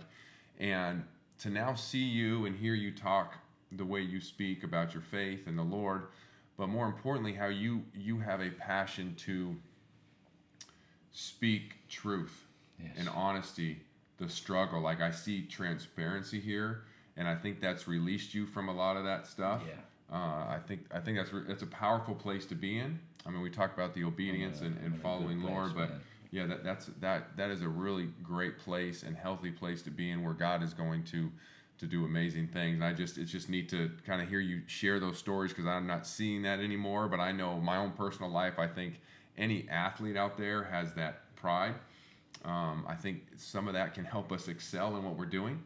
and 0.59 1.03
to 1.39 1.49
now 1.49 1.75
see 1.75 2.03
you 2.03 2.45
and 2.45 2.55
hear 2.55 2.73
you 2.73 2.91
talk 2.91 3.35
the 3.71 3.85
way 3.85 4.01
you 4.01 4.19
speak 4.21 4.63
about 4.63 4.93
your 4.93 5.03
faith 5.03 5.47
and 5.47 5.57
the 5.57 5.63
Lord, 5.63 6.07
but 6.57 6.67
more 6.67 6.85
importantly 6.87 7.33
how 7.33 7.47
you 7.47 7.83
you 7.93 8.19
have 8.19 8.41
a 8.41 8.49
passion 8.51 9.15
to 9.25 9.55
speak 11.17 11.73
truth 11.89 12.43
Yes. 12.79 12.91
and 12.99 13.09
honesty, 13.09 13.79
the 14.19 14.29
struggle. 14.29 14.79
Like 14.81 15.01
I 15.01 15.09
see 15.09 15.41
transparency 15.47 16.39
here, 16.39 16.83
and 17.17 17.27
I 17.27 17.33
think 17.33 17.59
that's 17.59 17.87
released 17.87 18.35
you 18.35 18.45
from 18.45 18.69
a 18.69 18.71
lot 18.71 18.97
of 18.97 19.03
that 19.05 19.25
stuff. 19.25 19.63
Yeah. 19.67 19.73
Uh, 20.15 20.45
I 20.47 20.59
think 20.67 20.81
I 20.93 20.99
think 20.99 21.17
that's 21.17 21.33
re- 21.33 21.43
that's 21.47 21.63
a 21.63 21.67
powerful 21.67 22.13
place 22.13 22.45
to 22.45 22.55
be 22.55 22.77
in. 22.77 22.99
I 23.25 23.31
mean, 23.31 23.41
we 23.41 23.49
talk 23.49 23.73
about 23.73 23.95
the 23.95 24.03
obedience 24.03 24.61
and, 24.61 24.77
and 24.85 25.01
following 25.01 25.39
good 25.41 25.49
Lord, 25.49 25.73
but 25.75 25.89
man. 25.89 25.99
yeah, 26.29 26.45
that 26.45 26.63
that's 26.63 26.85
that 27.01 27.35
that 27.35 27.49
is 27.49 27.63
a 27.63 27.67
really 27.67 28.09
great 28.21 28.59
place 28.59 29.01
and 29.01 29.17
healthy 29.17 29.49
place 29.49 29.81
to 29.81 29.89
be 29.89 30.11
in, 30.11 30.23
where 30.23 30.33
God 30.35 30.61
is 30.61 30.75
going 30.75 31.03
to 31.05 31.31
to 31.79 31.87
do 31.87 32.05
amazing 32.05 32.47
things. 32.49 32.75
And 32.75 32.83
I 32.85 32.93
just 32.93 33.17
it's 33.17 33.31
just 33.31 33.49
neat 33.49 33.69
to 33.69 33.89
kind 34.05 34.21
of 34.21 34.29
hear 34.29 34.39
you 34.39 34.61
share 34.67 34.99
those 34.99 35.17
stories 35.17 35.51
because 35.51 35.65
I'm 35.65 35.87
not 35.87 36.05
seeing 36.05 36.43
that 36.43 36.59
anymore. 36.59 37.07
But 37.07 37.19
I 37.19 37.31
know 37.31 37.59
my 37.59 37.77
own 37.77 37.91
personal 37.93 38.29
life. 38.29 38.59
I 38.59 38.67
think 38.67 39.01
any 39.37 39.67
athlete 39.69 40.17
out 40.17 40.37
there 40.37 40.63
has 40.63 40.93
that 40.93 41.35
pride. 41.35 41.75
Um, 42.45 42.85
I 42.87 42.95
think 42.95 43.23
some 43.37 43.67
of 43.67 43.73
that 43.73 43.93
can 43.93 44.05
help 44.05 44.31
us 44.31 44.47
excel 44.47 44.95
in 44.97 45.03
what 45.03 45.17
we're 45.17 45.25
doing, 45.25 45.61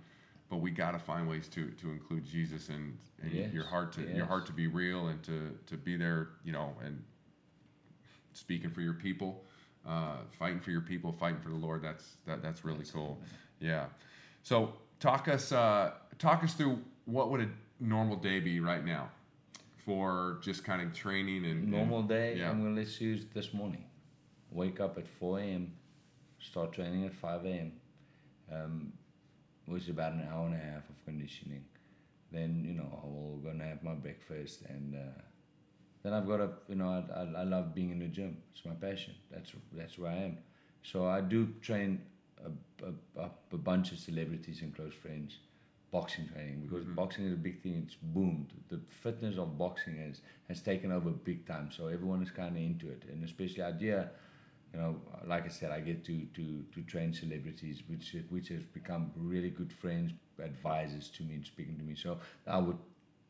but 0.50 0.58
we 0.58 0.72
got 0.72 0.92
to 0.92 1.00
find 1.00 1.28
ways 1.30 1.48
to 1.50 1.70
to 1.72 1.92
include 1.92 2.26
Jesus 2.26 2.70
and, 2.70 2.98
and 3.22 3.32
Yes, 3.32 3.54
your 3.54 3.66
heart 3.66 3.94
to 3.94 4.02
your 4.02 4.26
heart 4.26 4.46
to 4.48 4.54
be 4.54 4.68
real 4.68 5.08
and 5.08 5.22
to 5.24 5.58
to 5.68 5.78
be 5.78 5.96
there, 5.98 6.30
you 6.44 6.52
know, 6.52 6.74
and 6.84 7.04
speaking 8.34 8.72
for 8.72 8.82
your 8.82 8.94
people, 8.94 9.44
uh, 9.88 10.18
fighting 10.32 10.60
for 10.60 10.72
your 10.72 10.82
people, 10.82 11.12
fighting 11.12 11.42
for 11.42 11.50
the 11.50 11.56
Lord. 11.56 11.82
That's 11.82 12.18
that 12.26 12.42
that's 12.42 12.64
really 12.64 12.86
cool. 12.92 13.20
Yeah. 13.60 13.86
So 14.44 14.74
talk 15.00 15.28
us 15.28 15.52
uh, 15.52 15.92
talk 16.20 16.44
us 16.44 16.54
through 16.54 16.80
what 17.06 17.30
would 17.32 17.42
a 17.42 17.50
normal 17.80 18.16
day 18.16 18.40
be 18.40 18.60
right 18.60 18.86
now 18.86 19.10
for 19.86 20.40
just 20.42 20.64
kind 20.64 20.82
of 20.82 20.94
training 20.94 21.46
and 21.46 21.64
and- 21.64 21.72
Normal 21.72 22.04
day, 22.04 22.38
Yeah. 22.38 22.50
I'm 22.50 22.62
gonna 22.64 22.76
let's 22.76 23.00
use 23.02 23.26
this 23.34 23.54
morning. 23.54 23.86
Wake 24.52 24.80
up 24.80 24.98
at 24.98 25.08
four 25.08 25.40
AM, 25.40 25.74
start 26.40 26.74
training 26.74 27.06
at 27.06 27.14
five 27.14 27.46
AM. 27.46 27.72
Um, 28.52 28.94
which 29.66 29.84
is 29.84 29.90
about 29.90 30.12
an 30.14 30.28
hour 30.30 30.46
and 30.48 30.56
a 30.56 30.58
half 30.58 30.90
of 30.90 31.06
conditioning. 31.06 31.64
Then, 32.32 32.64
you 32.66 32.74
know, 32.74 33.00
I 33.04 33.08
will 33.08 33.40
gonna 33.44 33.64
have 33.66 33.84
my 33.84 33.94
breakfast 33.94 34.64
and 34.68 34.96
uh, 34.96 35.22
then 36.04 36.14
I've 36.14 36.28
got 36.28 36.42
a, 36.42 36.50
you 36.68 36.76
know, 36.76 36.90
I, 36.90 37.20
I, 37.20 37.42
I 37.42 37.44
love 37.44 37.74
being 37.74 37.92
in 37.92 38.00
the 38.00 38.08
gym. 38.08 38.38
It's 38.54 38.66
my 38.66 38.74
passion. 38.74 39.14
That's 39.32 39.52
that's 39.74 39.98
where 39.98 40.12
I 40.12 40.16
am. 40.16 40.38
So 40.84 41.06
I 41.08 41.22
do 41.22 41.54
train 41.62 42.02
a, 42.44 43.22
a, 43.22 43.30
a 43.54 43.58
bunch 43.58 43.92
of 43.92 44.00
celebrities 44.00 44.62
and 44.62 44.76
close 44.76 44.94
friends, 44.94 45.38
boxing 45.92 46.28
training 46.30 46.62
because 46.62 46.86
mm-hmm. 46.86 46.96
boxing 46.96 47.26
is 47.26 47.34
a 47.34 47.38
big 47.38 47.62
thing. 47.62 47.84
It's 47.86 47.96
boomed. 48.02 48.54
The 48.70 48.80
fitness 49.02 49.38
of 49.38 49.58
boxing 49.58 49.98
has 49.98 50.22
has 50.48 50.62
taken 50.62 50.92
over 50.92 51.10
big 51.10 51.46
time. 51.46 51.70
So 51.72 51.88
everyone 51.88 52.24
is 52.24 52.32
kind 52.32 52.56
of 52.56 52.64
into 52.64 52.90
it, 52.90 53.04
and 53.10 53.24
especially 53.24 53.64
idea. 53.64 54.12
You 54.74 54.80
know, 54.80 55.02
like 55.28 55.46
I 55.46 55.50
said, 55.50 55.72
I 55.72 55.82
get 55.82 56.06
to 56.06 56.26
to 56.34 56.64
to 56.74 56.82
train 56.84 57.14
celebrities, 57.14 57.84
which 57.88 58.16
which 58.30 58.48
has 58.50 58.64
become 58.64 59.12
really 59.18 59.50
good 59.50 59.74
friends, 59.74 60.14
advisors 60.40 61.10
to 61.10 61.24
me, 61.24 61.36
and 61.36 61.46
speaking 61.46 61.78
to 61.78 61.84
me. 61.84 61.96
So 61.96 62.20
I 62.48 62.58
would 62.58 62.78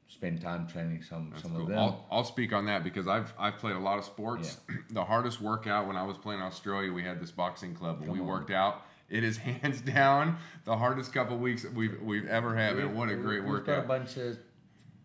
spend 0.08 0.42
time 0.42 0.68
training 0.68 1.02
some 1.02 1.30
That's 1.32 1.42
some 1.42 1.54
cool. 1.54 1.62
of 1.64 1.68
them. 1.70 1.80
I'll, 1.80 2.06
I'll 2.12 2.24
speak 2.24 2.52
on 2.54 2.66
that 2.66 2.84
because 2.84 3.08
I've 3.08 3.34
I've 3.40 3.58
played 3.58 3.76
a 3.76 3.80
lot 3.80 3.98
of 3.98 4.06
sports. 4.06 4.58
the 4.92 5.04
hardest 5.04 5.42
workout 5.42 5.88
when 5.88 5.96
I 5.96 6.04
was 6.04 6.18
playing 6.18 6.42
Australia, 6.42 6.94
we 6.94 7.04
had 7.04 7.20
this 7.20 7.32
boxing 7.32 7.74
club. 7.74 8.06
Come 8.06 8.14
we 8.14 8.20
on. 8.20 8.28
worked 8.28 8.52
out, 8.52 8.86
it 9.12 9.24
is 9.24 9.38
hands 9.50 9.82
down 9.82 10.38
the 10.66 10.76
hardest 10.78 11.14
couple 11.14 11.38
weeks 11.38 11.66
we've 11.76 12.02
we've 12.02 12.28
ever 12.28 12.56
had. 12.56 12.76
Man, 12.76 12.86
We've- 12.88 12.98
what 13.00 13.10
a 13.10 13.16
great 13.16 13.44
we've 13.44 13.66
got 13.66 13.86
a 13.86 13.88
bunch 13.88 14.18
of 14.18 14.38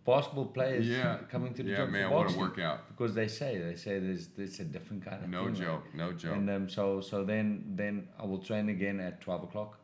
basketball 0.06 0.46
players 0.46 0.88
Yeah, 0.88 1.18
coming 1.30 1.52
to 1.54 1.62
the 1.64 1.70
yeah, 1.70 1.76
gym 1.78 1.92
man, 1.92 2.10
what 2.10 2.32
a 2.32 2.38
workout! 2.38 2.86
because 2.88 3.12
they 3.14 3.26
say 3.28 3.58
they 3.58 3.74
say 3.76 3.98
there's 3.98 4.28
there's 4.36 4.60
a 4.60 4.64
different 4.64 5.04
kind 5.04 5.22
of 5.24 5.28
No 5.28 5.44
thing, 5.46 5.54
joke, 5.56 5.84
no 5.94 6.12
joke. 6.12 6.36
And 6.36 6.48
um, 6.50 6.68
so 6.68 7.00
so 7.00 7.24
then 7.24 7.46
then 7.74 8.08
I 8.18 8.24
will 8.24 8.38
train 8.38 8.68
again 8.68 9.00
at 9.00 9.20
twelve 9.20 9.42
o'clock. 9.42 9.78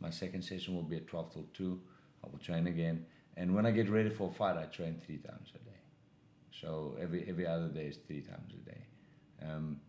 My 0.00 0.10
second 0.10 0.42
session 0.42 0.74
will 0.74 0.82
be 0.94 0.96
at 0.96 1.06
twelve 1.06 1.32
till 1.32 1.46
two. 1.52 1.80
I 2.24 2.28
will 2.30 2.38
train 2.38 2.66
again, 2.66 3.04
and 3.36 3.54
when 3.54 3.66
I 3.66 3.70
get 3.70 3.88
ready 3.90 4.10
for 4.10 4.30
a 4.30 4.32
fight, 4.32 4.56
I 4.56 4.64
train 4.64 5.00
three 5.04 5.18
times 5.18 5.50
a 5.54 5.58
day. 5.58 5.80
So 6.60 6.96
every 7.00 7.28
every 7.28 7.46
other 7.46 7.68
day 7.68 7.86
is 7.92 7.98
three 8.06 8.22
times 8.22 8.52
a 8.54 8.70
day. 8.70 8.82
Um, 9.46 9.80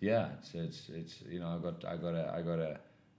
yeah, 0.00 0.28
it's 0.38 0.54
it's 0.54 0.88
it's 0.90 1.22
you 1.28 1.40
know 1.40 1.48
I 1.48 1.58
got 1.62 1.84
I 1.84 1.96
got 1.96 2.14
a 2.14 2.32
I 2.34 2.42
got 2.42 2.58
a, 2.58 2.78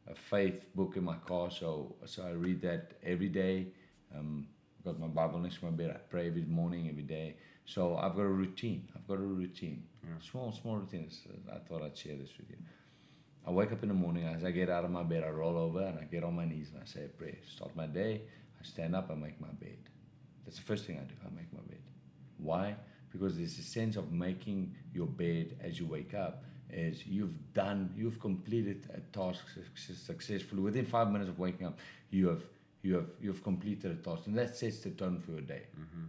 a 0.09 0.15
faith 0.15 0.67
book 0.75 0.95
in 0.95 1.03
my 1.03 1.17
car, 1.27 1.51
so 1.51 1.95
so 2.05 2.23
I 2.23 2.32
read 2.32 2.61
that 2.61 2.93
every 3.03 3.30
day. 3.30 3.67
Um, 4.15 4.47
I've 4.80 4.86
got 4.86 4.99
my 4.99 5.07
Bible 5.07 5.39
next 5.39 5.59
to 5.59 5.65
my 5.65 5.71
bed. 5.71 5.91
I 5.91 5.97
pray 5.97 6.27
every 6.27 6.43
morning, 6.43 6.88
every 6.89 7.03
day. 7.03 7.36
So 7.65 7.97
I've 7.97 8.15
got 8.15 8.21
a 8.23 8.30
routine. 8.30 8.88
I've 8.95 9.07
got 9.07 9.15
a 9.17 9.21
routine. 9.21 9.84
Small 10.21 10.51
small 10.51 10.77
routines. 10.77 11.21
I 11.53 11.59
thought 11.59 11.84
I'd 11.84 11.97
share 11.97 12.15
this 12.15 12.32
with 12.38 12.49
you. 12.49 12.57
I 13.45 13.51
wake 13.51 13.71
up 13.71 13.84
in 13.84 13.89
the 13.89 13.95
morning, 13.95 14.25
as 14.25 14.43
I 14.43 14.51
get 14.51 14.69
out 14.69 14.86
of 14.86 14.91
my 14.91 15.03
bed, 15.03 15.23
I 15.23 15.30
roll 15.30 15.57
over 15.57 15.82
and 15.82 15.97
I 15.99 16.03
get 16.03 16.23
on 16.23 16.36
my 16.36 16.45
knees 16.45 16.69
and 16.73 16.82
I 16.82 16.86
say 16.86 17.05
a 17.05 17.07
prayer. 17.07 17.38
Start 17.47 17.75
my 17.75 17.88
day, 17.88 18.21
I 18.59 18.63
stand 18.63 18.95
up, 18.95 19.09
and 19.09 19.23
I 19.23 19.27
make 19.27 19.39
my 19.39 19.47
bed. 19.59 19.77
That's 20.45 20.57
the 20.57 20.63
first 20.63 20.86
thing 20.86 20.97
I 20.97 21.03
do, 21.03 21.15
I 21.25 21.34
make 21.36 21.51
my 21.53 21.61
bed. 21.67 21.82
Why? 22.38 22.75
Because 23.11 23.38
there's 23.38 23.57
a 23.57 23.63
sense 23.63 23.95
of 23.95 24.11
making 24.11 24.75
your 24.93 25.07
bed 25.07 25.57
as 25.61 25.80
you 25.80 25.86
wake 25.88 26.13
up 26.13 26.43
is 26.72 27.05
you've 27.05 27.53
done, 27.53 27.91
you've 27.97 28.20
completed 28.20 28.88
a 28.93 28.99
task 29.17 29.43
successfully. 29.76 30.61
Within 30.61 30.86
five 30.86 31.11
minutes 31.11 31.30
of 31.30 31.39
waking 31.39 31.67
up, 31.67 31.80
you 32.11 32.28
have 32.28 32.43
you 32.82 32.95
have 32.95 33.07
you've 33.22 33.43
completed 33.43 33.91
a 33.91 33.95
task, 33.95 34.28
and 34.28 34.38
that 34.38 34.55
sets 34.55 34.80
the 34.80 34.91
tone 34.91 35.20
for 35.20 35.32
your 35.32 35.41
day. 35.41 35.63
Mm-hmm. 35.80 36.05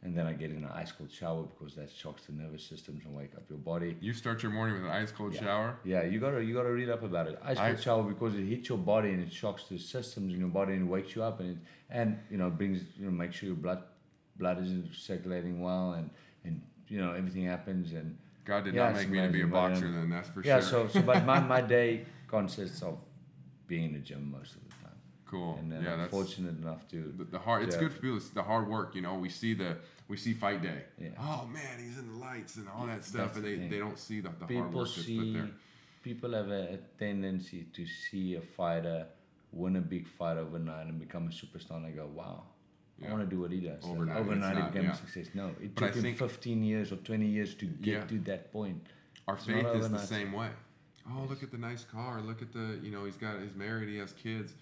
And 0.00 0.16
then 0.16 0.26
I 0.26 0.32
get 0.32 0.50
in 0.52 0.58
an 0.58 0.70
ice 0.72 0.92
cold 0.92 1.10
shower 1.10 1.42
because 1.42 1.74
that 1.74 1.90
shocks 1.90 2.26
the 2.26 2.32
nervous 2.32 2.62
systems 2.62 3.04
and 3.04 3.16
wake 3.16 3.34
up 3.34 3.42
your 3.50 3.58
body. 3.58 3.96
You 4.00 4.12
start 4.12 4.44
your 4.44 4.52
morning 4.52 4.76
with 4.76 4.84
an 4.84 4.90
ice 4.90 5.10
cold 5.10 5.34
Yeah. 5.34 5.40
shower. 5.40 5.78
Yeah, 5.84 6.04
you 6.04 6.20
gotta 6.20 6.42
you 6.44 6.54
gotta 6.54 6.70
read 6.70 6.88
up 6.88 7.02
about 7.02 7.26
it. 7.26 7.38
Ice 7.42 7.58
I- 7.58 7.70
cold 7.72 7.82
shower 7.82 8.02
because 8.04 8.34
it 8.36 8.44
hits 8.44 8.68
your 8.68 8.78
body 8.78 9.10
and 9.10 9.20
it 9.20 9.32
shocks 9.32 9.64
the 9.68 9.76
systems 9.78 10.32
in 10.34 10.38
your 10.40 10.50
body 10.50 10.74
and 10.74 10.88
wakes 10.88 11.16
you 11.16 11.22
up 11.24 11.40
and 11.40 11.50
it 11.50 11.58
and 11.90 12.18
you 12.30 12.36
know 12.38 12.48
brings 12.48 12.82
you 12.96 13.06
know 13.06 13.10
make 13.10 13.32
sure 13.32 13.48
your 13.48 13.56
blood 13.56 13.82
blood 14.36 14.60
is 14.62 14.70
circulating 14.96 15.60
well 15.60 15.94
and 15.94 16.10
and 16.44 16.62
you 16.86 16.98
know 17.00 17.12
everything 17.12 17.44
happens 17.44 17.92
and 17.92 18.16
God 18.48 18.64
did 18.64 18.74
Yeah, 18.74 18.86
not 18.86 18.94
make 18.94 19.08
me 19.10 19.20
to 19.20 19.28
be 19.28 19.42
a 19.42 19.44
amazing, 19.44 19.50
but, 19.50 19.58
um, 19.58 19.70
boxer, 19.72 19.92
then 19.92 20.10
that's 20.10 20.28
for 20.30 20.42
yeah. 20.42 20.60
sure. 20.60 20.80
Yeah, 20.80 20.86
so 20.88 20.88
so 20.88 21.02
but 21.02 21.24
my, 21.24 21.38
my 21.54 21.60
day 21.76 21.88
consists 22.26 22.82
of 22.82 22.98
being 23.66 23.84
in 23.88 23.92
the 23.92 23.98
gym 24.08 24.22
most 24.38 24.52
of 24.56 24.62
the 24.64 24.70
time 24.82 24.96
cool. 25.26 25.56
and 25.60 25.70
then 25.70 25.82
yeah, 25.84 25.92
I'm 25.92 25.98
that's 26.00 26.10
fortunate 26.10 26.56
enough 26.62 26.82
to 26.92 26.98
the, 27.18 27.24
the 27.24 27.38
hard. 27.38 27.62
It's 27.64 27.74
Yeah. 27.74 27.82
good 27.82 27.92
for 27.92 28.00
people. 28.00 28.16
It's 28.16 28.30
the 28.30 28.42
hard 28.42 28.66
work. 28.76 28.94
You 28.96 29.02
know, 29.02 29.14
we 29.26 29.28
see 29.28 29.52
the 29.62 29.70
we 30.08 30.16
see 30.16 30.32
fight 30.32 30.60
day. 30.62 30.80
Yeah. 30.98 31.08
Oh 31.20 31.46
man, 31.52 31.74
he's 31.84 31.98
in 31.98 32.06
the 32.12 32.18
lights 32.28 32.56
and 32.56 32.66
all 32.74 32.86
that 32.86 33.04
stuff, 33.04 33.36
and 33.36 33.44
the 33.44 33.48
they, 33.50 33.56
thing. 33.58 33.70
they 33.70 33.78
don't 33.78 33.98
see 33.98 34.20
the, 34.20 34.30
the 34.30 34.46
hard 34.46 34.48
people 34.48 34.70
work 34.78 34.88
that's 34.88 34.96
put 34.96 35.04
see 35.04 35.32
there. 35.34 35.50
people 36.02 36.30
have 36.32 36.50
a, 36.50 36.78
tendency 36.98 37.60
to 37.76 37.84
see 37.86 38.26
a 38.36 38.40
fighter 38.40 39.06
win 39.52 39.76
a 39.76 39.80
big 39.80 40.06
fight 40.18 40.36
overnight 40.38 40.86
and 40.86 40.98
become 41.06 41.24
a 41.26 41.30
superstar 41.30 41.76
and 41.76 41.84
they 41.86 41.90
go 42.02 42.06
wow 42.20 42.36
Yeah. 42.38 42.42
I 43.06 43.12
want 43.12 43.28
to 43.28 43.34
do 43.34 43.40
what 43.40 43.50
he 43.52 43.60
does. 43.60 43.84
And 43.84 43.92
Overnight, 43.92 44.16
overnight 44.18 44.48
it's 44.50 44.56
he 44.56 44.62
not, 44.62 44.72
became 44.72 44.84
yeah. 44.86 44.92
a 44.92 44.96
success. 44.96 45.26
No, 45.34 45.48
it 45.62 45.74
But 45.74 45.84
I 45.84 45.86
took 45.88 45.96
him 45.96 46.02
think- 46.02 46.18
15 46.18 46.62
years 46.64 46.92
or 46.92 46.96
20 46.96 47.26
years 47.26 47.54
to 47.56 47.66
get 47.66 47.92
Yeah. 47.92 48.04
to 48.06 48.18
that 48.20 48.52
point. 48.52 48.86
Our 49.28 49.34
It's 49.36 49.44
faith 49.44 49.66
is 49.66 49.88
the 49.90 49.98
same 49.98 50.32
way. 50.32 50.48
Oh, 51.10 51.24
look 51.28 51.42
at 51.42 51.50
the 51.50 51.58
nice 51.58 51.84
car. 51.84 52.20
Look 52.20 52.42
at 52.42 52.52
the, 52.52 52.78
you 52.82 52.90
know, 52.90 53.04
he's 53.04 53.16
got, 53.16 53.40
he's 53.40 53.54
married, 53.54 53.88
he 53.88 53.96
has 53.98 54.12
kids. 54.12 54.54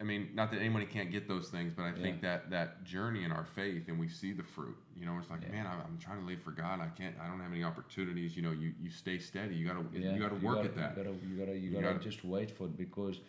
I 0.00 0.04
mean, 0.04 0.30
not 0.34 0.50
that 0.52 0.60
anybody 0.60 0.86
can't 0.86 1.10
get 1.10 1.26
those 1.26 1.48
things, 1.48 1.72
but 1.76 1.82
I 1.84 1.92
think 1.92 2.22
Yeah. 2.22 2.38
that 2.38 2.50
that 2.50 2.84
journey 2.84 3.24
in 3.24 3.32
our 3.32 3.44
faith 3.44 3.88
and 3.88 3.98
we 3.98 4.08
see 4.08 4.32
the 4.32 4.44
fruit. 4.44 4.76
You 4.98 5.06
know, 5.06 5.18
it's 5.18 5.28
like, 5.28 5.42
Yeah. 5.42 5.50
man, 5.52 5.66
I'm, 5.66 5.80
I'm 5.80 5.98
trying 5.98 6.20
to 6.20 6.24
live 6.26 6.40
for 6.40 6.52
God. 6.52 6.80
I 6.80 6.88
can't. 6.90 7.16
I 7.20 7.26
don't 7.26 7.40
have 7.40 7.50
any 7.52 7.64
opportunities. 7.64 8.36
You 8.36 8.42
know, 8.42 8.52
you 8.52 8.72
you 8.80 8.90
stay 8.90 9.18
steady. 9.18 9.56
You 9.56 9.66
gotta 9.66 9.84
Yeah, 9.92 10.12
you 10.14 10.20
gotta 10.20 10.36
work 10.36 10.56
gotta, 10.58 10.68
at 10.68 10.76
that. 10.76 10.96
You 10.96 11.02
gotta, 11.02 11.16
you 11.26 11.36
gotta, 11.36 11.54
you 11.58 11.70
You 11.70 11.70
gotta, 11.72 11.94
gotta- 11.94 11.98
just 12.10 12.24
wait 12.24 12.50
for 12.52 12.64
it 12.66 12.76
because 12.76 13.20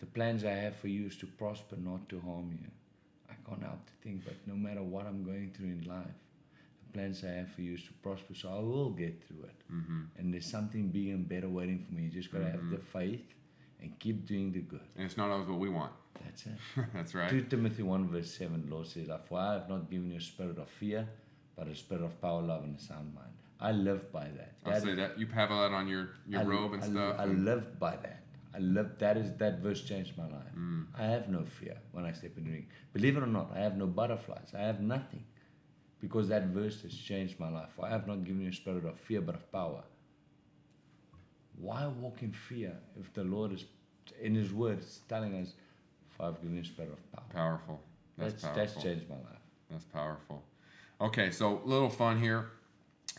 the 0.00 0.06
plans 0.06 0.44
I 0.44 0.50
have 0.50 0.74
for 0.74 0.88
you 0.88 1.06
is 1.06 1.16
to 1.18 1.26
prosper, 1.26 1.76
not 1.76 2.08
to 2.08 2.18
harm 2.20 2.50
you. 2.60 2.68
I 3.60 3.66
can't 3.66 3.86
to 3.86 3.92
think, 4.02 4.24
but 4.24 4.34
no 4.46 4.54
matter 4.54 4.82
what 4.82 5.06
I'm 5.06 5.22
going 5.24 5.52
through 5.56 5.66
in 5.68 5.84
life, 5.86 6.06
the 6.86 6.92
plans 6.92 7.24
I 7.24 7.28
have 7.28 7.50
for 7.52 7.62
you 7.62 7.74
is 7.74 7.82
to 7.84 7.92
prosper, 8.02 8.34
so 8.34 8.48
I 8.50 8.60
will 8.60 8.90
get 8.90 9.22
through 9.26 9.44
it. 9.44 9.58
hmm 9.68 10.02
And 10.18 10.32
there's 10.32 10.46
something 10.46 10.88
bigger 10.88 11.12
and 11.12 11.28
better 11.28 11.48
waiting 11.48 11.78
for 11.84 11.94
me. 11.94 12.02
You 12.04 12.10
just 12.10 12.32
gotta 12.32 12.44
have 12.50 12.70
the 12.70 12.76
Mm-hmm. 12.76 12.98
faith 12.98 13.34
and 13.80 13.98
keep 13.98 14.26
doing 14.26 14.52
the 14.52 14.60
good. 14.60 14.86
And 14.96 15.04
it's 15.04 15.16
not 15.16 15.30
always 15.30 15.48
what 15.48 15.58
we 15.58 15.68
want. 15.68 15.92
That's 16.24 16.46
it. 16.46 16.52
That's 16.94 17.14
right. 17.14 17.28
2 17.30 17.42
Timothy 17.42 17.82
1 17.82 18.08
verse 18.08 18.30
7, 18.38 18.66
the 18.66 18.74
Lord 18.74 18.86
says, 18.86 19.08
For 19.28 19.38
I 19.38 19.54
have 19.54 19.68
not 19.68 19.90
given 19.90 20.10
you 20.10 20.18
a 20.18 20.20
spirit 20.20 20.58
of 20.58 20.68
fear, 20.68 21.08
but 21.56 21.66
a 21.66 21.74
spirit 21.74 22.04
of 22.04 22.20
power, 22.20 22.42
love, 22.42 22.62
and 22.64 22.76
a 22.78 22.80
sound 22.80 23.14
mind. 23.14 23.28
I 23.60 23.72
live 23.72 24.12
by 24.12 24.24
that. 24.38 24.52
I'll 24.64 24.72
That 24.72 24.82
say 24.82 24.94
that 24.94 25.18
you 25.18 25.26
have 25.26 25.48
that 25.50 25.72
on 25.72 25.86
your 25.88 26.10
your 26.26 26.40
I, 26.40 26.44
robe 26.44 26.72
and 26.74 26.82
I, 26.82 26.86
stuff. 26.86 27.16
I 27.18 27.24
and- 27.24 27.44
live 27.44 27.78
by 27.78 27.96
that. 27.96 28.21
I 28.54 28.58
live 28.58 28.98
that 28.98 29.16
is 29.16 29.32
that 29.38 29.60
verse 29.60 29.82
changed 29.82 30.16
my 30.18 30.24
life. 30.24 30.54
Mm. 30.56 30.86
I 30.98 31.04
have 31.04 31.28
no 31.28 31.44
fear 31.44 31.76
when 31.92 32.04
I 32.04 32.12
step 32.12 32.36
in 32.36 32.44
the 32.44 32.50
ring. 32.50 32.66
Believe 32.92 33.16
it 33.16 33.22
or 33.22 33.26
not, 33.26 33.50
I 33.54 33.60
have 33.60 33.76
no 33.76 33.86
butterflies. 33.86 34.52
I 34.54 34.60
have 34.62 34.80
nothing. 34.80 35.24
Because 36.00 36.28
that 36.28 36.46
verse 36.46 36.82
has 36.82 36.92
changed 36.94 37.38
my 37.40 37.48
life. 37.48 37.70
For 37.76 37.86
I 37.86 37.90
have 37.90 38.06
not 38.06 38.24
given 38.24 38.42
you 38.42 38.48
a 38.50 38.52
spirit 38.52 38.84
of 38.84 38.98
fear 38.98 39.20
but 39.20 39.36
of 39.36 39.50
power. 39.52 39.84
Why 41.56 41.86
walk 41.86 42.22
in 42.22 42.32
fear 42.32 42.76
if 42.98 43.12
the 43.14 43.24
Lord 43.24 43.52
is 43.52 43.64
in 44.20 44.34
his 44.34 44.52
words 44.52 45.00
telling 45.08 45.34
us, 45.34 45.54
For 46.10 46.26
I've 46.26 46.40
given 46.42 46.56
you 46.56 46.62
a 46.62 46.64
spirit 46.64 46.92
of 46.92 47.12
power. 47.12 47.24
powerful. 47.32 47.80
That's, 48.18 48.32
That's 48.34 48.44
powerful. 48.44 48.62
that's 48.64 48.82
changed 48.82 49.08
my 49.08 49.16
life. 49.16 49.42
That's 49.70 49.84
powerful. 49.84 50.42
Okay, 51.00 51.30
so 51.30 51.62
a 51.64 51.68
little 51.68 51.88
fun 51.88 52.20
here. 52.20 52.50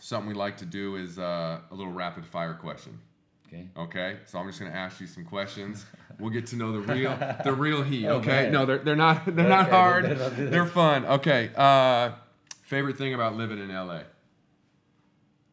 Something 0.00 0.28
we 0.28 0.34
like 0.34 0.58
to 0.58 0.66
do 0.66 0.96
is 0.96 1.18
uh, 1.18 1.60
a 1.70 1.74
little 1.74 1.92
rapid 1.92 2.26
fire 2.26 2.54
question. 2.54 3.00
Okay? 3.54 3.68
Okay, 3.76 4.16
so 4.26 4.38
I'm 4.38 4.46
just 4.46 4.58
gonna 4.58 4.72
ask 4.72 5.00
you 5.00 5.06
some 5.06 5.24
questions. 5.24 5.84
We'll 6.18 6.30
get 6.30 6.46
to 6.48 6.56
know 6.56 6.72
the 6.72 6.80
real 6.80 7.16
the 7.44 7.52
real 7.56 7.82
heat. 7.82 8.06
Oh, 8.06 8.16
Okay, 8.16 8.44
man. 8.44 8.52
no, 8.52 8.66
they're 8.66 8.78
they're 8.78 8.96
not 8.96 9.24
they're 9.26 9.48
not 9.48 9.70
hard. 9.70 10.04
they're 10.04 10.16
not- 10.16 10.36
They're 10.36 10.66
fun. 10.66 11.04
Okay, 11.06 11.50
uh, 11.56 12.12
favorite 12.62 12.96
thing 12.98 13.14
about 13.14 13.36
living 13.36 13.58
in 13.58 13.68
LA? 13.68 14.00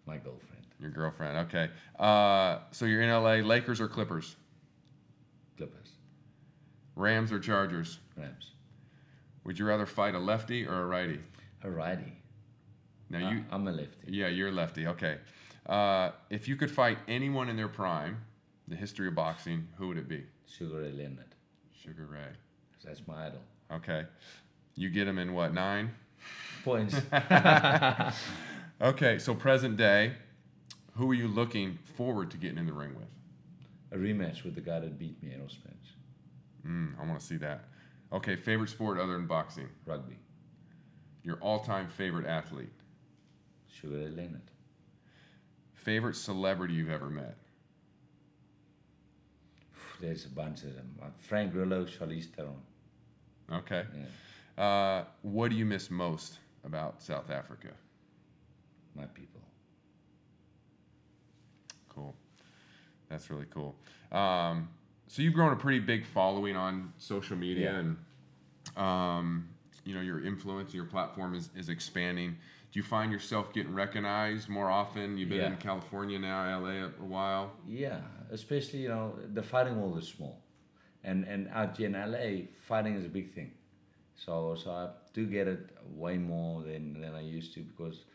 My 0.06 0.18
girlfriend. 0.18 0.66
Your 0.80 0.90
girlfriend. 0.92 1.38
Okay, 1.48 1.70
uh, 2.00 2.60
so 2.72 2.86
you're 2.86 3.02
in 3.02 3.10
LA. 3.10 3.36
Lakers 3.48 3.80
or 3.80 3.88
Clippers? 3.88 4.36
Clippers. 5.58 5.90
Rams 6.96 7.32
or 7.32 7.40
Chargers? 7.40 8.00
Rams. 8.18 8.52
Would 9.44 9.58
you 9.60 9.66
rather 9.66 9.86
fight 9.86 10.16
a 10.16 10.20
lefty 10.20 10.66
or 10.68 10.82
a 10.82 10.86
righty? 10.86 11.20
A 11.64 11.70
righty. 11.70 12.14
Now 13.10 13.30
you, 13.30 13.44
I'm 13.52 13.68
a 13.68 13.72
lefty. 13.72 14.12
yeah, 14.12 14.28
you're 14.28 14.50
a 14.50 14.52
lefty. 14.52 14.88
Okay, 14.88 15.18
uh, 15.66 16.12
if 16.30 16.48
you 16.48 16.56
could 16.56 16.72
fight 16.72 16.98
anyone 17.08 17.50
in 17.50 17.56
their 17.56 17.68
prime, 17.68 18.24
the 18.68 18.76
history 18.76 19.08
of 19.08 19.16
boxing, 19.16 19.68
who 19.78 19.88
would 19.90 19.98
it 19.98 20.08
be? 20.08 20.24
Sugar 20.48 20.82
Ray 20.82 20.92
Leonard. 20.92 21.36
Sugar 21.82 22.08
Ray. 22.12 22.36
That's 22.84 23.08
my 23.08 23.28
idol. 23.28 23.42
Okay, 23.72 24.06
you 24.76 24.90
get 24.90 25.08
him 25.08 25.18
in 25.18 25.34
what 25.34 25.54
nine? 25.54 25.92
Points. 26.64 26.96
Okay, 28.82 29.20
so 29.20 29.36
present 29.36 29.78
day, 29.78 30.14
who 30.96 31.12
are 31.12 31.14
you 31.14 31.28
looking 31.28 31.78
forward 31.96 32.32
to 32.32 32.38
getting 32.38 32.58
in 32.58 32.66
the 32.66 32.74
ring 32.74 32.96
with? 32.96 33.06
a 33.92 33.98
rematch 33.98 34.44
with 34.44 34.56
the 34.56 34.62
guy 34.62 34.80
that 34.80 34.98
beat 34.98 35.22
me, 35.22 35.34
Spence. 35.48 35.94
Mm, 36.66 36.94
I 37.00 37.06
want 37.06 37.20
to 37.20 37.26
see 37.26 37.38
that. 37.38 37.66
Okay, 38.12 38.36
favorite 38.36 38.70
sport 38.70 38.98
other 38.98 39.14
than 39.14 39.28
boxing? 39.28 39.68
Rugby. 39.86 40.18
Your 41.24 41.36
all-time 41.42 41.90
favorite 41.90 42.26
athlete? 42.26 42.72
Sugar 43.68 43.98
Ray 43.98 44.10
Leonard. 44.10 44.51
Favorite 45.82 46.16
celebrity 46.16 46.76
you've 46.76 46.92
ever 46.92 47.10
met? 47.10 47.36
There's 50.00 50.26
a 50.26 50.30
bunch 50.30 50.64
of 50.64 50.76
them. 50.76 50.96
Frank 51.18 51.54
Grillo, 51.54 51.86
Charlize 51.86 52.26
Theron. 52.36 52.62
Okay. 53.52 53.86
Yeah, 54.58 54.64
Uh, 54.64 55.06
what 55.24 55.50
do 55.50 55.56
you 55.56 55.66
miss 55.66 55.90
most 55.90 56.38
about 56.64 57.02
South 57.02 57.30
Africa? 57.32 57.70
my 58.94 59.06
people. 59.06 59.40
Cool. 61.90 62.14
That's 63.10 63.30
really 63.30 63.46
cool. 63.50 63.74
Um, 64.12 64.68
so 65.08 65.22
you've 65.22 65.34
grown 65.34 65.54
a 65.54 65.56
pretty 65.56 65.80
big 65.80 66.06
following 66.06 66.58
on 66.58 66.92
social 66.98 67.38
media, 67.38 67.72
Yeah. 67.72 67.80
and 67.80 67.98
um, 68.86 69.48
you 69.86 69.96
know 69.96 70.02
your 70.02 70.24
influence, 70.26 70.74
your 70.74 70.84
platform 70.86 71.34
is, 71.36 71.50
is 71.56 71.70
expanding. 71.70 72.38
Do 72.72 72.80
you 72.80 72.84
find 72.84 73.12
yourself 73.12 73.52
getting 73.54 73.74
recognized 73.74 74.48
more 74.48 74.70
often? 74.70 75.18
You've 75.18 75.30
been 75.30 75.52
in 75.52 75.58
California 75.58 76.18
now, 76.18 76.60
LA 76.60 76.70
a, 76.70 76.86
a 76.86 77.06
while. 77.06 77.52
Yeah, 77.68 78.00
especially 78.32 78.80
you 78.80 78.90
know 78.90 79.14
the 79.34 79.44
fighting 79.44 79.80
world 79.82 79.98
is 79.98 80.08
small, 80.08 80.42
and 81.04 81.26
and 81.26 81.50
out 81.50 81.76
here 81.78 81.88
in 81.88 81.94
LA, 81.94 82.48
fighting 82.62 82.96
is 82.96 83.04
a 83.06 83.10
big 83.10 83.34
thing. 83.34 83.52
So 84.16 84.56
so 84.56 84.72
I 84.72 84.90
do 85.14 85.26
get 85.26 85.48
it 85.48 85.70
way 86.04 86.18
more 86.18 86.64
than 86.64 87.02
than 87.02 87.14
I 87.14 87.22
used 87.22 87.54
to 87.56 87.60
because 87.62 88.06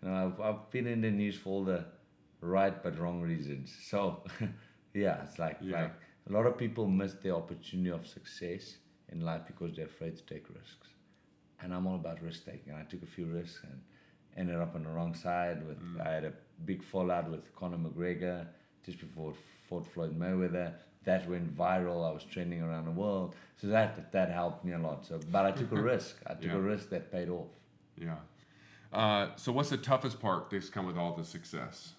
you 0.00 0.08
know 0.08 0.14
I've 0.26 0.40
I've 0.40 0.70
been 0.70 0.86
in 0.86 1.00
the 1.00 1.10
news 1.10 1.36
for 1.36 1.48
all 1.50 1.64
the 1.64 1.84
right 2.40 2.80
but 2.84 2.98
wrong 2.98 3.20
reasons. 3.20 3.74
So 3.90 4.22
yeah, 4.94 5.22
it's 5.24 5.38
like 5.40 5.58
Yeah. 5.60 5.82
like 5.82 5.92
a 6.28 6.32
lot 6.32 6.46
of 6.46 6.56
people 6.56 6.86
miss 6.86 7.14
the 7.14 7.34
opportunity 7.34 7.90
of 7.90 8.06
success 8.06 8.76
in 9.10 9.20
life 9.22 9.42
because 9.46 9.74
they're 9.74 9.86
afraid 9.86 10.16
to 10.16 10.22
take 10.24 10.48
risks. 10.50 10.88
And 11.60 11.74
I'm 11.74 11.86
all 11.86 11.96
about 11.96 12.22
risk 12.22 12.44
taking. 12.44 12.72
I 12.74 12.82
took 12.84 13.02
a 13.02 13.06
few 13.06 13.26
risks 13.26 13.60
and 13.64 13.80
ended 14.36 14.56
up 14.56 14.74
on 14.74 14.84
the 14.84 14.90
wrong 14.90 15.14
side. 15.14 15.66
With 15.66 15.78
I 16.04 16.10
had 16.10 16.24
a 16.24 16.32
big 16.64 16.82
fallout 16.82 17.30
with 17.30 17.54
Conor 17.56 17.78
McGregor 17.78 18.46
just 18.84 18.98
before 19.00 19.34
fought 19.68 19.86
Floyd 19.86 20.18
Mayweather. 20.18 20.72
That 21.04 21.28
went 21.28 21.54
viral. 21.56 22.08
I 22.08 22.12
was 22.12 22.24
trending 22.24 22.62
around 22.62 22.86
the 22.86 22.90
world. 22.90 23.34
So 23.60 23.66
that 23.68 24.10
that 24.12 24.30
helped 24.30 24.64
me 24.64 24.72
a 24.72 24.78
lot. 24.78 25.04
So, 25.06 25.20
but 25.30 25.44
I 25.46 25.50
took 25.52 25.72
a 25.72 25.80
risk. 25.92 26.16
I 26.26 26.34
took 26.34 26.44
Yeah. 26.44 26.54
a 26.54 26.60
risk 26.60 26.88
that 26.90 27.12
paid 27.12 27.28
off. 27.28 27.48
Yeah. 27.96 28.16
Uh, 28.92 29.30
so 29.36 29.50
what's 29.52 29.70
the 29.70 29.76
toughest 29.76 30.20
part 30.20 30.50
that's 30.50 30.70
come 30.70 30.86
with 30.86 30.96
all 30.96 31.14
the 31.14 31.24
success? 31.24 31.94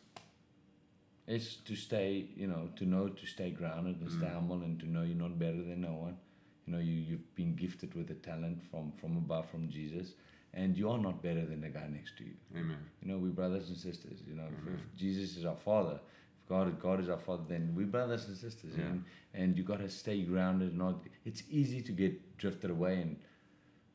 It's 1.27 1.55
to 1.55 1.75
stay, 1.75 2.27
you 2.35 2.47
know, 2.47 2.69
to 2.77 2.85
know 2.85 3.07
to 3.09 3.25
stay 3.25 3.49
grounded 3.49 3.99
and 3.99 4.11
stay 4.11 4.27
humble 4.31 4.61
and 4.61 4.79
to 4.79 4.87
know 4.87 5.01
you're 5.01 5.17
not 5.17 5.37
better 5.39 5.61
than 5.63 5.81
no 5.81 5.93
one. 5.93 6.17
You 6.65 6.73
know, 6.73 6.79
you, 6.79 6.93
you've 6.93 7.35
been 7.35 7.55
gifted 7.55 7.95
with 7.95 8.11
a 8.11 8.13
talent 8.15 8.61
from, 8.69 8.91
from 9.01 9.17
above, 9.17 9.49
from 9.49 9.67
Jesus, 9.69 10.13
and 10.55 10.77
you 10.77 10.89
are 10.89 10.97
not 10.97 11.21
better 11.21 11.45
than 11.45 11.61
the 11.61 11.67
guy 11.69 11.87
next 11.91 12.17
to 12.17 12.23
you. 12.23 12.33
Amen. 12.55 12.77
You 13.01 13.07
know, 13.11 13.17
we're 13.17 13.29
brothers 13.41 13.67
and 13.69 13.77
sisters. 13.77 14.19
You 14.27 14.35
know, 14.35 14.45
if, 14.45 14.73
if 14.73 14.79
Jesus 14.97 15.37
is 15.37 15.45
our 15.45 15.55
Father, 15.57 15.99
if 16.41 16.49
God, 16.49 16.79
God 16.79 16.99
is 17.01 17.09
our 17.09 17.17
Father, 17.19 17.43
then 17.47 17.73
we 17.75 17.83
brothers 17.83 18.25
and 18.27 18.37
sisters, 18.37 18.73
Yeah. 18.77 18.85
and 18.85 19.03
and 19.33 19.57
you 19.57 19.63
got 19.63 19.79
to 19.79 19.89
stay 19.89 20.21
grounded. 20.23 20.75
Not 20.77 20.95
it's 21.25 21.43
easy 21.49 21.81
to 21.81 21.91
get 21.91 22.37
drifted 22.37 22.71
away 22.71 23.01
and 23.01 23.17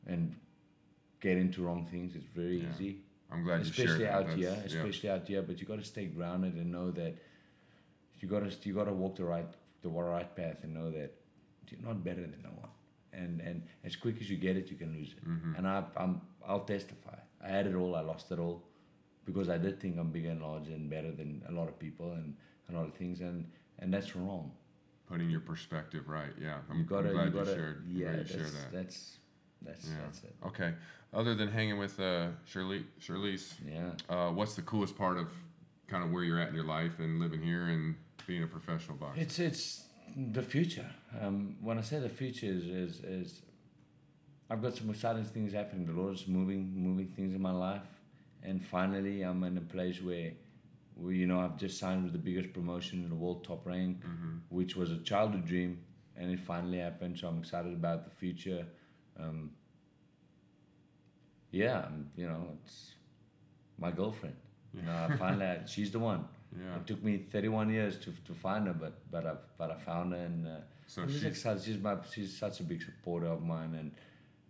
and 0.07 0.35
get 1.19 1.37
into 1.37 1.63
wrong 1.63 1.85
things. 1.93 2.15
It's 2.15 2.25
very 2.35 2.57
Yeah. 2.61 2.69
easy, 2.73 2.97
I'm 3.31 3.43
glad 3.43 3.57
you 3.57 3.61
especially 3.71 3.85
shared 3.87 4.01
that. 4.01 4.13
out 4.13 4.25
That's- 4.27 4.39
here, 4.39 4.55
yeah. 4.59 4.65
especially 4.79 5.09
out 5.09 5.27
here. 5.27 5.41
But 5.41 5.59
you 5.59 5.65
got 5.67 5.79
to 5.79 5.85
stay 5.95 6.05
grounded 6.05 6.53
and 6.55 6.71
know 6.71 6.91
that 6.91 7.15
you 8.19 8.27
got 8.27 8.41
to 8.47 8.51
you 8.69 8.73
got 8.75 8.85
to 8.85 8.93
walk 8.93 9.15
the 9.15 9.25
right 9.25 9.47
the 9.81 9.89
right 9.89 10.35
path 10.35 10.63
and 10.63 10.73
know 10.75 10.91
that 10.91 11.11
you're 11.69 11.81
not 11.81 12.03
better 12.03 12.21
than 12.21 12.41
no 12.43 12.49
one. 12.49 12.69
And 13.13 13.41
and 13.41 13.63
as 13.83 13.95
quick 13.95 14.21
as 14.21 14.29
you 14.29 14.37
get 14.37 14.55
it, 14.57 14.69
you 14.71 14.77
can 14.77 14.93
lose 14.93 15.13
it. 15.17 15.27
Mhm. 15.27 15.57
And 15.57 15.67
I, 15.67 15.83
I'm 15.97 16.21
I'll 16.47 16.61
testify. 16.65 17.17
I 17.43 17.49
had 17.49 17.67
it 17.67 17.75
all. 17.75 17.95
I 17.95 18.01
lost 18.01 18.31
it 18.31 18.39
all 18.39 18.63
because 19.25 19.49
I 19.49 19.57
did 19.57 19.79
think 19.81 19.97
I'm 19.99 20.11
bigger 20.11 20.29
and 20.29 20.41
larger 20.41 20.71
and 20.73 20.89
better 20.89 21.11
than 21.11 21.43
a 21.47 21.51
lot 21.51 21.67
of 21.67 21.77
people 21.77 22.13
and 22.13 22.35
a 22.69 22.73
lot 22.73 22.87
of 22.87 22.93
things. 22.95 23.19
And 23.21 23.49
and 23.79 23.93
that's 23.93 24.15
wrong. 24.15 24.51
Putting 25.07 25.29
your 25.29 25.41
perspective 25.41 26.07
right. 26.07 26.31
Yeah. 26.41 26.59
I'm, 26.69 26.77
You 26.79 26.83
gotta 26.85 27.09
I'm 27.09 27.15
glad 27.15 27.25
you 27.25 27.31
gotta 27.31 27.53
shared, 27.53 27.83
yeah. 27.87 28.17
you 28.17 28.25
shared 28.25 28.45
that. 28.53 28.71
that's 28.71 29.17
that's 29.61 29.87
Yeah. 29.89 29.95
that's 30.05 30.23
it. 30.23 30.35
Okay. 30.45 30.73
Other 31.13 31.35
than 31.35 31.49
hanging 31.49 31.77
with 31.77 31.99
uh, 31.99 32.29
Shirley, 32.45 32.85
Shirley's, 32.97 33.53
Yeah. 33.67 33.91
uh, 34.07 34.31
what's 34.31 34.55
the 34.55 34.61
coolest 34.61 34.97
part 34.97 35.17
of 35.17 35.27
kind 35.87 36.05
of 36.05 36.11
where 36.11 36.23
you're 36.23 36.39
at 36.39 36.47
in 36.47 36.55
your 36.55 36.63
life 36.63 36.99
and 36.99 37.19
living 37.19 37.41
here 37.41 37.65
and 37.67 37.95
being 38.25 38.43
a 38.43 38.47
professional 38.47 38.95
boxer? 38.97 39.19
It's 39.21 39.37
it's 39.39 39.83
the 40.15 40.41
future. 40.41 40.89
Um, 41.19 41.57
when 41.61 41.77
I 41.77 41.81
say 41.81 41.99
the 41.99 42.09
future 42.09 42.47
is, 42.47 42.65
is 42.65 42.99
is 43.03 43.41
I've 44.49 44.61
got 44.61 44.75
some 44.75 44.89
exciting 44.89 45.23
things 45.23 45.53
happening. 45.53 45.85
The 45.85 45.93
Lord 45.93 46.15
is 46.15 46.27
moving 46.27 46.73
moving 46.75 47.07
things 47.07 47.33
in 47.33 47.41
my 47.41 47.51
life, 47.51 47.87
and 48.43 48.63
finally 48.63 49.21
I'm 49.21 49.43
in 49.43 49.57
a 49.57 49.61
place 49.61 50.01
where, 50.01 50.31
where 50.95 51.13
you 51.13 51.27
know 51.27 51.39
I've 51.39 51.57
just 51.57 51.79
signed 51.79 52.03
with 52.03 52.13
the 52.13 52.19
biggest 52.19 52.53
promotion 52.53 53.03
in 53.03 53.09
the 53.09 53.15
world, 53.15 53.43
Top 53.43 53.65
Rank, 53.65 54.03
mm-hmm. 54.03 54.37
which 54.49 54.75
was 54.75 54.91
a 54.91 54.97
childhood 54.97 55.45
dream, 55.45 55.79
and 56.17 56.31
it 56.31 56.39
finally 56.39 56.79
happened. 56.79 57.17
So 57.17 57.27
I'm 57.27 57.39
excited 57.39 57.73
about 57.73 58.03
the 58.05 58.11
future. 58.11 58.65
Um, 59.19 59.51
yeah, 61.51 61.85
you 62.15 62.27
know 62.27 62.47
it's 62.63 62.95
my 63.77 63.91
girlfriend. 63.91 64.35
You 64.73 64.83
know, 64.83 65.07
I 65.09 65.15
finally 65.17 65.59
she's 65.65 65.91
the 65.91 65.99
one. 65.99 66.25
Yeah. 66.57 66.75
It 66.77 66.87
took 66.87 67.03
me 67.03 67.25
31 67.31 67.69
years 67.69 67.97
to, 67.99 68.13
to 68.25 68.33
find 68.33 68.67
her, 68.67 68.73
but 68.73 69.09
but 69.09 69.25
I 69.25 69.33
but 69.57 69.71
I 69.71 69.77
found 69.77 70.13
her, 70.13 70.19
and 70.19 70.47
uh, 70.47 70.51
So 70.87 71.07
she's 71.07 71.23
excited. 71.23 71.63
She's 71.63 71.77
my 71.77 71.97
she's 72.13 72.37
such 72.37 72.59
a 72.59 72.63
big 72.63 72.81
supporter 72.81 73.27
of 73.27 73.41
mine, 73.41 73.75
and 73.75 73.91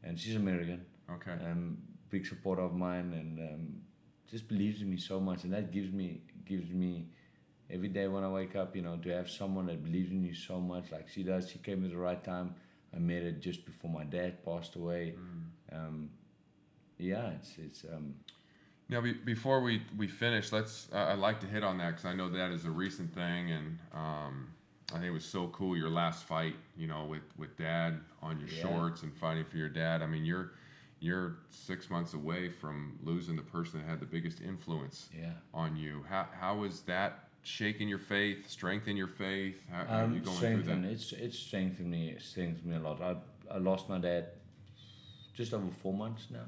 and 0.03 0.19
she's 0.19 0.35
American, 0.35 0.85
okay. 1.09 1.33
um, 1.45 1.77
big 2.09 2.25
supporter 2.25 2.63
of 2.63 2.73
mine, 2.73 3.13
and 3.13 3.39
um, 3.39 3.81
just 4.29 4.47
believes 4.47 4.81
in 4.81 4.89
me 4.89 4.97
so 4.97 5.19
much, 5.19 5.43
and 5.43 5.53
that 5.53 5.71
gives 5.71 5.91
me 5.91 6.21
gives 6.45 6.71
me 6.71 7.07
every 7.69 7.87
day 7.87 8.07
when 8.07 8.23
I 8.23 8.29
wake 8.29 8.55
up, 8.55 8.75
you 8.75 8.81
know, 8.81 8.97
to 8.97 9.09
have 9.09 9.29
someone 9.29 9.67
that 9.67 9.83
believes 9.83 10.11
in 10.11 10.23
you 10.23 10.33
so 10.33 10.59
much, 10.59 10.91
like 10.91 11.07
she 11.07 11.23
does. 11.23 11.49
She 11.49 11.59
came 11.59 11.85
at 11.85 11.91
the 11.91 11.97
right 11.97 12.23
time. 12.23 12.55
I 12.93 12.99
met 12.99 13.23
her 13.23 13.31
just 13.31 13.65
before 13.65 13.89
my 13.89 14.03
dad 14.03 14.43
passed 14.43 14.75
away. 14.75 15.15
Mm. 15.17 15.77
Um, 15.77 16.09
yeah, 16.97 17.31
it's 17.31 17.53
it's 17.57 17.85
um, 17.85 18.15
Now, 18.91 18.99
be, 18.99 19.13
before 19.13 19.61
we, 19.61 19.81
we 19.97 20.07
finish, 20.07 20.51
let's. 20.51 20.89
Uh, 20.93 20.97
I'd 20.97 21.19
like 21.19 21.39
to 21.39 21.47
hit 21.47 21.63
on 21.63 21.77
that 21.77 21.91
because 21.91 22.05
I 22.05 22.13
know 22.13 22.29
that 22.29 22.51
is 22.51 22.65
a 22.65 22.69
recent 22.69 23.15
thing, 23.15 23.51
and 23.51 23.79
um, 23.93 24.49
I 24.89 24.95
think 24.95 25.05
it 25.05 25.11
was 25.11 25.23
so 25.23 25.47
cool. 25.47 25.77
Your 25.77 25.89
last 25.89 26.25
fight, 26.25 26.55
you 26.75 26.87
know, 26.87 27.05
with, 27.05 27.21
with 27.37 27.57
dad 27.57 28.01
on 28.21 28.37
your 28.39 28.49
Yeah. 28.49 28.63
shorts 28.63 29.03
and 29.03 29.15
fighting 29.15 29.45
for 29.45 29.55
your 29.55 29.69
dad. 29.69 30.01
I 30.01 30.07
mean, 30.07 30.25
you're 30.25 30.51
you're 30.99 31.37
six 31.49 31.89
months 31.89 32.13
away 32.13 32.49
from 32.49 32.99
losing 33.01 33.35
the 33.35 33.41
person 33.41 33.79
that 33.79 33.87
had 33.89 33.99
the 33.99 34.05
biggest 34.05 34.41
influence 34.41 35.09
yeah. 35.17 35.31
on 35.53 35.77
you. 35.77 36.03
How 36.09 36.27
how 36.37 36.63
is 36.63 36.81
that 36.81 37.29
shaking 37.43 37.87
your 37.87 37.97
faith, 37.97 38.47
strengthen 38.49 38.95
your 38.97 39.07
faith? 39.07 39.55
How, 39.71 39.85
how 39.85 39.97
are 40.05 40.07
you 40.09 40.17
Um, 40.17 40.21
going 40.23 40.37
through 40.37 40.63
that? 40.63 40.83
It's 40.83 41.13
it's 41.13 41.39
strengthened 41.39 41.89
me. 41.89 42.09
It 42.09 42.21
strengthened 42.21 42.65
me 42.65 42.75
a 42.75 42.79
lot. 42.79 43.01
I 43.01 43.15
I 43.49 43.57
lost 43.57 43.87
my 43.87 43.99
dad 43.99 44.25
just 45.33 45.53
over 45.53 45.71
four 45.71 45.93
months 45.93 46.27
now, 46.29 46.45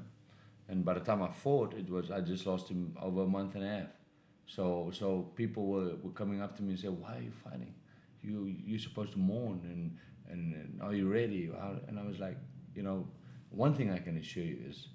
and 0.68 0.84
by 0.84 0.94
the 0.94 1.00
time 1.00 1.22
I 1.22 1.30
fought, 1.30 1.74
it 1.74 1.88
was 1.90 2.10
I 2.10 2.20
just 2.20 2.46
lost 2.46 2.68
him 2.68 2.96
over 3.00 3.22
a 3.22 3.26
month 3.26 3.54
and 3.54 3.64
a 3.64 3.68
half. 3.68 3.88
So 4.46 4.90
so 4.92 5.30
people 5.36 5.66
were, 5.66 5.96
were 6.02 6.12
coming 6.12 6.40
up 6.42 6.56
to 6.56 6.62
me 6.62 6.70
and 6.70 6.78
say, 6.78 6.88
"Why 6.88 7.16
are 7.16 7.22
you 7.22 7.32
fighting? 7.44 7.74
You 8.22 8.54
you're 8.64 8.78
supposed 8.78 9.12
to 9.12 9.18
mourn 9.18 9.60
and 9.64 9.96
and, 10.30 10.54
and 10.54 10.82
are 10.82 10.94
you 10.94 11.08
ready?" 11.10 11.50
And 11.88 11.98
I 11.98 12.04
was 12.04 12.18
like, 12.18 12.36
you 12.74 12.82
know, 12.82 13.06
one 13.50 13.74
thing 13.74 13.90
I 13.90 13.98
can 13.98 14.16
assure 14.16 14.44
you 14.44 14.58
is 14.68 14.88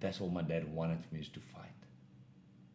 that's 0.00 0.20
all 0.20 0.30
my 0.30 0.42
dad 0.42 0.72
wanted 0.72 1.04
for 1.04 1.14
me 1.14 1.20
is 1.20 1.28
to 1.28 1.40
fight. 1.40 1.64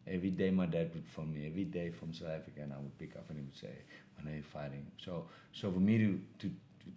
Every 0.06 0.30
day 0.30 0.50
my 0.50 0.66
dad 0.66 0.90
would 0.94 1.06
phone 1.06 1.32
me, 1.32 1.46
every 1.46 1.64
day 1.64 1.90
from 1.90 2.12
South 2.12 2.28
Africa, 2.28 2.60
and 2.60 2.72
I 2.72 2.76
would 2.76 2.98
pick 2.98 3.16
up 3.16 3.24
and 3.30 3.38
he 3.38 3.44
would 3.44 3.56
say, 3.56 3.72
when 4.16 4.32
are 4.32 4.36
you 4.36 4.42
fighting? 4.42 4.86
So, 5.02 5.26
so 5.52 5.72
for 5.72 5.80
me 5.80 5.96
to, 5.98 6.20
to, 6.40 6.50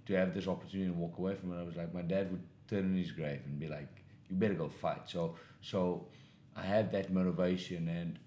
to 0.08 0.14
have 0.14 0.34
this 0.34 0.48
opportunity 0.48 0.90
to 0.92 0.96
walk 0.98 1.18
away 1.18 1.36
from 1.36 1.54
it, 1.54 1.62
I 1.62 1.64
was 1.64 1.78
like, 1.78 1.94
my 1.94 2.02
dad 2.02 2.30
would 2.32 2.44
turn 2.68 2.80
in 2.80 2.98
his 2.98 3.12
grave 3.12 3.40
and 3.46 3.58
be 3.60 3.68
like, 3.70 3.88
you 4.30 4.36
better 4.36 4.54
go 4.54 4.70
fight. 4.70 5.10
So, 5.10 5.36
so 5.62 6.08
I 6.56 6.64
have 6.64 6.92
that 6.92 7.12
motivation, 7.12 7.88
and 7.88 8.20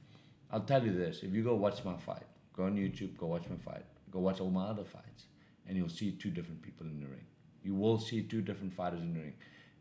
I'll 0.51 0.61
tell 0.61 0.85
you 0.85 0.93
this: 0.93 1.23
if 1.23 1.33
you 1.33 1.43
go 1.43 1.55
watch 1.55 1.85
my 1.85 1.97
fight, 1.97 2.27
go 2.57 2.65
on 2.65 2.77
YouTube, 2.77 3.17
go 3.17 3.27
watch 3.27 3.45
my 3.49 3.57
fight, 3.57 3.85
go 4.11 4.21
watch 4.21 4.41
all 4.41 4.51
my 4.51 4.67
other 4.67 4.85
fights, 4.85 5.25
and 5.67 5.77
you'll 5.77 5.89
see 5.89 6.13
two 6.13 6.31
different 6.31 6.63
people 6.63 6.87
in 6.87 7.01
the 7.01 7.07
ring. 7.07 7.27
You 7.63 7.75
will 7.75 7.99
see 7.99 8.23
two 8.23 8.43
different 8.43 8.73
fighters 8.73 9.01
in 9.01 9.15
the 9.15 9.21
ring. 9.21 9.35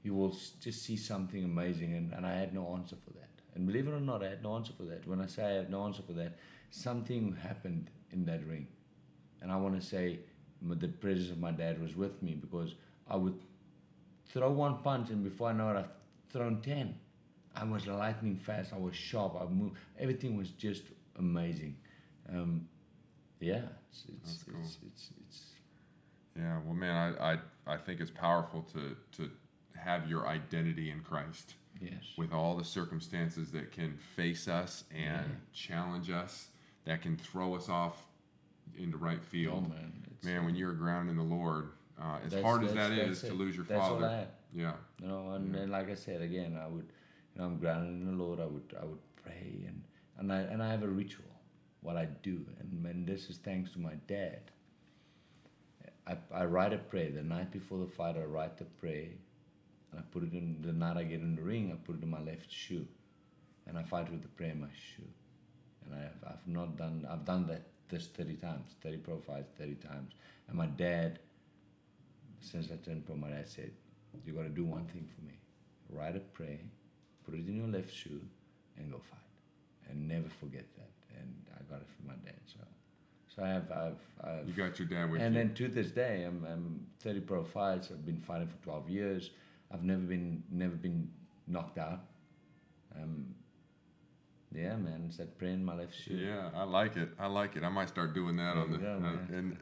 You 0.03 0.13
will 0.13 0.35
just 0.61 0.83
see 0.83 0.97
something 0.97 1.43
amazing, 1.43 1.93
and, 1.93 2.13
and 2.13 2.25
I 2.25 2.35
had 2.35 2.53
no 2.53 2.73
answer 2.75 2.95
for 3.03 3.11
that. 3.13 3.29
And 3.55 3.65
believe 3.67 3.87
it 3.87 3.91
or 3.91 3.99
not, 3.99 4.23
I 4.23 4.29
had 4.29 4.43
no 4.43 4.55
answer 4.55 4.73
for 4.77 4.83
that. 4.83 5.07
When 5.07 5.21
I 5.21 5.27
say 5.27 5.43
I 5.43 5.51
have 5.55 5.69
no 5.69 5.85
answer 5.85 6.01
for 6.01 6.13
that, 6.13 6.37
something 6.69 7.35
happened 7.41 7.89
in 8.11 8.25
that 8.25 8.45
ring. 8.47 8.67
And 9.41 9.51
I 9.51 9.57
want 9.57 9.79
to 9.79 9.85
say 9.85 10.19
the 10.61 10.87
presence 10.87 11.31
of 11.31 11.39
my 11.39 11.51
dad 11.51 11.81
was 11.81 11.95
with 11.95 12.21
me 12.21 12.33
because 12.35 12.75
I 13.09 13.15
would 13.15 13.39
throw 14.27 14.51
one 14.51 14.77
punch, 14.83 15.09
and 15.09 15.23
before 15.23 15.49
I 15.49 15.53
know 15.53 15.69
it, 15.69 15.77
I've 15.77 15.98
thrown 16.29 16.61
10. 16.61 16.95
I 17.55 17.63
was 17.63 17.87
lightning 17.87 18.37
fast, 18.37 18.73
I 18.73 18.77
was 18.77 18.95
sharp, 18.95 19.35
I 19.39 19.45
moved. 19.45 19.77
Everything 19.99 20.37
was 20.37 20.49
just 20.51 20.83
amazing. 21.17 21.75
Um, 22.31 22.67
yeah, 23.39 23.61
it's, 23.89 24.05
it's, 24.23 24.43
cool. 24.43 24.59
it's, 24.61 24.77
it's, 24.85 25.09
it's, 25.27 25.45
Yeah, 26.37 26.59
well, 26.65 26.75
man, 26.75 27.15
I, 27.19 27.33
I, 27.33 27.37
I 27.67 27.77
think 27.77 28.01
it's 28.01 28.11
powerful 28.11 28.61
to, 28.73 28.95
to 29.17 29.29
have 29.77 30.09
your 30.09 30.27
identity 30.27 30.91
in 30.91 31.01
Christ 31.01 31.55
yes. 31.81 32.03
with 32.17 32.31
all 32.31 32.55
the 32.55 32.63
circumstances 32.63 33.51
that 33.51 33.71
can 33.71 33.97
face 34.15 34.47
us 34.47 34.83
and 34.91 35.25
Yeah. 35.27 35.35
challenge 35.53 36.09
us, 36.09 36.49
that 36.85 37.01
can 37.01 37.17
throw 37.17 37.55
us 37.55 37.67
off 37.69 38.05
into 38.77 38.97
right 38.97 39.23
field. 39.23 39.65
Oh, 39.67 39.69
man. 39.69 39.93
Man, 40.23 40.45
when 40.45 40.55
you're 40.55 40.73
grounded 40.73 41.11
in 41.11 41.17
the 41.17 41.35
Lord, 41.35 41.69
uh, 42.01 42.17
as 42.25 42.33
hard 42.41 42.63
as 42.63 42.73
that 42.73 42.91
is 42.91 43.21
to 43.21 43.33
lose 43.33 43.55
your 43.55 43.65
That's 43.65 43.79
father. 43.79 44.27
Yeah, 44.53 44.73
you 45.01 45.07
know 45.07 45.31
and, 45.31 45.53
Yeah. 45.53 45.61
and 45.61 45.71
like 45.71 45.89
i 45.89 45.95
said 45.95 46.21
again 46.21 46.57
i 46.61 46.67
would 46.67 46.87
you 47.33 47.41
know 47.41 47.45
i'm 47.47 47.57
grounded 47.59 47.89
in 47.93 48.05
the 48.05 48.23
lord. 48.23 48.39
I 48.39 48.45
would 48.45 48.75
i 48.81 48.85
would 48.85 48.99
pray 49.23 49.63
and 49.67 49.83
and 50.17 50.31
i 50.33 50.39
and 50.39 50.61
i 50.63 50.69
have 50.71 50.83
a 50.83 50.87
ritual 50.87 51.25
what 51.81 51.95
i 51.95 52.05
do. 52.23 52.45
And, 52.59 52.85
and 52.85 53.07
this 53.07 53.29
is 53.29 53.37
thanks 53.37 53.71
to 53.71 53.79
my 53.79 53.93
dad. 54.07 54.41
I, 56.07 56.17
I 56.33 56.45
write 56.45 56.73
a 56.73 56.77
prayer. 56.77 57.11
The 57.11 57.21
night 57.23 57.51
before 57.51 57.77
the 57.79 57.87
fight 57.87 58.17
i 58.17 58.23
write 58.23 58.57
the 58.57 58.65
prayer 58.65 59.09
and 59.91 59.99
i 59.99 60.03
put 60.11 60.23
it 60.23 60.33
in 60.33 60.61
the 60.61 60.73
night 60.73 60.97
i 60.97 61.03
get 61.03 61.21
in 61.21 61.35
the 61.35 61.41
ring 61.41 61.71
i 61.71 61.75
put 61.85 61.97
it 61.97 62.03
in 62.03 62.09
my 62.09 62.19
left 62.21 62.51
shoe 62.51 62.85
and 63.67 63.77
i 63.77 63.83
fight 63.83 64.09
with 64.11 64.21
the 64.21 64.27
prayer 64.29 64.51
in 64.51 64.61
my 64.61 64.67
shoe. 64.73 65.07
And 65.85 65.95
I 65.95 66.01
have, 66.03 66.17
I've 66.27 66.47
not 66.47 66.77
done 66.77 67.07
I've 67.09 67.25
done 67.25 67.47
that 67.47 67.63
this 67.89 68.07
30 68.07 68.35
times 68.35 68.67
30 68.81 68.97
pro 68.97 69.19
fights 69.19 69.51
30 69.57 69.75
times. 69.75 70.13
And 70.47 70.57
my 70.57 70.65
dad 70.67 71.19
since 72.41 72.67
I 72.71 72.75
turned 72.77 73.05
pro 73.05 73.15
my 73.15 73.29
dad 73.29 73.47
said 73.47 73.71
you 74.25 74.33
got 74.33 74.43
to 74.43 74.49
do 74.49 74.65
one 74.65 74.85
thing 74.85 75.07
for 75.15 75.25
me 75.25 75.33
write 75.89 76.15
a 76.15 76.19
prayer 76.19 76.59
put 77.25 77.33
it 77.33 77.47
in 77.47 77.55
your 77.55 77.67
left 77.67 77.93
shoe 77.93 78.21
and 78.77 78.91
go 78.91 78.99
fight 78.99 79.19
and 79.89 80.07
never 80.07 80.29
forget 80.39 80.65
that 80.75 80.91
and 81.19 81.33
I 81.55 81.63
got 81.71 81.81
it 81.81 81.87
from 81.97 82.07
my 82.07 82.15
dad 82.25 82.39
so 82.45 82.59
so 83.35 83.43
I 83.43 83.49
have 83.49 83.71
I've, 83.71 84.27
I've 84.27 84.47
you 84.47 84.53
got 84.53 84.79
your 84.79 84.87
dad 84.87 85.11
with 85.11 85.21
and 85.21 85.33
you. 85.35 85.41
And 85.41 85.49
then 85.49 85.55
to 85.55 85.67
this 85.67 85.91
day, 85.91 86.23
I'm, 86.23 86.43
I'm 86.45 86.85
30 87.01 87.21
pro 87.21 87.43
fights. 87.43 87.89
I've 87.91 88.05
been 88.05 88.17
fighting 88.17 88.47
for 88.47 88.57
12 88.63 88.89
years. 88.89 89.29
I've 89.71 89.83
never 89.83 90.01
been 90.01 90.43
never 90.51 90.75
been 90.75 91.09
knocked 91.47 91.77
out. 91.77 92.01
Um, 92.95 93.35
yeah, 94.53 94.75
man, 94.75 95.05
it's 95.07 95.17
that 95.17 95.37
prayer 95.37 95.51
in 95.51 95.63
my 95.63 95.75
left 95.75 95.93
shoe. 95.93 96.15
Yeah, 96.15 96.49
I 96.55 96.63
like 96.63 96.97
it. 96.97 97.09
I 97.19 97.27
like 97.27 97.55
it. 97.55 97.63
I 97.63 97.69
might 97.69 97.87
start 97.87 98.13
doing 98.15 98.35
that 98.37 98.55
There 98.55 98.63
on 98.63 98.71
the 98.71 98.77
go, 98.77 99.01
uh, 99.03 99.37
in, 99.37 99.57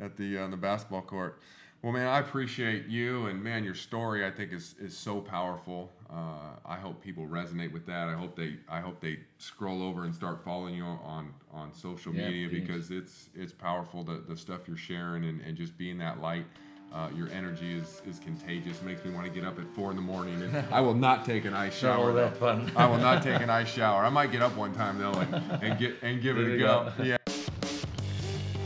at 0.00 0.16
the 0.16 0.38
on 0.38 0.50
the 0.50 0.56
basketball 0.56 1.02
court. 1.02 1.40
Well, 1.84 1.92
man, 1.92 2.08
I 2.08 2.18
appreciate 2.20 2.86
you 2.86 3.26
and 3.26 3.44
man, 3.44 3.62
your 3.62 3.74
story 3.74 4.24
I 4.24 4.30
think 4.30 4.54
is 4.54 4.74
is 4.80 4.96
so 4.96 5.20
powerful. 5.20 5.92
Uh, 6.10 6.56
I 6.64 6.76
hope 6.76 7.02
people 7.02 7.26
resonate 7.26 7.72
with 7.72 7.84
that. 7.84 8.08
I 8.08 8.14
hope 8.14 8.34
they 8.36 8.54
I 8.70 8.80
hope 8.80 9.00
they 9.02 9.18
scroll 9.36 9.82
over 9.82 10.04
and 10.04 10.14
start 10.14 10.42
following 10.42 10.74
you 10.76 10.84
on 10.86 11.34
on 11.52 11.74
social 11.74 12.14
Yeah, 12.14 12.28
media 12.28 12.48
please. 12.48 12.60
because 12.62 12.90
it's 12.90 13.28
it's 13.34 13.52
powerful 13.52 14.02
the 14.02 14.22
the 14.26 14.34
stuff 14.34 14.60
you're 14.66 14.78
sharing 14.78 15.26
and, 15.26 15.42
and 15.42 15.58
just 15.58 15.76
being 15.76 15.98
that 15.98 16.22
light. 16.22 16.46
Uh, 16.90 17.08
your 17.14 17.28
energy 17.30 17.74
is, 17.74 18.00
is 18.08 18.18
contagious. 18.20 18.80
Makes 18.80 19.04
me 19.04 19.10
want 19.10 19.26
to 19.26 19.30
get 19.32 19.44
up 19.46 19.58
at 19.58 19.66
four 19.74 19.90
in 19.90 19.96
the 19.96 20.02
morning. 20.02 20.40
And 20.40 20.56
I 20.72 20.80
will 20.80 20.94
not 20.94 21.26
take 21.26 21.44
an 21.44 21.52
ice 21.52 21.74
shower. 21.76 22.08
all 22.08 22.14
that 22.14 22.34
fun. 22.38 22.72
I 22.76 22.86
will 22.86 22.96
not 22.98 23.22
take 23.22 23.42
an 23.42 23.50
ice 23.60 23.68
shower. 23.68 24.02
I 24.06 24.08
might 24.08 24.32
get 24.32 24.40
up 24.40 24.56
one 24.56 24.72
time 24.72 24.96
though 24.98 25.12
and, 25.12 25.34
and 25.62 25.78
get 25.78 25.96
and 26.02 26.22
give 26.22 26.38
it 26.38 26.44
There 26.44 26.54
a 26.54 26.58
go. 26.58 26.92
go. 26.96 27.04
Yeah. 27.04 27.16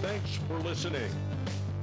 Thanks 0.02 0.36
for 0.46 0.56
listening. 0.60 1.10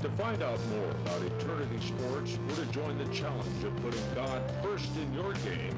To 0.06 0.12
find 0.12 0.44
out 0.44 0.64
more 0.68 0.92
about 0.92 1.24
Eternity 1.24 1.84
Sports 1.84 2.38
or 2.48 2.56
to 2.64 2.72
join 2.72 2.96
the 3.00 3.06
challenge 3.06 3.64
of 3.64 3.76
putting 3.78 4.04
God 4.14 4.40
first 4.62 4.96
in 4.98 5.12
your 5.16 5.34
game, 5.34 5.76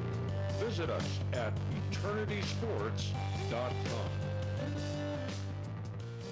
visit 0.60 0.90
us 0.90 1.20
at 1.32 1.54
eternitysports.com. 1.92 4.10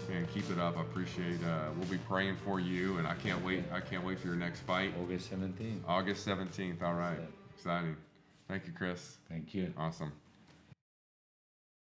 Man, 0.10 0.28
keep 0.34 0.52
it 0.52 0.60
up. 0.60 0.78
I 0.78 0.82
appreciate. 0.82 1.42
Uh, 1.42 1.70
we'll 1.78 1.88
be 1.88 1.98
praying 2.00 2.36
for 2.36 2.60
you, 2.60 2.98
and 2.98 3.08
I 3.08 3.16
can't 3.16 3.42
wait. 3.46 3.64
I 3.72 3.80
can't 3.80 4.04
wait 4.04 4.20
for 4.20 4.28
your 4.28 4.36
next 4.36 4.60
fight, 4.64 4.94
August 5.02 5.32
17th. 5.32 5.80
August 5.88 6.26
seventeenth. 6.26 6.84
All 6.84 6.96
right, 6.96 7.20
exciting. 7.56 7.96
Thank 8.50 8.68
you, 8.68 8.74
Chris. 8.74 9.20
Thank 9.30 9.54
you. 9.54 9.74
Awesome. 9.78 10.12